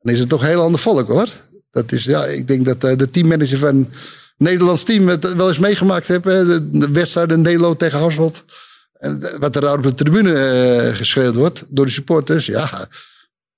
dan 0.00 0.12
is 0.12 0.20
het 0.20 0.28
toch 0.28 0.42
een 0.42 0.48
heel 0.48 0.62
ander 0.62 0.80
volk 0.80 1.08
hoor. 1.08 1.28
Dat 1.70 1.92
is, 1.92 2.04
ja, 2.04 2.24
ik 2.24 2.48
denk 2.48 2.64
dat 2.64 2.98
de 2.98 3.10
teammanager 3.10 3.58
van 3.58 3.88
Nederlands 4.36 4.82
team 4.82 5.08
het 5.08 5.34
wel 5.34 5.48
eens 5.48 5.58
meegemaakt 5.58 6.08
heb. 6.08 6.22
De, 6.22 6.88
wedstrijd 6.92 7.30
in 7.30 7.40
Nederland 7.40 7.78
tegen 7.78 7.98
Hasselt. 7.98 8.44
Wat 9.38 9.54
er 9.54 9.60
daar 9.60 9.76
op 9.76 9.82
de 9.82 9.94
tribune 9.94 10.90
geschreeuwd 10.94 11.34
wordt 11.34 11.64
door 11.68 11.86
de 11.86 11.92
supporters. 11.92 12.46
Ja, 12.46 12.88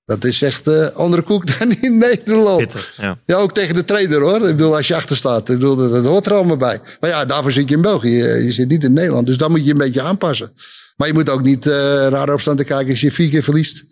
dat 0.07 0.23
is 0.23 0.41
echt 0.41 0.67
uh, 0.67 0.87
andere 0.87 1.21
koek 1.21 1.45
dan 1.57 1.71
in 1.71 1.97
Nederland. 1.97 2.75
Ja. 2.97 3.19
ja. 3.25 3.35
ook 3.35 3.53
tegen 3.53 3.75
de 3.75 3.85
trainer 3.85 4.21
hoor. 4.21 4.35
Ik 4.35 4.55
bedoel, 4.55 4.75
als 4.75 4.87
je 4.87 4.95
achter 4.95 5.15
staat. 5.15 5.49
Ik 5.49 5.59
bedoel, 5.59 5.75
dat, 5.75 5.91
dat 5.91 6.05
hoort 6.05 6.25
er 6.25 6.33
allemaal 6.33 6.57
bij. 6.57 6.81
Maar 6.99 7.09
ja, 7.09 7.25
daarvoor 7.25 7.51
zit 7.51 7.69
je 7.69 7.75
in 7.75 7.81
België. 7.81 8.17
Je 8.23 8.51
zit 8.51 8.67
niet 8.67 8.83
in 8.83 8.93
Nederland. 8.93 9.25
Dus 9.25 9.37
dan 9.37 9.51
moet 9.51 9.65
je 9.65 9.71
een 9.71 9.77
beetje 9.77 10.01
aanpassen. 10.01 10.51
Maar 10.95 11.07
je 11.07 11.13
moet 11.13 11.29
ook 11.29 11.41
niet 11.41 11.65
uh, 11.65 11.73
raar 12.07 12.33
opstaan 12.33 12.55
te 12.55 12.63
kijken 12.63 12.89
als 12.89 13.01
je 13.01 13.11
vier 13.11 13.29
keer 13.29 13.43
verliest. 13.43 13.83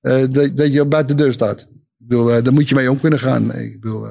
dat, 0.00 0.56
dat 0.56 0.72
je 0.72 0.84
buiten 0.84 1.16
de 1.16 1.22
deur 1.22 1.32
staat. 1.32 1.60
Ik 1.60 2.08
bedoel, 2.08 2.42
daar 2.42 2.52
moet 2.52 2.68
je 2.68 2.74
mee 2.74 2.90
om 2.90 3.00
kunnen 3.00 3.18
gaan. 3.18 3.54
Ik 3.54 3.80
bedoel, 3.80 4.06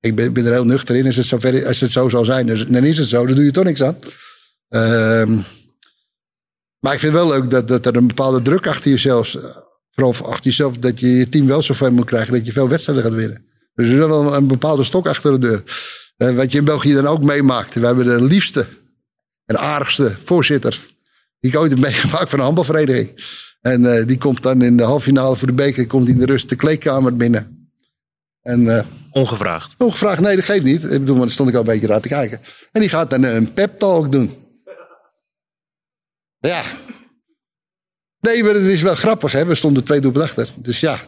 ik 0.00 0.14
ben, 0.14 0.32
ben, 0.32 0.46
er 0.46 0.52
heel 0.52 0.64
nuchter 0.64 0.96
in. 0.96 1.06
Als 1.06 1.16
het, 1.16 1.26
zo 1.26 1.38
ver, 1.38 1.66
als 1.66 1.80
het 1.80 1.90
zo 1.90 2.08
zou 2.08 2.24
zijn, 2.24 2.46
dus, 2.46 2.66
dan 2.66 2.84
is 2.84 2.98
het 2.98 3.08
zo. 3.08 3.26
Dan 3.26 3.34
doe 3.34 3.44
je 3.44 3.50
toch 3.50 3.64
niks 3.64 3.82
aan. 3.82 3.96
Um, 4.68 5.44
maar 6.80 6.92
ik 6.92 7.00
vind 7.00 7.14
het 7.14 7.22
wel 7.22 7.32
leuk 7.32 7.50
dat, 7.50 7.68
dat 7.68 7.86
er 7.86 7.96
een 7.96 8.06
bepaalde 8.06 8.42
druk 8.42 8.66
achter 8.66 8.90
jezelf... 8.90 9.36
Vooral 9.98 10.30
achter 10.30 10.44
jezelf, 10.44 10.78
dat 10.78 11.00
je 11.00 11.16
je 11.16 11.28
team 11.28 11.46
wel 11.46 11.62
zo 11.62 11.74
ver 11.74 11.92
moet 11.92 12.04
krijgen... 12.04 12.32
dat 12.32 12.46
je 12.46 12.52
veel 12.52 12.68
wedstrijden 12.68 13.04
gaat 13.04 13.14
winnen. 13.14 13.44
Dus 13.74 13.86
er 13.86 13.92
is 13.92 13.98
wel 13.98 14.34
een 14.34 14.46
bepaalde 14.46 14.84
stok 14.84 15.06
achter 15.06 15.30
de 15.32 15.38
deur. 15.38 15.62
Uh, 16.16 16.36
wat 16.36 16.52
je 16.52 16.58
in 16.58 16.64
België 16.64 16.92
dan 16.92 17.06
ook 17.06 17.22
meemaakt. 17.22 17.74
We 17.74 17.86
hebben 17.86 18.04
de 18.04 18.22
liefste 18.22 18.66
en 19.44 19.58
aardigste 19.58 20.14
voorzitter... 20.24 20.80
die 21.40 21.50
ik 21.50 21.58
ooit 21.58 21.70
heb 21.70 21.80
meegemaakt 21.88 22.30
van 22.30 22.38
een 22.38 22.44
handbalvereniging. 22.44 23.24
En 23.60 23.82
uh, 23.82 24.06
die 24.06 24.18
komt 24.18 24.42
dan 24.42 24.62
in 24.62 24.76
de 24.76 24.82
halve 24.82 25.04
finale 25.04 25.36
voor 25.36 25.46
de 25.46 25.54
beker... 25.54 25.86
komt 25.86 26.08
in 26.08 26.18
de 26.18 26.26
rust 26.26 26.48
de 26.48 26.56
kleedkamer 26.56 27.16
binnen. 27.16 27.70
En... 28.42 28.60
Uh, 28.60 28.80
Ongevraagd? 29.12 29.74
Ongevraagd, 29.78 30.20
nee, 30.20 30.36
dat 30.36 30.44
geeft 30.44 30.64
niet. 30.64 30.82
Ik 30.82 30.90
bedoel, 30.90 31.14
maar 31.14 31.24
daar 31.24 31.34
stond 31.34 31.48
ik 31.48 31.54
al 31.54 31.60
een 31.60 31.66
beetje 31.66 31.86
raar 31.86 32.00
te 32.00 32.08
kijken. 32.08 32.40
En 32.72 32.80
die 32.80 32.90
gaat 32.90 33.10
dan 33.10 33.22
een 33.22 33.52
pep 33.52 33.78
talk 33.78 34.12
doen. 34.12 34.34
Ja. 36.38 36.62
Nee, 38.28 38.42
maar 38.42 38.54
het 38.54 38.62
is 38.62 38.82
wel 38.82 38.94
grappig, 38.94 39.32
hè. 39.32 39.44
We 39.44 39.54
stonden 39.54 39.84
twee 39.84 40.00
doelpen 40.00 40.22
achter. 40.22 40.48
Dus 40.56 40.80
ja. 40.80 41.00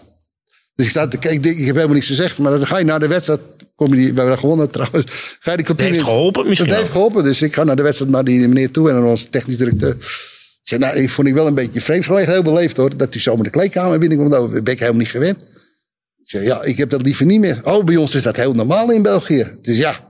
Dus 0.75 0.87
ik, 0.87 0.91
sta 0.91 1.09
te, 1.09 1.17
ik, 1.17 1.45
ik 1.45 1.67
heb 1.67 1.75
helemaal 1.75 1.95
niets 1.95 2.07
gezegd. 2.07 2.39
Maar 2.39 2.53
dan 2.53 2.67
ga 2.67 2.79
je 2.79 2.85
naar 2.85 3.01
de 3.01 3.07
wedstrijd. 3.07 3.41
Kom 3.75 3.89
je 3.89 3.97
die, 3.97 4.13
we 4.13 4.21
hebben 4.21 4.39
gewonnen 4.39 4.71
trouwens. 4.71 5.05
Ga 5.41 5.51
je 5.51 5.57
die 5.57 5.67
kantine, 5.67 5.89
dat 5.89 5.97
heeft 5.97 6.09
geholpen 6.09 6.49
misschien 6.49 6.69
Dat 6.69 6.79
heeft 6.79 6.91
geholpen. 6.91 7.25
Dus 7.25 7.43
ik 7.43 7.55
ga 7.55 7.65
naar 7.65 7.77
de 7.77 7.83
wedstrijd, 7.83 8.13
naar 8.13 8.25
die 8.25 8.49
meneer 8.49 8.71
toe. 8.71 8.89
En 8.89 8.95
dan 8.95 9.05
onze 9.05 9.29
technisch 9.29 9.57
directeur. 9.57 9.91
Ik 9.91 10.69
zei, 10.77 10.81
nou, 10.81 10.97
ik 10.97 11.11
vond 11.11 11.29
ik 11.29 11.35
wel 11.35 11.47
een 11.47 11.55
beetje 11.55 11.81
vreemd. 11.81 12.05
Gewoon 12.05 12.25
heel 12.25 12.43
beleefd 12.43 12.77
hoor. 12.77 12.97
Dat 12.97 13.15
u 13.15 13.19
zomaar 13.19 13.45
de 13.45 13.51
kleedkamer 13.51 13.99
binnenkomt. 13.99 14.31
Dat 14.31 14.51
ben 14.51 14.73
ik 14.73 14.79
helemaal 14.79 15.01
niet 15.01 15.09
gewend 15.09 15.45
zeg, 16.31 16.43
ja, 16.43 16.63
ik 16.63 16.77
heb 16.77 16.91
dat 16.91 17.03
liever 17.03 17.27
niet 17.27 17.41
meer. 17.41 17.61
Oh, 17.65 17.85
bij 17.85 17.97
ons 17.97 18.15
is 18.15 18.23
dat 18.23 18.37
heel 18.37 18.53
normaal 18.53 18.93
in 18.93 19.03
België. 19.03 19.47
Dus 19.63 19.79
ja. 19.79 20.09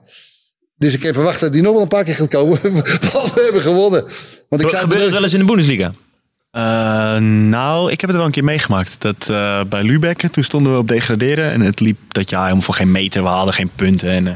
Dus 0.76 0.94
ik 0.94 1.02
heb 1.02 1.14
verwacht 1.14 1.40
dat 1.40 1.52
die 1.52 1.62
nog 1.62 1.72
wel 1.72 1.82
een 1.82 1.88
paar 1.88 2.04
keer 2.04 2.14
gaat 2.14 2.28
komen. 2.28 2.58
Want 3.12 3.34
we 3.34 3.42
hebben 3.42 3.62
gewonnen. 3.62 4.04
Want 4.48 4.62
ik 4.62 4.68
zei 4.68 4.80
Gebeurt 4.80 5.02
het 5.02 5.12
wel 5.12 5.22
eens 5.22 5.32
in 5.32 5.38
de 5.38 5.44
Bundesliga? 5.44 5.92
Uh, 6.56 7.16
nou, 7.48 7.90
ik 7.90 8.00
heb 8.00 8.10
het 8.10 8.18
wel 8.18 8.26
een 8.26 8.32
keer 8.32 8.44
meegemaakt. 8.44 8.96
Dat 8.98 9.28
uh, 9.30 9.60
bij 9.64 9.82
Lübeck, 9.82 10.26
toen 10.30 10.44
stonden 10.44 10.72
we 10.72 10.78
op 10.78 10.88
degraderen. 10.88 11.50
En 11.50 11.60
het 11.60 11.80
liep 11.80 11.98
dat 12.08 12.30
jaar 12.30 12.42
helemaal 12.42 12.62
voor 12.62 12.74
geen 12.74 12.90
meter. 12.90 13.22
We 13.22 13.28
hadden 13.28 13.54
geen 13.54 13.70
punten. 13.74 14.10
En 14.10 14.26
uh, 14.26 14.32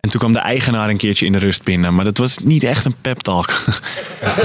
en 0.00 0.10
toen 0.10 0.20
kwam 0.20 0.32
de 0.32 0.38
eigenaar 0.38 0.88
een 0.88 0.96
keertje 0.96 1.26
in 1.26 1.32
de 1.32 1.38
rust 1.38 1.62
binnen. 1.62 1.94
Maar 1.94 2.04
dat 2.04 2.18
was 2.18 2.38
niet 2.38 2.64
echt 2.64 2.84
een 2.84 2.94
pep 3.00 3.18
talk. 3.18 3.50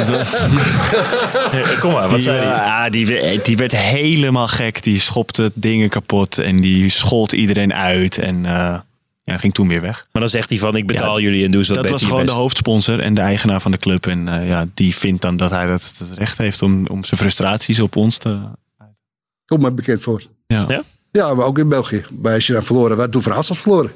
was... 0.08 0.38
Kom 1.80 1.92
maar, 1.92 2.02
wat 2.02 2.10
die, 2.10 2.22
zei 2.22 2.38
hij? 2.38 2.46
Ja, 2.46 2.90
die, 2.90 3.42
die 3.42 3.58
werd 3.58 3.76
helemaal 3.76 4.48
gek. 4.48 4.84
Die 4.84 5.00
schopte 5.00 5.52
dingen 5.54 5.90
kapot. 5.90 6.38
En 6.38 6.62
die 6.62 6.90
schold 6.90 7.32
iedereen 7.32 7.74
uit. 7.74 8.18
En 8.18 8.46
ja, 9.26 9.38
ging 9.38 9.54
toen 9.54 9.68
weer 9.68 9.82
weg. 9.82 10.08
Maar 10.12 10.22
dan 10.22 10.32
zegt 10.32 10.50
hij 10.50 10.58
van, 10.58 10.76
ik 10.76 10.88
betaal 10.88 11.20
jullie 11.20 11.46
en 11.46 11.52
doe 11.52 11.64
zo 11.64 11.74
Dat 11.74 11.90
was 11.90 12.04
gewoon 12.04 12.26
de 12.26 12.32
hoofdsponsor 12.32 13.00
en 13.00 13.14
de 13.14 13.22
eigenaar 13.22 13.62
van 13.62 13.72
de 13.72 13.78
club. 13.78 14.08
En 14.08 14.28
uh, 14.28 14.48
ja, 14.48 14.68
die 14.74 14.96
vindt 14.96 15.22
dan 15.22 15.38
dat 15.38 15.52
hij 15.52 15.66
dat, 15.66 15.94
het 15.98 16.18
recht 16.18 16.38
heeft 16.38 16.62
om, 16.62 16.88
om 16.88 17.04
zijn 17.04 17.20
frustraties 17.20 17.80
op 17.80 17.96
ons 17.96 18.18
te... 18.18 18.40
Kom 19.46 19.62
maar 19.62 19.74
bekend 19.74 20.02
voor. 20.02 20.24
Ja. 20.48 20.66
ja? 20.68 20.84
Ja, 21.12 21.34
maar 21.34 21.46
ook 21.46 21.60
in 21.60 21.70
België. 21.70 22.06
Maar 22.22 22.34
als 22.34 22.48
je 22.48 22.54
dan 22.54 22.64
verloren, 22.64 22.98
wat 22.98 23.12
doen 23.12 23.22
voor 23.22 23.32
Hassels 23.32 23.60
verloren? 23.60 23.92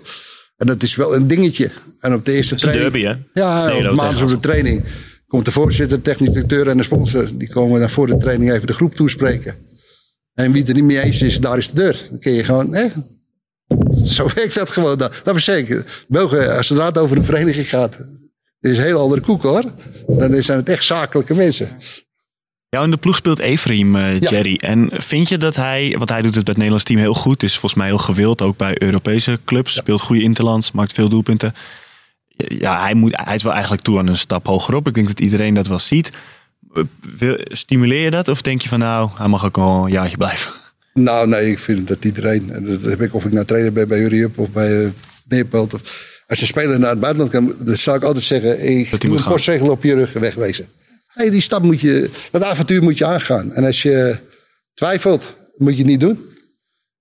En 0.58 0.68
dat 0.68 0.84
is 0.84 0.96
wel 0.96 1.16
een 1.16 1.28
dingetje. 1.28 1.72
En 2.00 2.14
op 2.14 2.26
de 2.26 2.34
eerste 2.34 2.56
training. 2.56 2.92
Derby, 2.92 3.08
hè? 3.08 3.42
Ja, 3.42 3.66
nee, 3.66 3.90
op 3.90 3.96
maandag 3.96 4.22
op 4.22 4.28
de 4.28 4.40
training 4.40 4.84
komt 5.28 5.46
de 5.46 5.52
voorzitter, 5.52 6.02
technisch 6.02 6.30
directeur 6.30 6.68
en 6.68 6.78
de 6.78 6.84
sponsor. 6.84 7.30
Die 7.34 7.50
komen 7.50 7.80
dan 7.80 7.90
voor 7.90 8.08
de 8.08 8.18
training 8.18 8.52
even 8.52 8.68
de 8.68 8.74
groep 8.74 8.96
toespreken. 8.96 9.56
En 10.34 10.52
wie 10.52 10.62
het 10.62 10.70
er 10.70 10.76
niet 10.76 10.84
mee 10.84 11.02
eens 11.02 11.22
is, 11.22 11.40
daar 11.40 11.58
is 11.58 11.70
de 11.70 11.76
deur. 11.76 12.08
Dan 12.10 12.20
kun 12.20 12.32
je 12.32 12.44
gewoon, 12.44 12.74
hè? 12.74 12.88
Zo 14.04 14.28
werkt 14.36 14.56
dat 14.56 14.70
gewoon. 14.70 14.98
Dat, 14.98 15.14
dat 15.24 15.34
verzekeren. 15.34 15.86
België, 16.08 16.48
als 16.48 16.70
het 16.70 16.98
over 16.98 17.18
een 17.18 17.24
vereniging 17.24 17.70
gaat, 17.70 18.06
is 18.62 18.78
een 18.78 18.84
heel 18.84 19.00
andere 19.00 19.22
koek 19.22 19.44
hoor. 19.44 19.64
Dan 20.08 20.44
zijn 20.44 20.58
het 20.58 20.70
echt 20.70 20.84
zakelijke 20.84 21.34
mensen. 21.34 21.78
Ja, 22.70 22.84
in 22.84 22.92
de 22.92 22.98
ploeg 22.98 23.16
speelt 23.16 23.40
Efraim, 23.40 23.96
uh, 23.96 24.20
Jerry. 24.20 24.56
En 24.56 24.90
vind 24.94 25.30
je 25.30 25.38
dat 25.38 25.56
hij, 25.56 25.96
want 25.98 26.10
hij 26.10 26.22
doet 26.22 26.36
het 26.36 26.44
bij 26.44 26.54
het 26.54 26.58
Nederlands 26.58 26.84
team 26.84 27.00
heel 27.00 27.14
goed, 27.14 27.44
is 27.44 27.52
volgens 27.52 27.74
mij 27.74 27.88
heel 27.88 27.98
gewild, 27.98 28.42
ook 28.42 28.58
bij 28.58 28.82
Europese 28.82 29.40
clubs, 29.46 29.74
speelt 29.74 30.02
goede 30.02 30.22
interlands, 30.22 30.72
maakt 30.72 30.92
veel 30.92 31.10
doelpunten. 31.10 31.54
ja, 32.36 32.82
hij, 32.82 32.94
moet, 32.94 33.12
hij 33.16 33.36
is 33.36 33.44
wel 33.44 33.54
eigenlijk 33.54 33.82
toe 33.82 33.98
aan 33.98 34.08
een 34.08 34.18
stap 34.18 34.48
hogerop. 34.48 34.88
Ik 34.88 34.94
denk 34.94 35.08
dat 35.08 35.20
iedereen 35.20 35.54
dat 35.54 35.68
wel 35.68 35.80
ziet. 35.80 36.12
Wil, 37.18 37.38
stimuleer 37.44 38.04
je 38.04 38.12
dat? 38.12 38.28
Of 38.28 38.42
denk 38.42 38.62
je 38.62 38.70
van 38.70 38.80
nou, 38.80 39.10
hij 39.16 39.28
mag 39.28 39.46
ook 39.46 39.56
wel 39.56 39.86
een 39.86 39.92
jaartje 39.92 40.18
blijven? 40.18 40.52
Nou, 41.04 41.28
nee, 41.28 41.52
ik 41.52 41.60
vind 41.60 41.88
dat 41.88 42.06
iedereen. 42.06 42.52
en 42.52 42.66
Dat 42.66 42.82
heb 42.82 43.02
ik 43.02 43.14
of 43.14 43.26
ik 43.26 43.32
nou 43.32 43.46
trainer 43.46 43.74
ben 43.74 43.88
bij 43.88 44.00
Uriep 44.00 44.40
of 44.40 44.50
bij 44.50 44.84
uh, 44.84 44.90
Neerpelt. 45.28 45.74
Als 46.28 46.40
je 46.40 46.46
speler 46.46 46.80
naar 46.80 46.90
het 46.90 47.00
buitenland 47.00 47.32
kan, 47.32 47.56
dan 47.60 47.78
zou 47.78 47.98
ik 47.98 48.04
altijd 48.04 48.26
zeggen: 48.26 48.70
ik 48.70 48.92
moet 48.92 49.04
een 49.04 49.32
postzegel 49.32 49.70
op 49.70 49.84
je 49.84 49.96
rug 49.96 50.14
wegwezen. 50.14 50.68
Hey, 51.08 51.30
die 51.30 51.42
stap 51.42 51.64
moet 51.64 51.82
je, 51.82 52.10
dat 52.32 52.44
avontuur 52.44 52.84
moet 52.84 52.98
je 52.98 53.06
aangaan. 53.06 53.54
En 53.54 53.64
als 53.64 53.82
je 53.82 54.18
twijfelt, 54.74 55.36
moet 55.58 55.72
je 55.72 55.78
het 55.78 55.88
niet 55.88 56.00
doen. 56.00 56.28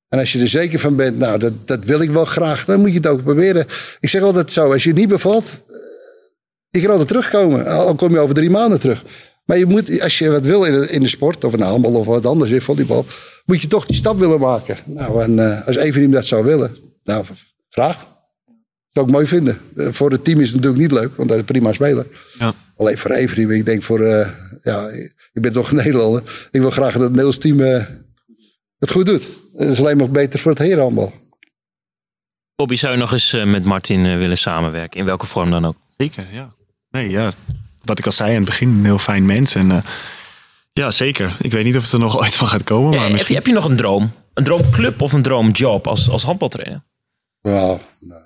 En 0.08 0.18
als 0.18 0.32
je 0.32 0.40
er 0.40 0.48
zeker 0.48 0.78
van 0.78 0.96
bent, 0.96 1.18
nou, 1.18 1.38
dat, 1.38 1.52
dat 1.64 1.84
wil 1.84 2.00
ik 2.00 2.10
wel 2.10 2.24
graag, 2.24 2.64
dan 2.64 2.80
moet 2.80 2.90
je 2.90 2.96
het 2.96 3.06
ook 3.06 3.22
proberen. 3.22 3.66
Ik 4.00 4.08
zeg 4.08 4.22
altijd 4.22 4.52
zo: 4.52 4.72
als 4.72 4.82
je 4.82 4.88
het 4.88 4.98
niet 4.98 5.08
bevalt, 5.08 5.44
eh, 5.44 5.76
je 6.70 6.80
kan 6.80 6.90
altijd 6.90 7.08
terugkomen. 7.08 7.66
Al 7.66 7.94
kom 7.94 8.10
je 8.10 8.18
over 8.18 8.34
drie 8.34 8.50
maanden 8.50 8.80
terug. 8.80 9.04
Maar 9.44 9.58
je 9.58 9.66
moet, 9.66 10.00
als 10.02 10.18
je 10.18 10.30
wat 10.30 10.44
wil 10.44 10.64
in 10.64 10.80
de, 10.80 10.88
in 10.88 11.02
de 11.02 11.08
sport, 11.08 11.44
of 11.44 11.52
een 11.52 11.60
handbal 11.60 11.94
of 11.94 12.06
wat 12.06 12.26
anders, 12.26 12.50
in 12.50 12.62
volleybal, 12.62 13.06
moet 13.48 13.62
je 13.62 13.68
toch 13.68 13.86
die 13.86 13.96
stap 13.96 14.18
willen 14.18 14.40
maken. 14.40 14.76
Nou, 14.84 15.22
en 15.22 15.32
uh, 15.32 15.66
als 15.66 15.76
Eveneem 15.76 16.10
dat 16.10 16.26
zou 16.26 16.44
willen, 16.44 16.76
nou, 17.04 17.24
graag. 17.68 18.06
Zou 18.90 19.06
ik 19.06 19.12
mooi 19.12 19.26
vinden. 19.26 19.60
Uh, 19.74 19.88
voor 19.92 20.10
het 20.10 20.24
team 20.24 20.40
is 20.40 20.52
het 20.52 20.56
natuurlijk 20.56 20.82
niet 20.82 21.00
leuk, 21.00 21.16
want 21.16 21.28
dat 21.28 21.38
is 21.38 21.44
een 21.46 21.52
prima 21.52 21.72
speler. 21.72 22.06
Ja. 22.38 22.54
Alleen 22.76 22.98
voor 22.98 23.10
Eveneem, 23.10 23.50
ik 23.50 23.66
denk 23.66 23.82
voor, 23.82 24.00
uh, 24.00 24.28
ja, 24.62 24.88
je 25.32 25.40
bent 25.40 25.54
toch 25.54 25.70
een 25.70 25.76
Nederlander. 25.84 26.48
Ik 26.50 26.60
wil 26.60 26.70
graag 26.70 26.92
dat 26.92 27.00
het 27.00 27.10
Nederlands 27.10 27.38
team 27.38 27.58
het 28.78 28.90
goed 28.90 29.06
doet. 29.06 29.26
Dat 29.52 29.68
is 29.68 29.78
alleen 29.78 29.96
nog 29.96 30.10
beter 30.10 30.38
voor 30.38 30.50
het 30.50 30.60
herenhandbal. 30.60 31.12
Bobby, 32.56 32.76
zou 32.76 32.92
je 32.92 32.98
nog 32.98 33.12
eens 33.12 33.32
met 33.32 33.64
Martin 33.64 34.18
willen 34.18 34.38
samenwerken? 34.38 35.00
In 35.00 35.06
welke 35.06 35.26
vorm 35.26 35.50
dan 35.50 35.64
ook? 35.64 35.76
Zeker, 35.96 36.26
ja. 36.32 36.52
Nee, 36.90 37.10
ja. 37.10 37.30
Wat 37.84 37.98
ik 37.98 38.06
al 38.06 38.12
zei 38.12 38.30
aan 38.30 38.36
het 38.36 38.44
begin, 38.44 38.68
een 38.68 38.84
heel 38.84 38.98
fijn 38.98 39.26
mens. 39.26 39.54
En 39.54 39.66
uh, 39.66 39.78
ja, 40.78 40.90
zeker. 40.90 41.36
Ik 41.40 41.52
weet 41.52 41.64
niet 41.64 41.76
of 41.76 41.82
het 41.82 41.92
er 41.92 41.98
nog 41.98 42.18
ooit 42.20 42.34
van 42.34 42.48
gaat 42.48 42.64
komen. 42.64 42.90
Maar 42.90 43.00
heb, 43.00 43.12
misschien... 43.12 43.34
je, 43.34 43.40
heb 43.40 43.48
je 43.48 43.54
nog 43.54 43.64
een 43.64 43.76
droom? 43.76 44.12
Een 44.34 44.44
droomclub 44.44 45.02
of 45.02 45.12
een 45.12 45.22
droomjob 45.22 45.86
als, 45.86 46.10
als 46.10 46.22
handbaltrainer? 46.22 46.84
Nou, 47.42 47.78
nou, 48.00 48.22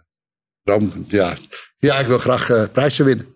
droom, 0.63 1.05
ja. 1.09 1.33
ja, 1.77 1.99
ik 1.99 2.07
wil 2.07 2.19
graag 2.19 2.51
uh, 2.51 2.63
prijzen 2.73 3.05
winnen. 3.05 3.27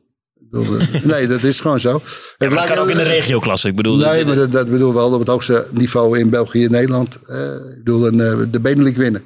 nee, 1.03 1.27
dat 1.27 1.43
is 1.43 1.61
gewoon 1.61 1.81
zo. 1.81 2.03
Ja, 2.39 2.49
dat 2.49 2.67
kan 2.67 2.79
ook 2.79 2.89
in 2.89 2.97
de 2.97 3.03
regioklasse. 3.03 3.69
Ik 3.69 3.77
bedoel, 3.77 3.97
nee, 3.97 4.25
maar 4.25 4.37
dat, 4.37 4.53
dat 4.53 4.71
bedoel 4.71 4.95
wel 4.95 5.13
op 5.13 5.19
het 5.19 5.29
hoogste 5.29 5.67
niveau 5.73 6.19
in 6.19 6.31
België 6.31 6.65
en 6.65 6.71
Nederland. 6.71 7.17
Uh, 7.29 7.55
ik 7.55 7.85
bedoel, 7.85 8.07
een, 8.07 8.51
de 8.51 8.61
Benelink 8.61 8.97
winnen. 8.97 9.25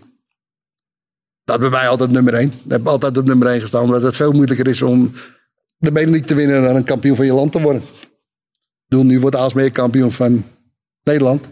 Dat 1.45 1.61
bij 1.61 1.69
mij 1.71 1.89
altijd 1.89 2.11
nummer 2.11 2.35
één. 2.35 2.49
Ik 2.49 2.71
heb 2.71 2.87
altijd 2.87 3.17
op 3.17 3.25
nummer 3.25 3.49
één 3.49 3.61
gestaan, 3.61 3.83
omdat 3.83 4.03
het 4.03 4.17
veel 4.17 4.33
moeilijker 4.33 4.67
is 4.67 4.83
om 4.83 5.13
de 5.77 5.93
Benelink 5.93 6.27
te 6.27 6.35
winnen 6.35 6.63
dan 6.63 6.77
een 6.77 6.85
kampioen 6.85 7.17
van 7.17 7.27
je 7.27 7.33
land 7.33 7.53
te 7.53 7.61
worden. 7.61 7.83
Bedoel, 8.91 9.05
nu 9.05 9.21
wordt 9.21 9.37
Aalsmeer 9.37 9.71
kampioen 9.71 10.13
van 10.13 10.45
Nederland. 11.03 11.45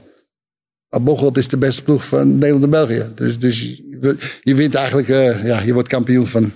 Maar 0.88 1.02
Bocholt 1.02 1.36
is 1.36 1.48
de 1.48 1.56
beste 1.56 1.82
ploeg 1.82 2.04
van 2.04 2.32
Nederland 2.32 2.62
en 2.62 2.70
België. 2.70 3.06
Dus, 3.14 3.38
dus 3.38 3.60
je, 3.62 4.16
je 4.42 4.54
wint 4.54 4.74
eigenlijk, 4.74 5.08
uh, 5.08 5.44
ja, 5.44 5.60
je 5.60 5.72
wordt 5.72 5.88
kampioen 5.88 6.26
van 6.26 6.52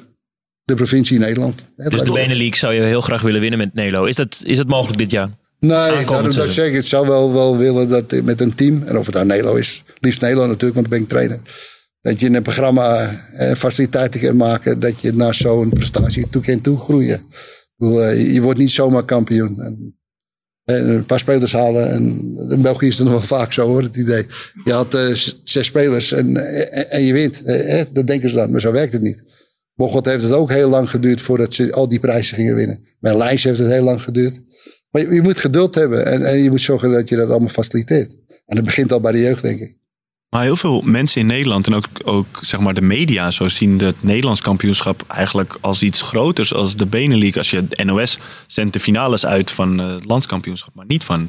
de 0.63 0.75
provincie 0.75 1.19
Nederland. 1.19 1.65
Dus 1.77 2.01
de 2.01 2.13
Benelink 2.13 2.55
zou 2.55 2.73
je 2.73 2.81
heel 2.81 3.01
graag 3.01 3.23
willen 3.23 3.41
winnen 3.41 3.59
met 3.59 3.75
Nelo. 3.75 4.05
Is 4.05 4.17
dat, 4.17 4.43
is 4.45 4.57
dat 4.57 4.67
mogelijk 4.67 4.99
dit 4.99 5.11
jaar? 5.11 5.31
Nee, 5.59 5.71
daarom 5.71 6.33
dat 6.35 6.49
zeg 6.49 6.69
ik. 6.69 6.75
Ik 6.75 6.85
zou 6.85 7.07
wel, 7.07 7.33
wel 7.33 7.57
willen 7.57 7.89
dat 7.89 8.23
met 8.23 8.41
een 8.41 8.55
team, 8.55 8.83
en 8.87 8.99
of 8.99 9.07
het 9.07 9.15
nou 9.15 9.27
Nelo 9.27 9.55
is, 9.55 9.83
liefst 10.01 10.21
Nelo 10.21 10.47
natuurlijk, 10.47 10.75
want 10.75 10.89
dan 10.89 10.99
ben 10.99 11.01
ik 11.01 11.09
trainer. 11.09 11.41
Dat 12.01 12.21
je 12.21 12.31
een 12.31 12.43
programma 12.43 13.11
en 13.33 13.57
faciliteiten 13.57 14.21
kan 14.21 14.37
maken, 14.37 14.81
dat 14.81 15.01
je 15.01 15.13
naar 15.13 15.35
zo'n 15.35 15.69
prestatie 15.69 16.29
toe 16.29 16.43
kan 16.43 16.61
toegroeien. 16.61 17.21
Je 17.77 18.39
wordt 18.43 18.59
niet 18.59 18.71
zomaar 18.71 19.05
kampioen. 19.05 19.61
En, 19.61 20.01
en 20.65 20.89
een 20.89 21.07
paar 21.07 21.19
spelers 21.19 21.53
halen. 21.53 21.91
En 21.91 22.03
in 22.51 22.63
België 22.63 22.87
is 22.87 22.99
het 22.99 23.07
nog 23.07 23.17
wel 23.19 23.39
vaak 23.39 23.53
zo 23.53 23.67
hoor, 23.67 23.83
het 23.83 23.97
idee. 23.97 24.27
Je 24.65 24.73
had 24.73 24.95
uh, 24.95 25.15
zes 25.45 25.67
spelers 25.67 26.13
en, 26.13 26.37
en, 26.37 26.91
en 26.91 27.03
je 27.03 27.13
wint. 27.13 27.43
Eh, 27.43 27.85
dat 27.93 28.07
denken 28.07 28.29
ze 28.29 28.35
dan, 28.35 28.51
maar 28.51 28.61
zo 28.61 28.73
werkt 28.73 28.93
het 28.93 29.03
niet. 29.03 29.23
Bocholt 29.75 30.05
heeft 30.05 30.23
het 30.23 30.33
ook 30.33 30.51
heel 30.51 30.69
lang 30.69 30.91
geduurd 30.91 31.21
voordat 31.21 31.55
ze 31.55 31.73
al 31.73 31.89
die 31.89 32.01
prijzen 32.01 32.37
gingen 32.37 32.55
winnen. 32.55 32.85
Bij 33.01 33.17
Lijns 33.17 33.45
heeft 33.45 33.59
het 33.59 33.69
heel 33.69 33.83
lang 33.83 34.03
geduurd. 34.03 34.43
Maar 34.91 35.03
je, 35.03 35.15
je 35.15 35.23
moet 35.23 35.39
geduld 35.39 35.75
hebben 35.75 36.07
en, 36.07 36.25
en, 36.25 36.43
je 36.43 36.51
moet 36.51 36.61
zorgen 36.61 36.91
dat 36.91 37.09
je 37.09 37.17
dat 37.17 37.31
allemaal 37.31 37.49
faciliteert. 37.49 38.11
En 38.47 38.57
dat 38.57 38.65
begint 38.65 38.93
al 38.93 39.01
bij 39.01 39.13
de 39.13 39.21
jeugd, 39.21 39.43
denk 39.43 39.61
ik. 39.61 39.77
Maar 40.33 40.43
heel 40.43 40.57
veel 40.57 40.81
mensen 40.81 41.21
in 41.21 41.27
Nederland 41.27 41.67
en 41.67 41.75
ook, 41.75 41.87
ook 42.05 42.39
zeg 42.43 42.61
maar 42.61 42.75
de 42.75 42.81
media 42.81 43.31
zo 43.31 43.49
zien 43.49 43.79
het 43.79 44.03
Nederlands 44.03 44.41
kampioenschap 44.41 45.05
eigenlijk 45.09 45.57
als 45.61 45.83
iets 45.83 46.03
groters 46.03 46.55
als 46.55 46.77
de 46.77 46.87
Benelink. 46.87 47.37
Als 47.37 47.51
je 47.51 47.69
de 47.69 47.85
NOS 47.85 48.19
zendt 48.47 48.73
de 48.73 48.81
finales 48.81 49.27
uit 49.27 49.51
van 49.51 49.79
het 49.79 50.05
landskampioenschap, 50.05 50.75
maar 50.75 50.85
niet 50.89 51.05
van 51.05 51.29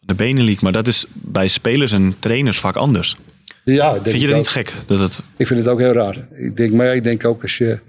de 0.00 0.14
Benelink. 0.14 0.60
Maar 0.60 0.72
dat 0.72 0.86
is 0.86 1.06
bij 1.12 1.48
spelers 1.48 1.92
en 1.92 2.16
trainers 2.18 2.58
vaak 2.58 2.76
anders. 2.76 3.16
Ja, 3.64 3.92
denk 3.92 4.06
Vind 4.06 4.20
je 4.20 4.26
dat 4.26 4.36
niet 4.36 4.48
gek? 4.48 4.74
Dat 4.86 4.98
het... 4.98 5.20
Ik 5.36 5.46
vind 5.46 5.60
het 5.60 5.68
ook 5.68 5.80
heel 5.80 5.92
raar. 5.92 6.28
Ik 6.32 6.56
denk, 6.56 6.72
maar 6.72 6.94
ik 6.94 7.04
denk 7.04 7.24
ook 7.24 7.42
als 7.42 7.58
je 7.58 7.80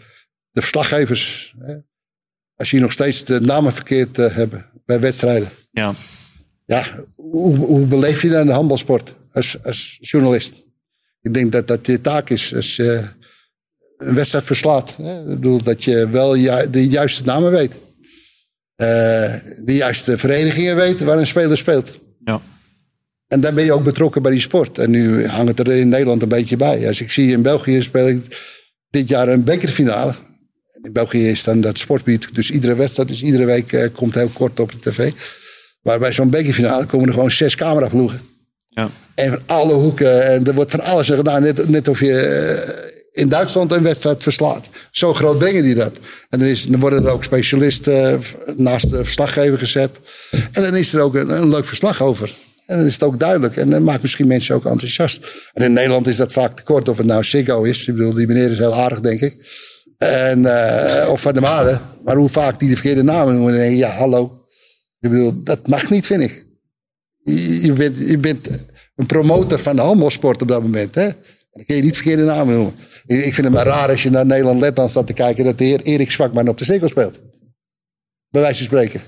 de 0.52 0.62
verslaggevers, 0.62 1.54
hè, 1.60 1.76
als 2.56 2.72
je 2.72 2.80
nog 2.80 2.92
steeds 2.92 3.24
de 3.24 3.42
namen 3.42 3.74
verkeerd 3.74 4.20
uh, 4.20 4.36
hebben 4.36 4.66
bij 4.86 5.00
wedstrijden. 5.00 5.50
Ja. 5.72 5.94
Ja, 6.66 6.86
hoe, 7.16 7.56
hoe 7.56 7.86
beleef 7.86 8.22
je 8.22 8.30
dan 8.30 8.46
de 8.46 8.54
handbalsport 8.54 9.16
als, 9.36 9.58
als 9.64 9.98
journalist? 10.02 10.66
Ik 11.22 11.34
denk 11.34 11.52
dat 11.52 11.68
dat 11.68 11.88
je 11.88 12.02
taak 12.02 12.30
is 12.30 12.56
als 12.56 12.76
je 12.76 13.04
een 13.98 14.16
wedstrijd 14.16 14.46
verslaat. 14.46 14.96
Hè? 14.96 15.20
Ik 15.20 15.28
bedoel, 15.28 15.64
dat 15.64 15.84
je 15.84 16.10
wel 16.10 16.38
ju 16.38 16.70
de 16.70 16.88
juiste 16.88 17.24
namen 17.24 17.52
weet. 17.52 17.72
Uh, 17.72 18.88
de 19.64 19.76
juiste 19.76 20.18
verenigingen 20.18 20.76
weet 20.76 21.00
waar 21.02 21.18
een 21.18 21.28
speler 21.28 21.58
speelt. 21.58 22.00
Ja. 22.24 22.42
En 23.28 23.42
dan 23.42 23.56
ben 23.56 23.64
je 23.64 23.74
ook 23.74 23.84
betrokken 23.84 24.22
bij 24.22 24.32
die 24.32 24.42
sport. 24.42 24.78
En 24.78 24.90
nu 24.90 25.26
hangt 25.26 25.58
het 25.58 25.68
er 25.68 25.74
in 25.74 25.90
Nederland 25.90 26.22
een 26.22 26.30
beetje 26.30 26.58
bij. 26.58 26.88
Als 26.88 27.02
ik 27.02 27.12
zie 27.12 27.32
in 27.32 27.42
België 27.42 27.82
speel 27.82 28.08
ik 28.08 28.44
dit 28.90 29.08
jaar 29.08 29.28
een 29.28 29.44
bekerfinale. 29.44 30.14
In 30.82 30.94
België 30.94 31.30
is 31.30 31.44
dan 31.44 31.62
dat 31.62 31.78
sportgebied. 31.78 32.34
Dus 32.34 32.52
iedere 32.52 32.76
wedstrijd, 32.76 33.10
dus 33.10 33.24
iedere 33.24 33.46
week 33.46 33.72
uh, 33.72 33.88
komt 33.94 34.14
heel 34.14 34.30
kort 34.34 34.60
op 34.60 34.72
de 34.72 34.90
tv. 34.90 35.12
Maar 35.82 36.00
bij 36.00 36.14
zo'n 36.14 36.30
bekerfinale 36.30 36.86
komen 36.86 37.08
er 37.08 37.14
gewoon 37.14 37.32
zes 37.32 37.56
cameraploegen. 37.56 38.35
Ja. 38.76 38.90
En 39.16 39.32
van 39.32 39.42
alle 39.46 39.74
hoeken. 39.74 40.26
En 40.26 40.48
er 40.48 40.54
wordt 40.54 40.72
van 40.72 40.84
alles 40.84 41.08
gedaan. 41.08 41.42
Net, 41.42 41.70
net 41.70 41.88
of 41.88 42.00
je 42.00 42.66
uh, 43.14 43.22
in 43.22 43.30
Duitsland 43.30 43.72
een 43.72 43.84
wedstrijd 43.84 44.24
verslaat. 44.24 44.70
Zo 44.92 45.14
groot 45.14 45.38
brengen 45.38 45.64
die 45.64 45.76
dat. 45.76 46.00
En 46.30 46.40
dan, 46.40 46.48
is, 46.48 46.66
dan 46.66 46.80
worden 46.80 47.06
er 47.06 47.12
ook 47.12 47.24
specialisten 47.24 48.14
uh, 48.14 48.56
naast 48.56 48.90
de 48.90 49.04
verslaggever 49.04 49.58
gezet. 49.58 49.90
En 50.52 50.62
dan 50.62 50.76
is 50.76 50.94
er 50.94 51.02
ook 51.02 51.16
een, 51.16 51.30
een 51.30 51.50
leuk 51.50 51.66
verslag 51.66 52.02
over. 52.02 52.34
En 52.66 52.78
dan 52.78 52.86
is 52.86 52.94
het 52.94 53.04
ook 53.04 53.20
duidelijk. 53.20 53.56
En 53.56 53.70
dat 53.70 53.82
maakt 53.82 54.02
misschien 54.02 54.28
mensen 54.28 54.56
ook 54.56 54.66
enthousiast. 54.66 55.50
En 55.54 55.64
in 55.64 55.74
Nederland 55.74 56.08
is 56.08 56.16
dat 56.16 56.34
vaak 56.34 56.54
te 56.54 56.64
kort. 56.64 56.90
Of 56.90 56.98
het 56.98 57.06
nou 57.06 57.24
Siggo 57.24 57.64
is. 57.64 57.88
Ik 57.88 57.96
bedoel, 57.96 58.14
die 58.14 58.28
meneer 58.28 58.52
is 58.52 58.58
heel 58.58 58.76
aardig, 58.76 59.00
denk 59.00 59.22
ik. 59.22 59.38
En, 59.98 60.40
uh, 60.40 61.08
of 61.10 61.22
Van 61.22 61.34
der 61.34 61.42
Made. 61.42 61.80
Maar 62.04 62.16
hoe 62.16 62.30
vaak 62.30 62.60
die 62.60 62.70
de 62.70 62.76
verkeerde 62.76 63.04
namen 63.04 63.34
noemen. 63.34 63.54
Dan 63.54 63.62
denk 63.62 63.78
ja, 63.78 63.90
hallo. 63.90 64.46
Ik 65.00 65.10
bedoel, 65.10 65.44
dat 65.44 65.68
mag 65.68 65.90
niet, 65.90 66.06
vind 66.06 66.22
ik. 66.22 66.45
Je, 67.34 67.74
bent, 67.74 67.98
je 67.98 68.18
bent 68.18 68.50
een 68.96 69.06
promotor 69.06 69.60
van 69.60 69.76
de 69.76 69.82
handbalsport 69.82 70.42
op 70.42 70.48
dat 70.48 70.62
moment. 70.62 70.96
Hè? 70.96 71.06
En 71.06 71.16
dan 71.52 71.66
kun 71.66 71.76
je 71.76 71.82
niet 71.82 71.96
verkeerde 71.96 72.24
namen 72.24 72.56
noemen. 72.56 72.74
Ik, 73.06 73.18
ik 73.18 73.34
vind 73.34 73.48
het 73.48 73.56
maar 73.56 73.66
raar 73.66 73.90
als 73.90 74.04
je 74.04 74.10
naar 74.10 74.26
Nederland-Letland 74.26 74.90
staat 74.90 75.08
te 75.08 75.14
kijken... 75.14 75.44
dat 75.44 75.58
de 75.58 75.64
heer 75.64 75.82
Erik 75.82 76.12
Zwakman 76.12 76.48
op 76.48 76.58
de 76.58 76.66
cirkel 76.66 76.88
speelt. 76.88 77.20
Bij 78.30 78.42
wijze 78.42 78.58
van 78.58 78.66
spreken. 78.66 79.02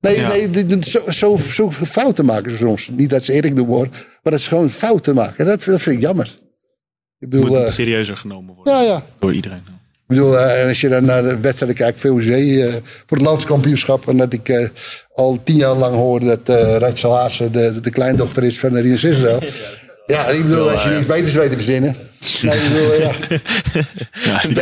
Nee, 0.00 0.16
ja. 0.16 0.28
nee 0.28 0.82
zo, 0.82 1.10
zo, 1.10 1.36
zo 1.36 1.70
fouten 1.70 2.24
maken 2.24 2.50
ze 2.50 2.56
soms. 2.56 2.88
Niet 2.88 3.10
dat 3.10 3.24
ze 3.24 3.32
Erik 3.32 3.56
doen 3.56 3.66
hoor, 3.66 3.88
maar 4.22 4.32
dat 4.32 4.40
ze 4.40 4.48
gewoon 4.48 4.70
fouten 4.70 5.14
maken. 5.14 5.44
Dat, 5.44 5.64
dat 5.64 5.82
vind 5.82 5.96
ik 5.96 6.02
jammer. 6.02 6.38
Ik 7.18 7.28
bedoel, 7.28 7.46
Moet 7.46 7.56
uh, 7.56 7.68
serieuzer 7.68 8.16
genomen 8.16 8.54
worden 8.54 8.74
ja, 8.74 8.80
ja. 8.80 9.06
door 9.18 9.34
iedereen. 9.34 9.62
Ik 10.10 10.16
bedoel, 10.16 10.34
uh, 10.34 10.68
als 10.68 10.80
je 10.80 10.88
dan 10.88 11.04
naar 11.04 11.22
de 11.22 11.40
wedstrijden 11.40 11.76
kijkt, 11.76 12.00
VOC, 12.00 12.22
uh, 12.22 12.72
voor 13.06 13.16
het 13.16 13.20
landskampioenschap. 13.20 14.08
En 14.08 14.16
dat 14.16 14.32
ik 14.32 14.48
uh, 14.48 14.68
al 15.12 15.40
tien 15.44 15.56
jaar 15.56 15.74
lang 15.74 15.94
hoorde 15.94 16.26
dat 16.26 16.58
uh, 16.58 16.76
Rachel 16.76 17.16
Haase 17.16 17.50
de, 17.50 17.80
de 17.80 17.90
kleindochter 17.90 18.44
is 18.44 18.58
van 18.58 18.76
Rina 18.76 18.96
Sissel. 18.96 19.42
Ja, 20.06 20.26
ik 20.26 20.42
bedoel, 20.42 20.70
als 20.70 20.82
je 20.82 20.88
niets 20.88 21.06
beters 21.06 21.34
weet 21.34 21.50
te 21.50 21.56
verzinnen. 21.56 21.96
Nee, 22.42 22.56
ik 22.56 22.68
bedoel, 22.72 22.94
ja. 22.94 23.10
ja 24.32 24.40
die, 24.40 24.54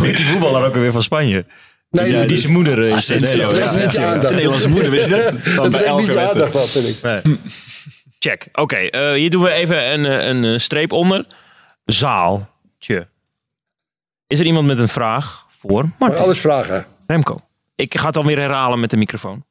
die, 0.00 0.14
die 0.16 0.26
voetballer 0.26 0.64
ook 0.64 0.74
weer 0.74 0.92
van 0.92 1.02
Spanje. 1.02 1.44
Nee, 1.90 2.10
ja, 2.10 2.24
die 2.24 2.38
zijn 2.38 2.52
moeder 2.52 2.84
is 2.84 3.10
ah, 3.10 3.20
de 3.20 4.28
Nederlandse 4.30 4.68
moeder, 4.74 4.90
wist 4.90 5.04
je 5.04 5.10
dat? 5.10 5.32
Van 5.38 5.70
dat 5.70 5.82
brengt 5.82 6.08
niet 6.08 6.16
aandacht 6.16 6.56
af, 6.56 6.70
vind 6.70 6.88
ik. 6.88 6.96
Nee. 7.02 7.38
Check. 8.18 8.48
Oké, 8.52 8.60
okay, 8.60 9.10
uh, 9.10 9.12
hier 9.12 9.30
doen 9.30 9.42
we 9.42 9.50
even 9.50 9.92
een, 9.92 10.44
een 10.44 10.60
streep 10.60 10.92
onder. 10.92 11.26
Zaaltje. 11.84 13.06
Is 14.32 14.38
er 14.40 14.46
iemand 14.46 14.66
met 14.66 14.78
een 14.78 14.88
vraag 14.88 15.44
voor 15.48 15.90
Martin? 15.98 16.22
Alles 16.22 16.38
vragen. 16.40 16.86
Remco. 17.06 17.40
Ik 17.74 17.98
ga 17.98 18.06
het 18.06 18.16
alweer 18.16 18.38
herhalen 18.38 18.80
met 18.80 18.90
de 18.90 18.96
microfoon. 18.96 19.44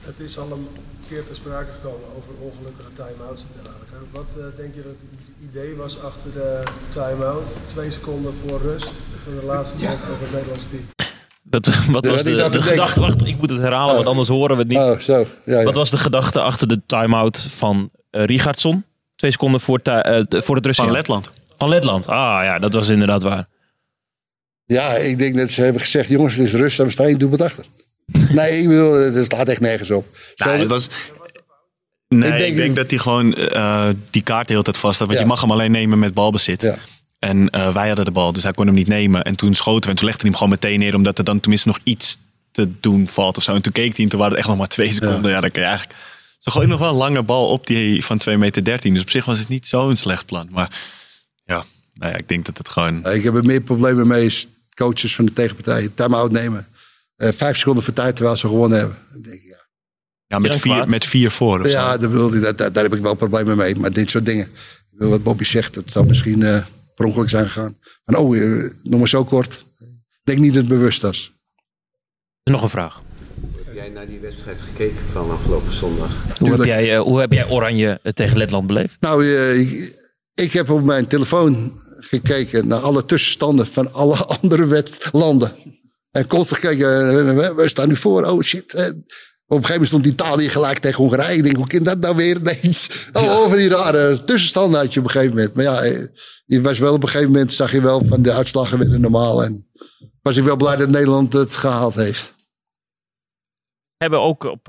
Het 0.00 0.14
is 0.18 0.38
al 0.38 0.50
een 0.52 0.68
keer 1.08 1.26
ter 1.26 1.34
sprake 1.36 1.70
gekomen 1.72 2.06
over 2.16 2.32
ongelukkige 2.40 2.92
time-outs 2.92 3.42
en 3.42 3.48
dergelijke. 3.62 3.94
Wat 4.12 4.26
uh, 4.38 4.44
denk 4.56 4.74
je 4.74 4.82
dat 4.82 4.92
het 5.10 5.50
idee 5.50 5.74
was 5.76 6.02
achter 6.02 6.32
de 6.32 6.62
time-out? 6.88 7.56
Twee 7.66 7.90
seconden 7.90 8.34
voor 8.34 8.60
rust 8.60 8.92
van 9.24 9.34
de 9.40 9.44
laatste 9.46 9.82
ja. 9.82 9.88
wedstrijd 9.88 10.16
van 10.18 10.26
het 10.26 10.34
Nederlands 10.34 10.68
team. 10.70 10.86
Wat, 11.42 11.66
wat 11.66 12.04
Ja, 12.04 12.10
was 12.10 12.22
de, 12.22 12.62
gedachte? 12.62 13.00
Wacht, 13.00 13.26
ik 13.26 13.38
moet 13.38 13.50
het 13.50 13.60
herhalen, 13.60 13.94
want 13.94 14.06
anders 14.06 14.28
horen 14.28 14.56
we 14.56 14.62
het 14.62 14.70
niet. 14.70 14.78
Oh, 14.78 14.98
zo. 14.98 15.26
Ja, 15.44 15.58
ja. 15.58 15.64
Wat 15.64 15.74
was 15.74 15.90
de 15.90 15.98
gedachte 15.98 16.40
achter 16.40 16.68
de 16.68 16.80
time-out 16.86 17.38
van 17.40 17.90
eh 18.10 18.24
Richardsson? 18.24 18.84
Twee 19.16 19.30
seconden 19.30 19.60
voor, 19.60 19.78
eh, 19.78 20.22
de- 20.28 20.42
voor 20.42 20.56
het 20.56 20.66
Russen. 20.66 20.84
Van 20.84 20.92
Letland. 20.92 21.30
Van 21.58 21.68
Letland. 21.68 22.08
Ah 22.08 22.40
ja, 22.44 22.58
dat 22.58 22.74
was 22.74 22.88
inderdaad 22.88 23.22
waar. 23.22 23.48
Ja, 24.68 24.94
ik 24.94 25.18
denk 25.18 25.36
dat 25.36 25.50
ze 25.50 25.62
hebben 25.62 25.80
gezegd: 25.80 26.08
jongens, 26.08 26.34
het 26.34 26.46
is 26.46 26.52
rust 26.52 26.76
we 26.76 26.90
staan 26.90 27.06
één 27.06 27.18
doelpunt 27.18 27.42
achter. 27.42 27.64
nee, 28.28 28.60
ik 28.62 28.68
bedoel, 28.68 28.92
het 28.92 29.24
slaat 29.24 29.48
echt 29.48 29.60
nergens 29.60 29.90
op. 29.90 30.16
Nou, 30.36 30.58
het 30.58 30.68
was... 30.68 30.88
Nee, 32.08 32.32
Ik 32.42 32.46
ik 32.48 32.56
denk- 32.56 32.76
dat 32.76 32.90
hij 32.90 32.98
gewoon 32.98 33.34
eh, 33.34 33.88
die 34.10 34.22
kaart 34.22 34.46
de 34.46 34.52
hele 34.52 34.64
tijd 34.64 34.78
vast 34.78 34.98
had. 34.98 35.06
Want 35.06 35.18
Ja. 35.18 35.24
je 35.24 35.30
mag 35.30 35.40
hem 35.40 35.50
alleen 35.50 35.70
nemen 35.70 35.98
met 35.98 36.14
balbezit. 36.14 36.62
Ja. 36.62 36.78
En 37.18 37.50
eh, 37.50 37.72
wij 37.74 37.86
hadden 37.86 38.04
de 38.04 38.10
bal, 38.10 38.32
dus 38.32 38.42
hij 38.42 38.52
kon 38.52 38.66
hem 38.66 38.74
niet 38.74 38.86
nemen. 38.86 39.22
En 39.22 39.34
toen 39.36 39.54
schoten 39.54 39.82
we 39.82 39.88
en 39.90 39.96
toen 39.96 40.04
legde 40.06 40.20
hij 40.20 40.30
hem 40.30 40.38
gewoon 40.38 40.52
meteen 40.60 40.78
neer. 40.78 40.94
Omdat 40.94 41.18
er 41.18 41.24
dan 41.24 41.40
tenminste 41.40 41.68
nog 41.68 41.78
iets 41.84 42.18
te 42.52 42.80
doen 42.80 43.08
valt 43.08 43.36
of 43.36 43.42
zo. 43.42 43.54
En 43.54 43.62
toen 43.62 43.72
keek 43.72 43.94
hij 43.96 44.04
en 44.04 44.10
toen 44.10 44.18
waren 44.18 44.32
het 44.34 44.40
echt 44.40 44.48
nog 44.48 44.58
maar 44.58 44.68
twee 44.68 44.92
seconden. 44.92 45.30
Ja, 45.30 45.40
dan 45.40 45.50
kan 45.50 45.62
je 45.62 45.68
eigenlijk... 45.68 45.98
Ze 46.38 46.50
gooien 46.50 46.68
nog 46.68 46.78
wel 46.78 46.88
een 46.90 46.94
lange 46.96 47.22
bal 47.22 47.48
op 47.48 47.66
die 47.66 48.04
van 48.04 48.18
2 48.18 48.38
meter 48.38 48.64
13. 48.64 48.92
Dus 48.92 49.02
op 49.02 49.10
zich 49.10 49.24
was 49.24 49.38
het 49.38 49.48
niet 49.48 49.66
zo'n 49.66 49.96
slecht 49.96 50.26
plan. 50.26 50.48
Maar 50.50 50.80
ja, 51.44 51.64
nou 51.94 52.12
ja, 52.12 52.18
ik 52.18 52.28
denk 52.28 52.46
dat 52.46 52.58
het 52.58 52.68
gewoon... 52.68 53.06
Ik 53.06 53.22
heb 53.22 53.34
er 53.34 53.44
meer 53.44 53.60
problemen 53.60 54.06
mee 54.06 54.32
coaches 54.78 55.14
van 55.14 55.24
de 55.24 55.32
tegenpartij 55.32 55.88
time-out 55.94 56.30
nemen. 56.32 56.66
Eh, 57.16 57.28
vijf 57.34 57.56
seconden 57.58 57.82
voor 57.84 57.92
tijd 57.92 58.16
terwijl 58.16 58.36
ze 58.36 58.46
gewonnen 58.46 58.78
hebben. 58.78 58.96
Dan 59.12 59.22
denk 59.22 59.34
ik, 59.34 59.42
ja, 59.48 59.66
Ja, 60.26 60.38
met, 60.38 60.56
vier, 60.60 60.86
met 60.88 61.04
vier 61.04 61.30
voor 61.30 61.58
of 61.60 61.64
zo. 61.66 61.70
ja 61.72 61.96
dat 61.96 62.10
bedoel 62.10 62.34
ik, 62.34 62.42
dat, 62.42 62.58
dat- 62.58 62.74
daar 62.74 62.84
heb 62.84 62.94
ik 62.94 63.02
wel 63.02 63.14
problemen 63.14 63.56
mee. 63.56 63.76
Maar 63.76 63.92
dit 63.92 64.10
soort 64.10 64.26
dingen. 64.26 64.48
Wat 64.90 65.22
Bobby 65.22 65.44
zegt, 65.44 65.74
dat 65.74 65.90
zou 65.90 66.06
misschien 66.06 66.42
eh 66.42 66.62
per 66.94 67.06
ongeluk 67.06 67.28
zijn 67.28 67.44
gegaan. 67.50 67.76
Van, 68.04 68.16
oh, 68.16 68.36
eh, 68.38 68.70
nog 68.82 68.98
maar 68.98 69.08
zo 69.08 69.24
kort. 69.24 69.64
Ik 69.78 70.20
denk 70.24 70.38
niet 70.38 70.52
dat 70.54 70.62
het 70.62 70.70
bewust 70.72 71.02
was. 71.02 71.32
Nog 72.44 72.62
een 72.62 72.68
vraag. 72.68 73.00
Heb 73.64 73.74
jij 73.74 73.88
naar 73.88 74.06
die 74.06 74.18
wedstrijd 74.18 74.62
gekeken 74.62 75.06
van 75.12 75.30
afgelopen 75.30 75.72
zondag? 75.72 76.38
Hoe 76.38 76.50
heb, 76.50 76.64
jij, 76.64 76.96
hoe 76.98 77.20
heb 77.20 77.32
jij 77.32 77.48
Oranje 77.48 78.00
tegen 78.14 78.36
Letland 78.36 78.66
beleefd? 78.66 78.96
Nou, 79.00 79.24
eh, 79.26 79.60
ik, 79.60 79.94
ik 80.34 80.52
heb 80.52 80.70
op 80.70 80.84
mijn 80.84 81.06
telefoon 81.06 81.80
gekeken 82.08 82.66
naar 82.68 82.78
alle 82.80 83.04
tussenstanden 83.04 83.66
van 83.66 83.92
alle 83.92 84.16
andere 84.40 84.66
wet- 84.66 85.08
landen. 85.12 85.52
En 86.10 86.26
constant 86.26 86.60
gekeken, 86.60 87.08
eh, 87.38 87.54
we, 87.54 87.68
staan 87.68 87.88
nu 87.88 87.96
voor, 87.96 88.24
oh 88.24 88.42
shit. 88.42 88.74
eh. 88.74 88.86
Op 89.50 89.56
een 89.56 89.64
gegeven 89.64 89.88
moment 89.88 90.04
stond 90.06 90.20
Italië 90.20 90.48
gelijk 90.48 90.78
tegen 90.78 91.02
Hongarije. 91.02 91.36
Ik 91.36 91.42
denk, 91.42 91.56
hoe 91.56 91.66
kan 91.66 91.82
dat 91.82 91.98
nou 91.98 92.16
weer 92.16 92.36
ineens? 92.36 92.90
Oh, 93.12 93.22
oh, 93.22 93.48
van 93.48 93.56
die 93.56 93.68
rare 93.68 94.24
tussenstanden 94.24 94.80
had 94.80 94.92
je 94.92 94.98
op 95.00 95.04
een 95.06 95.10
gegeven 95.12 95.34
moment. 95.36 95.54
Maar 95.54 95.64
ja, 95.64 95.82
eh, 95.82 96.06
je 96.46 96.60
was 96.60 96.78
wel 96.78 96.92
op 96.94 97.02
een 97.02 97.08
gegeven 97.08 97.32
moment, 97.32 97.52
zag 97.52 97.72
je 97.72 97.80
wel 97.80 98.04
van 98.04 98.22
de 98.22 98.32
uitslagen 98.32 98.78
weer 98.78 99.00
normaal. 99.00 99.44
En 99.44 99.68
was 100.22 100.36
ik 100.36 100.44
wel 100.44 100.56
blij 100.56 100.76
dat 100.76 100.88
Nederland 100.88 101.32
het 101.32 101.56
gehaald 101.56 101.94
heeft. 101.94 102.32
We 103.96 104.04
hebben 104.04 104.20
ook 104.20 104.44
op, 104.44 104.68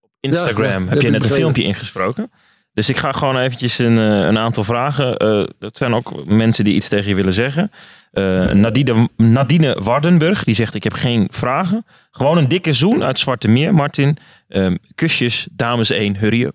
op 0.00 0.10
Instagram, 0.20 0.64
Ja, 0.64 0.78
ja, 0.78 0.86
heb 0.88 1.02
je 1.02 1.10
net 1.10 1.24
een 1.24 1.30
filmpje 1.30 1.62
ingesproken. 1.62 2.30
Dus 2.80 2.88
ik 2.88 2.96
ga 2.96 3.12
gewoon 3.12 3.38
eventjes 3.38 3.78
een, 3.78 3.98
eh, 3.98 4.04
een 4.26 4.38
aantal 4.38 4.64
vragen. 4.64 5.16
eh, 5.16 5.42
dat 5.58 5.76
zijn 5.76 5.94
ook 5.94 6.26
mensen 6.26 6.64
die 6.64 6.74
iets 6.74 6.88
tegen 6.88 7.08
je 7.08 7.14
willen 7.14 7.32
zeggen. 7.32 7.70
Eh, 8.12 8.50
Nadine, 8.50 9.08
Nadine 9.16 9.76
Wardenburg, 9.82 10.44
die 10.44 10.54
zegt 10.54 10.74
ik 10.74 10.82
heb 10.84 10.92
geen 10.92 11.28
vragen. 11.32 11.84
Gewoon 12.10 12.36
een 12.38 12.48
dikke 12.48 12.72
zoen 12.72 13.04
uit 13.04 13.18
Zwarte 13.18 13.48
Meer, 13.48 13.74
Martin. 13.74 14.16
Ehm, 14.48 14.76
kusjes, 14.94 15.46
dames 15.50 15.90
1, 15.90 16.16
hurry 16.16 16.42
up. 16.44 16.54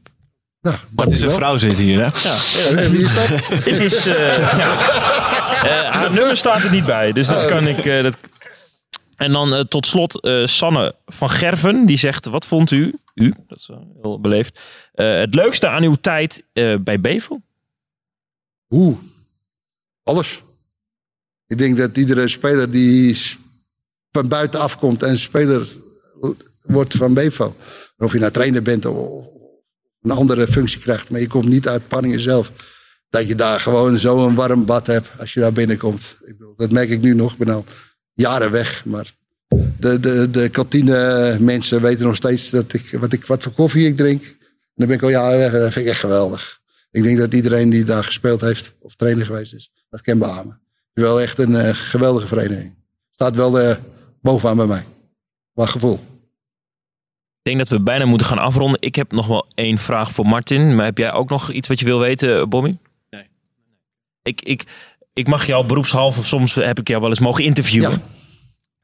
Nou, 0.61 0.75
Wat 0.91 1.11
is 1.11 1.21
een 1.21 1.31
vrouw 1.31 1.57
zit 1.57 1.73
hier, 1.77 1.99
hè? 1.99 2.09
En 2.77 2.91
wie 2.91 3.01
is 3.03 3.13
dat? 3.13 3.27
Het 3.69 3.79
is. 3.79 4.05
eh, 4.05 4.37
ja. 4.57 4.77
Eh, 5.63 5.91
haar 5.91 6.11
nummer 6.11 6.37
staat 6.37 6.63
er 6.63 6.71
niet 6.71 6.85
bij, 6.85 7.11
dus 7.11 7.27
dat 7.27 7.45
kan 7.45 7.67
ik. 7.67 7.85
eh, 7.85 8.03
dat... 8.03 8.17
En 9.15 9.31
dan 9.31 9.53
eh, 9.53 9.59
tot 9.59 9.85
slot 9.85 10.21
eh, 10.21 10.45
Sanne 10.45 10.95
van 11.05 11.29
Gerven, 11.29 11.85
die 11.85 11.97
zegt: 11.97 12.25
Wat 12.25 12.45
vond 12.45 12.71
u, 12.71 12.93
u, 13.13 13.33
dat 13.47 13.57
is 13.57 13.69
heel 14.01 14.21
beleefd, 14.21 14.59
eh, 14.93 15.15
het 15.15 15.35
leukste 15.35 15.67
aan 15.67 15.83
uw 15.83 15.95
tijd 15.95 16.43
bij 16.83 16.99
Bevel? 17.01 17.41
Hoe? 18.65 18.97
Alles. 20.03 20.41
Ik 21.47 21.57
denk 21.57 21.77
dat 21.77 21.97
iedere 21.97 22.27
speler 22.27 22.71
die 22.71 23.17
van 24.11 24.27
buiten 24.27 24.59
afkomt 24.59 25.03
en 25.03 25.17
speler 25.17 25.67
wordt 26.61 26.93
van 26.93 27.13
Bevo. 27.13 27.55
Of 27.97 28.13
je 28.13 28.19
nou 28.19 28.31
trainer 28.31 28.61
bent 28.61 28.85
of 28.85 29.27
een 30.01 30.11
andere 30.11 30.47
functie 30.47 30.79
krijgt, 30.79 31.09
maar 31.09 31.19
je 31.19 31.27
komt 31.27 31.47
niet 31.47 31.67
uit 31.67 31.87
Panningen 31.87 32.19
zelf. 32.19 32.51
Dat 33.09 33.27
je 33.27 33.35
daar 33.35 33.59
gewoon 33.59 33.97
zo'n 33.97 34.35
warm 34.35 34.65
bad 34.65 34.87
hebt 34.87 35.07
als 35.19 35.33
je 35.33 35.39
daar 35.39 35.53
binnenkomt. 35.53 36.17
Ik 36.19 36.37
bedoel, 36.37 36.55
dat 36.55 36.71
merk 36.71 36.89
ik 36.89 37.01
nu 37.01 37.13
nog. 37.13 37.31
Ik 37.31 37.37
ben 37.37 37.65
jaren 38.15 38.51
weg, 38.51 38.85
maar 38.85 39.13
de, 39.79 39.99
de, 39.99 40.29
de 40.29 40.49
kantine 40.49 41.37
mensen 41.39 41.81
weten 41.81 42.05
nog 42.05 42.15
steeds 42.15 42.49
dat 42.49 42.73
ik, 42.73 42.97
wat, 42.99 43.13
ik, 43.13 43.25
wat 43.25 43.43
voor 43.43 43.51
koffie 43.51 43.87
ik 43.87 43.97
drink. 43.97 44.23
En 44.23 44.35
dan 44.75 44.87
ben 44.87 44.95
ik 44.95 45.03
al 45.03 45.09
jaren 45.09 45.39
weg 45.39 45.53
en 45.53 45.59
dat 45.59 45.73
vind 45.73 45.85
ik 45.85 45.91
echt 45.91 45.99
geweldig. 45.99 46.61
Ik 46.91 47.03
denk 47.03 47.17
dat 47.17 47.33
iedereen 47.33 47.69
die 47.69 47.83
daar 47.83 48.03
gespeeld 48.03 48.41
heeft 48.41 48.73
of 48.79 48.95
trainer 48.95 49.25
geweest 49.25 49.53
is, 49.53 49.71
dat 49.89 50.01
kan 50.01 50.17
beamen. 50.17 50.59
Het 50.93 51.03
is 51.03 51.03
wel 51.03 51.21
echt 51.21 51.37
een 51.37 51.55
eh, 51.55 51.69
geweldige 51.73 52.27
vereniging. 52.27 52.75
Staat 53.11 53.35
wel 53.35 53.59
eh, 53.59 53.75
bovenaan 54.21 54.57
bij 54.57 54.65
mij. 54.65 54.85
Wat 55.53 55.69
gevoel. 55.69 55.99
Ik 57.45 57.51
denk 57.51 57.57
dat 57.57 57.69
we 57.77 57.83
bijna 57.83 58.05
moeten 58.05 58.27
gaan 58.27 58.37
afronden. 58.37 58.81
Ik 58.81 58.95
heb 58.95 59.11
nog 59.11 59.27
wel 59.27 59.47
één 59.55 59.77
vraag 59.77 60.11
voor 60.11 60.25
Martin. 60.25 60.75
Maar 60.75 60.85
heb 60.85 60.97
jij 60.97 61.11
ook 61.11 61.29
nog 61.29 61.51
iets 61.51 61.67
wat 61.67 61.79
je 61.79 61.85
wil 61.85 61.99
weten, 61.99 62.49
Bobby? 62.49 62.77
Nee. 63.09 63.27
Ik, 64.21 64.41
ik, 64.41 64.63
ik 65.15 65.27
mag 65.27 65.45
jou 65.45 65.65
beroepshalve, 65.65 66.19
of 66.19 66.25
soms 66.25 66.55
heb 66.55 66.79
ik 66.79 66.87
jou 66.87 67.01
wel 67.01 67.09
eens 67.09 67.19
mogen 67.19 67.43
interviewen. 67.43 67.89
Ja. 67.91 68.01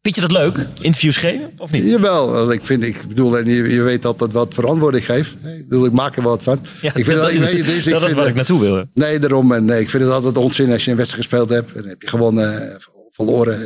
Vind 0.02 0.16
je 0.16 0.22
dat 0.22 0.32
leuk? 0.32 0.68
Interviews 0.82 1.18
geven 1.18 1.52
of 1.58 1.72
niet? 1.72 1.84
Jawel, 1.84 2.52
ik, 2.52 2.66
vind, 2.66 2.84
ik 2.84 3.08
bedoel, 3.08 3.38
en 3.38 3.46
je, 3.46 3.70
je 3.74 3.82
weet 3.82 4.06
altijd 4.06 4.32
wat 4.34 4.54
voor 4.54 4.68
antwoord 4.68 4.96
ik 4.96 5.04
geef. 5.04 5.28
Ik 5.58 5.68
bedoel, 5.70 5.86
ik 5.86 5.92
maak 5.92 6.16
er 6.18 6.24
wat 6.24 6.44
van. 6.44 6.60
Ja, 6.82 6.96
ik 6.96 7.06
vind 7.06 7.18
dat 7.22 7.34
nee, 7.34 7.36
is- 7.38 7.86
ik 7.86 7.92
dat 7.92 8.02
is 8.02 8.08
vind 8.08 8.12
waar 8.18 8.28
ik 8.28 8.36
naartoe 8.36 8.60
wilde. 8.60 8.88
Nee, 8.94 9.20
daarom. 9.20 9.52
En 9.52 9.66
nee, 9.66 9.80
ik 9.82 9.90
vind 9.90 10.04
het 10.04 10.12
altijd 10.12 10.38
onzin 10.38 10.72
als 10.72 10.86
je 10.86 10.92
een 10.92 10.98
wedstrijd 10.98 11.26
gespeeld 11.28 11.50
hebt. 11.50 11.72
En 11.76 11.88
heb 11.88 12.02
je 12.02 12.08
gewonnen, 12.08 12.72
eh, 12.72 12.76
verloren. 13.10 13.60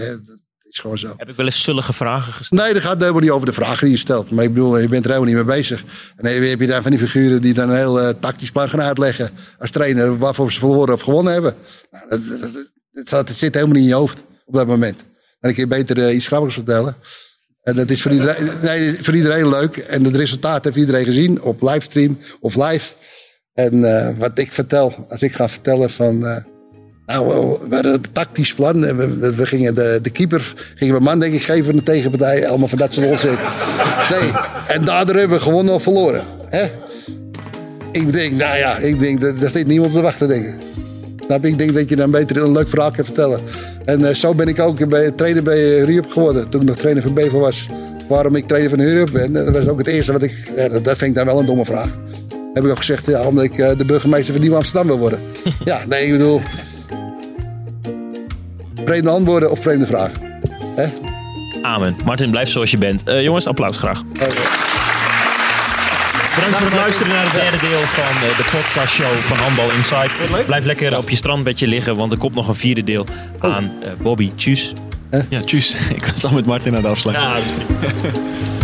Is 0.76 0.82
gewoon 0.82 0.98
zo. 0.98 1.14
Heb 1.18 1.30
ik 1.30 1.36
wel 1.36 1.46
eens 1.46 1.64
zullige 1.64 1.94
vragen 1.94 2.34
gesteld? 2.34 2.62
Nee, 2.62 2.74
dat 2.74 2.82
gaat 2.82 3.00
helemaal 3.00 3.22
niet 3.22 3.30
over 3.30 3.46
de 3.46 3.54
vragen 3.54 3.84
die 3.86 3.92
je 3.92 3.98
stelt. 3.98 4.32
Maar 4.32 4.44
ik 4.44 4.54
bedoel, 4.54 4.78
je 4.78 4.88
bent 4.88 5.06
er 5.06 5.12
helemaal 5.12 5.34
niet 5.34 5.46
mee 5.46 5.56
bezig. 5.56 5.80
En 6.16 6.24
dan 6.24 6.32
heb 6.32 6.60
je 6.60 6.68
daar 6.68 6.82
van 6.82 6.92
die 6.92 7.00
figuren 7.00 7.42
die 7.42 7.54
dan 7.54 7.70
een 7.70 7.76
heel 7.76 8.02
eh, 8.02 8.14
tactisch 8.20 8.52
plan 8.52 8.70
gaan 8.70 8.82
uitleggen. 8.82 9.30
Als 9.60 9.72
trainer 9.72 10.18
waarvoor 10.18 10.52
ze 10.52 10.60
verloren 10.60 10.94
of 10.94 11.02
gewonnen 11.02 11.34
hebben. 11.34 11.56
Nou, 11.92 12.22
dat, 12.92 13.10
dat, 13.10 13.30
zit 13.30 13.54
helemaal 13.54 13.76
niet 13.76 13.84
in 13.84 13.90
je 13.90 13.96
hoofd 13.96 14.24
op 14.46 14.54
dat 14.54 14.68
moment. 14.68 14.96
Kun 15.40 15.54
je 15.56 15.68
beter 15.68 16.06
eh, 16.06 16.16
iets 16.16 16.28
grappigs 16.28 16.54
vertellen. 16.54 16.96
En 17.64 17.76
dat 17.76 17.90
is 17.90 18.02
voor 18.02 18.12
iedereen, 18.12 18.50
nee, 18.62 19.04
voor 19.04 19.16
iedereen 19.16 19.50
leuk. 19.50 19.78
En 19.78 20.04
het 20.04 20.16
resultaat 20.16 20.64
heeft 20.64 20.76
iedereen 20.76 21.06
gezien 21.06 21.42
op 21.42 21.62
livestream 21.62 22.18
of 22.40 22.56
live. 22.56 22.92
En 23.54 23.84
eh, 23.84 24.18
wat 24.18 24.38
ik 24.38 24.52
vertel, 24.52 25.06
als 25.10 25.22
ik 25.22 25.32
ga 25.32 25.50
vertellen 25.50 25.90
van... 25.90 26.46
eh, 27.06 27.16
nou, 27.20 27.58
we 27.70 27.76
hadden 27.76 27.93
een 27.93 28.06
tactisch 28.12 28.53
plan. 28.53 28.86
En 28.86 28.97
We, 29.20 29.36
we 29.36 29.45
gingen 29.45 29.76
de, 29.76 29.99
de 30.01 30.10
keeper 30.10 30.53
gingen 30.76 30.95
we 30.95 31.01
man 31.01 31.20
denk 31.20 31.34
ik 31.34 31.43
geven 31.43 31.66
van 31.66 31.76
de 31.76 31.84
tegenpartij. 31.84 32.47
Allemaal 32.47 32.68
van 32.68 32.78
dat 32.78 32.93
soort 32.93 33.08
onzin. 33.08 33.36
Nee, 34.10 34.32
en 34.68 34.86
daardoor 34.86 35.16
hebben 35.16 35.38
we 35.38 35.43
gewonnen 35.43 35.74
of 35.74 35.84
verloren. 35.84 36.24
Hè? 36.49 36.66
Ik 37.91 38.14
denk, 38.14 38.32
nou 38.32 38.58
ja, 38.58 38.78
ik 38.78 38.99
denk, 38.99 39.22
dat- 39.22 39.39
daar 39.39 39.49
zit 39.49 39.68
niemand 39.68 39.89
op 39.91 39.95
te 39.95 40.01
wachten, 40.03 40.28
denk 40.28 40.45
ik. 40.45 40.53
Snap 41.26 41.43
je? 41.43 41.49
Ik 41.49 41.58
denk 41.58 41.74
dat 41.74 41.89
je 41.89 41.95
dan 41.95 42.12
beter 42.12 42.43
een 42.43 42.51
leuk 42.51 42.70
verhaal 42.70 42.91
kan 42.91 43.06
vertellen. 43.06 43.39
En 43.86 44.06
eh, 44.08 44.14
zo 44.16 44.34
ben 44.34 44.47
ik 44.47 44.60
ook 44.60 44.88
bij, 44.89 45.12
trainer 45.12 45.43
bij 45.43 45.58
Hurriup 45.60 46.12
geworden. 46.12 46.49
Toen 46.49 46.62
ik 46.62 46.68
nog 46.68 46.78
trainer 46.78 47.03
van 47.03 47.14
Bevel 47.14 47.39
was. 47.39 47.68
Waarom 48.10 48.36
ik 48.36 48.47
trainer 48.47 48.70
van 48.70 48.80
Hurriup 48.80 49.10
ben, 49.12 49.34
dat 49.34 49.49
was 49.49 49.68
ook 49.68 49.78
het 49.78 49.88
eerste 49.88 50.12
wat 50.12 50.24
ik... 50.24 50.51
Ja, 50.56 50.70
dat, 50.70 50.84
dat 50.84 50.97
vind 50.97 51.10
ik 51.10 51.16
dan 51.16 51.26
wel 51.26 51.39
een 51.39 51.45
domme 51.45 51.66
vraag. 51.66 51.89
Heb 52.53 52.64
ik 52.64 52.70
ook 52.70 52.78
gezegd, 52.78 53.06
ja, 53.08 53.24
omdat 53.28 53.43
ik 53.43 53.58
eh, 53.58 53.78
de 53.78 53.86
burgemeester 53.86 54.34
van 54.34 54.43
Nieuw 54.43 54.56
Amsterdam 54.56 54.88
wil 54.88 54.97
worden. 54.99 55.20
ja, 55.66 55.80
nee, 55.89 56.06
ik 56.06 56.12
bedoel... 56.12 56.41
Vreemde 58.86 59.10
antwoorden 59.10 59.52
of 59.52 59.60
vreemde 59.60 59.86
vragen. 59.86 60.40
Hè? 60.76 60.86
Amen. 61.62 61.96
Martin, 62.06 62.32
blijf 62.32 62.50
zoals 62.50 62.72
je 62.72 62.78
bent. 62.78 63.04
Eh, 63.04 63.24
jongens, 63.24 63.48
applaus 63.48 63.78
graag. 63.78 64.04
Bedankt 66.36 66.58
voor 66.58 66.66
het 66.66 66.74
luisteren 66.76 67.14
naar 67.14 67.24
het 67.24 67.34
derde 67.34 67.58
deel 67.58 67.80
van 67.80 68.30
eh, 68.30 68.38
de 68.38 68.46
podcastshow 68.52 69.12
van 69.12 69.38
Handbal 69.38 69.72
Inside. 69.72 70.10
Blijf 70.46 70.66
lekker 70.66 70.98
op 70.98 71.10
je 71.10 71.16
strandbedje 71.16 71.68
liggen, 71.68 71.96
want 71.96 72.12
er 72.12 72.18
komt 72.18 72.36
nog 72.36 72.48
een 72.48 72.56
vierde 72.56 72.84
deel 72.84 73.06
aan 73.40 73.72
eh, 73.82 73.90
Bobby. 74.02 74.32
Tjus. 74.36 74.74
Ja, 75.30 75.42
tjus. 75.42 75.74
Ik 75.96 76.06
was 76.06 76.26
al 76.26 76.32
met 76.32 76.46
Martin 76.46 76.76
aan 76.76 76.84
het 76.84 76.92
afsluiten. 76.92 77.28
Ja, 77.28 77.34
dat 77.34 77.44
is 77.44 77.52
prima. 77.52 78.14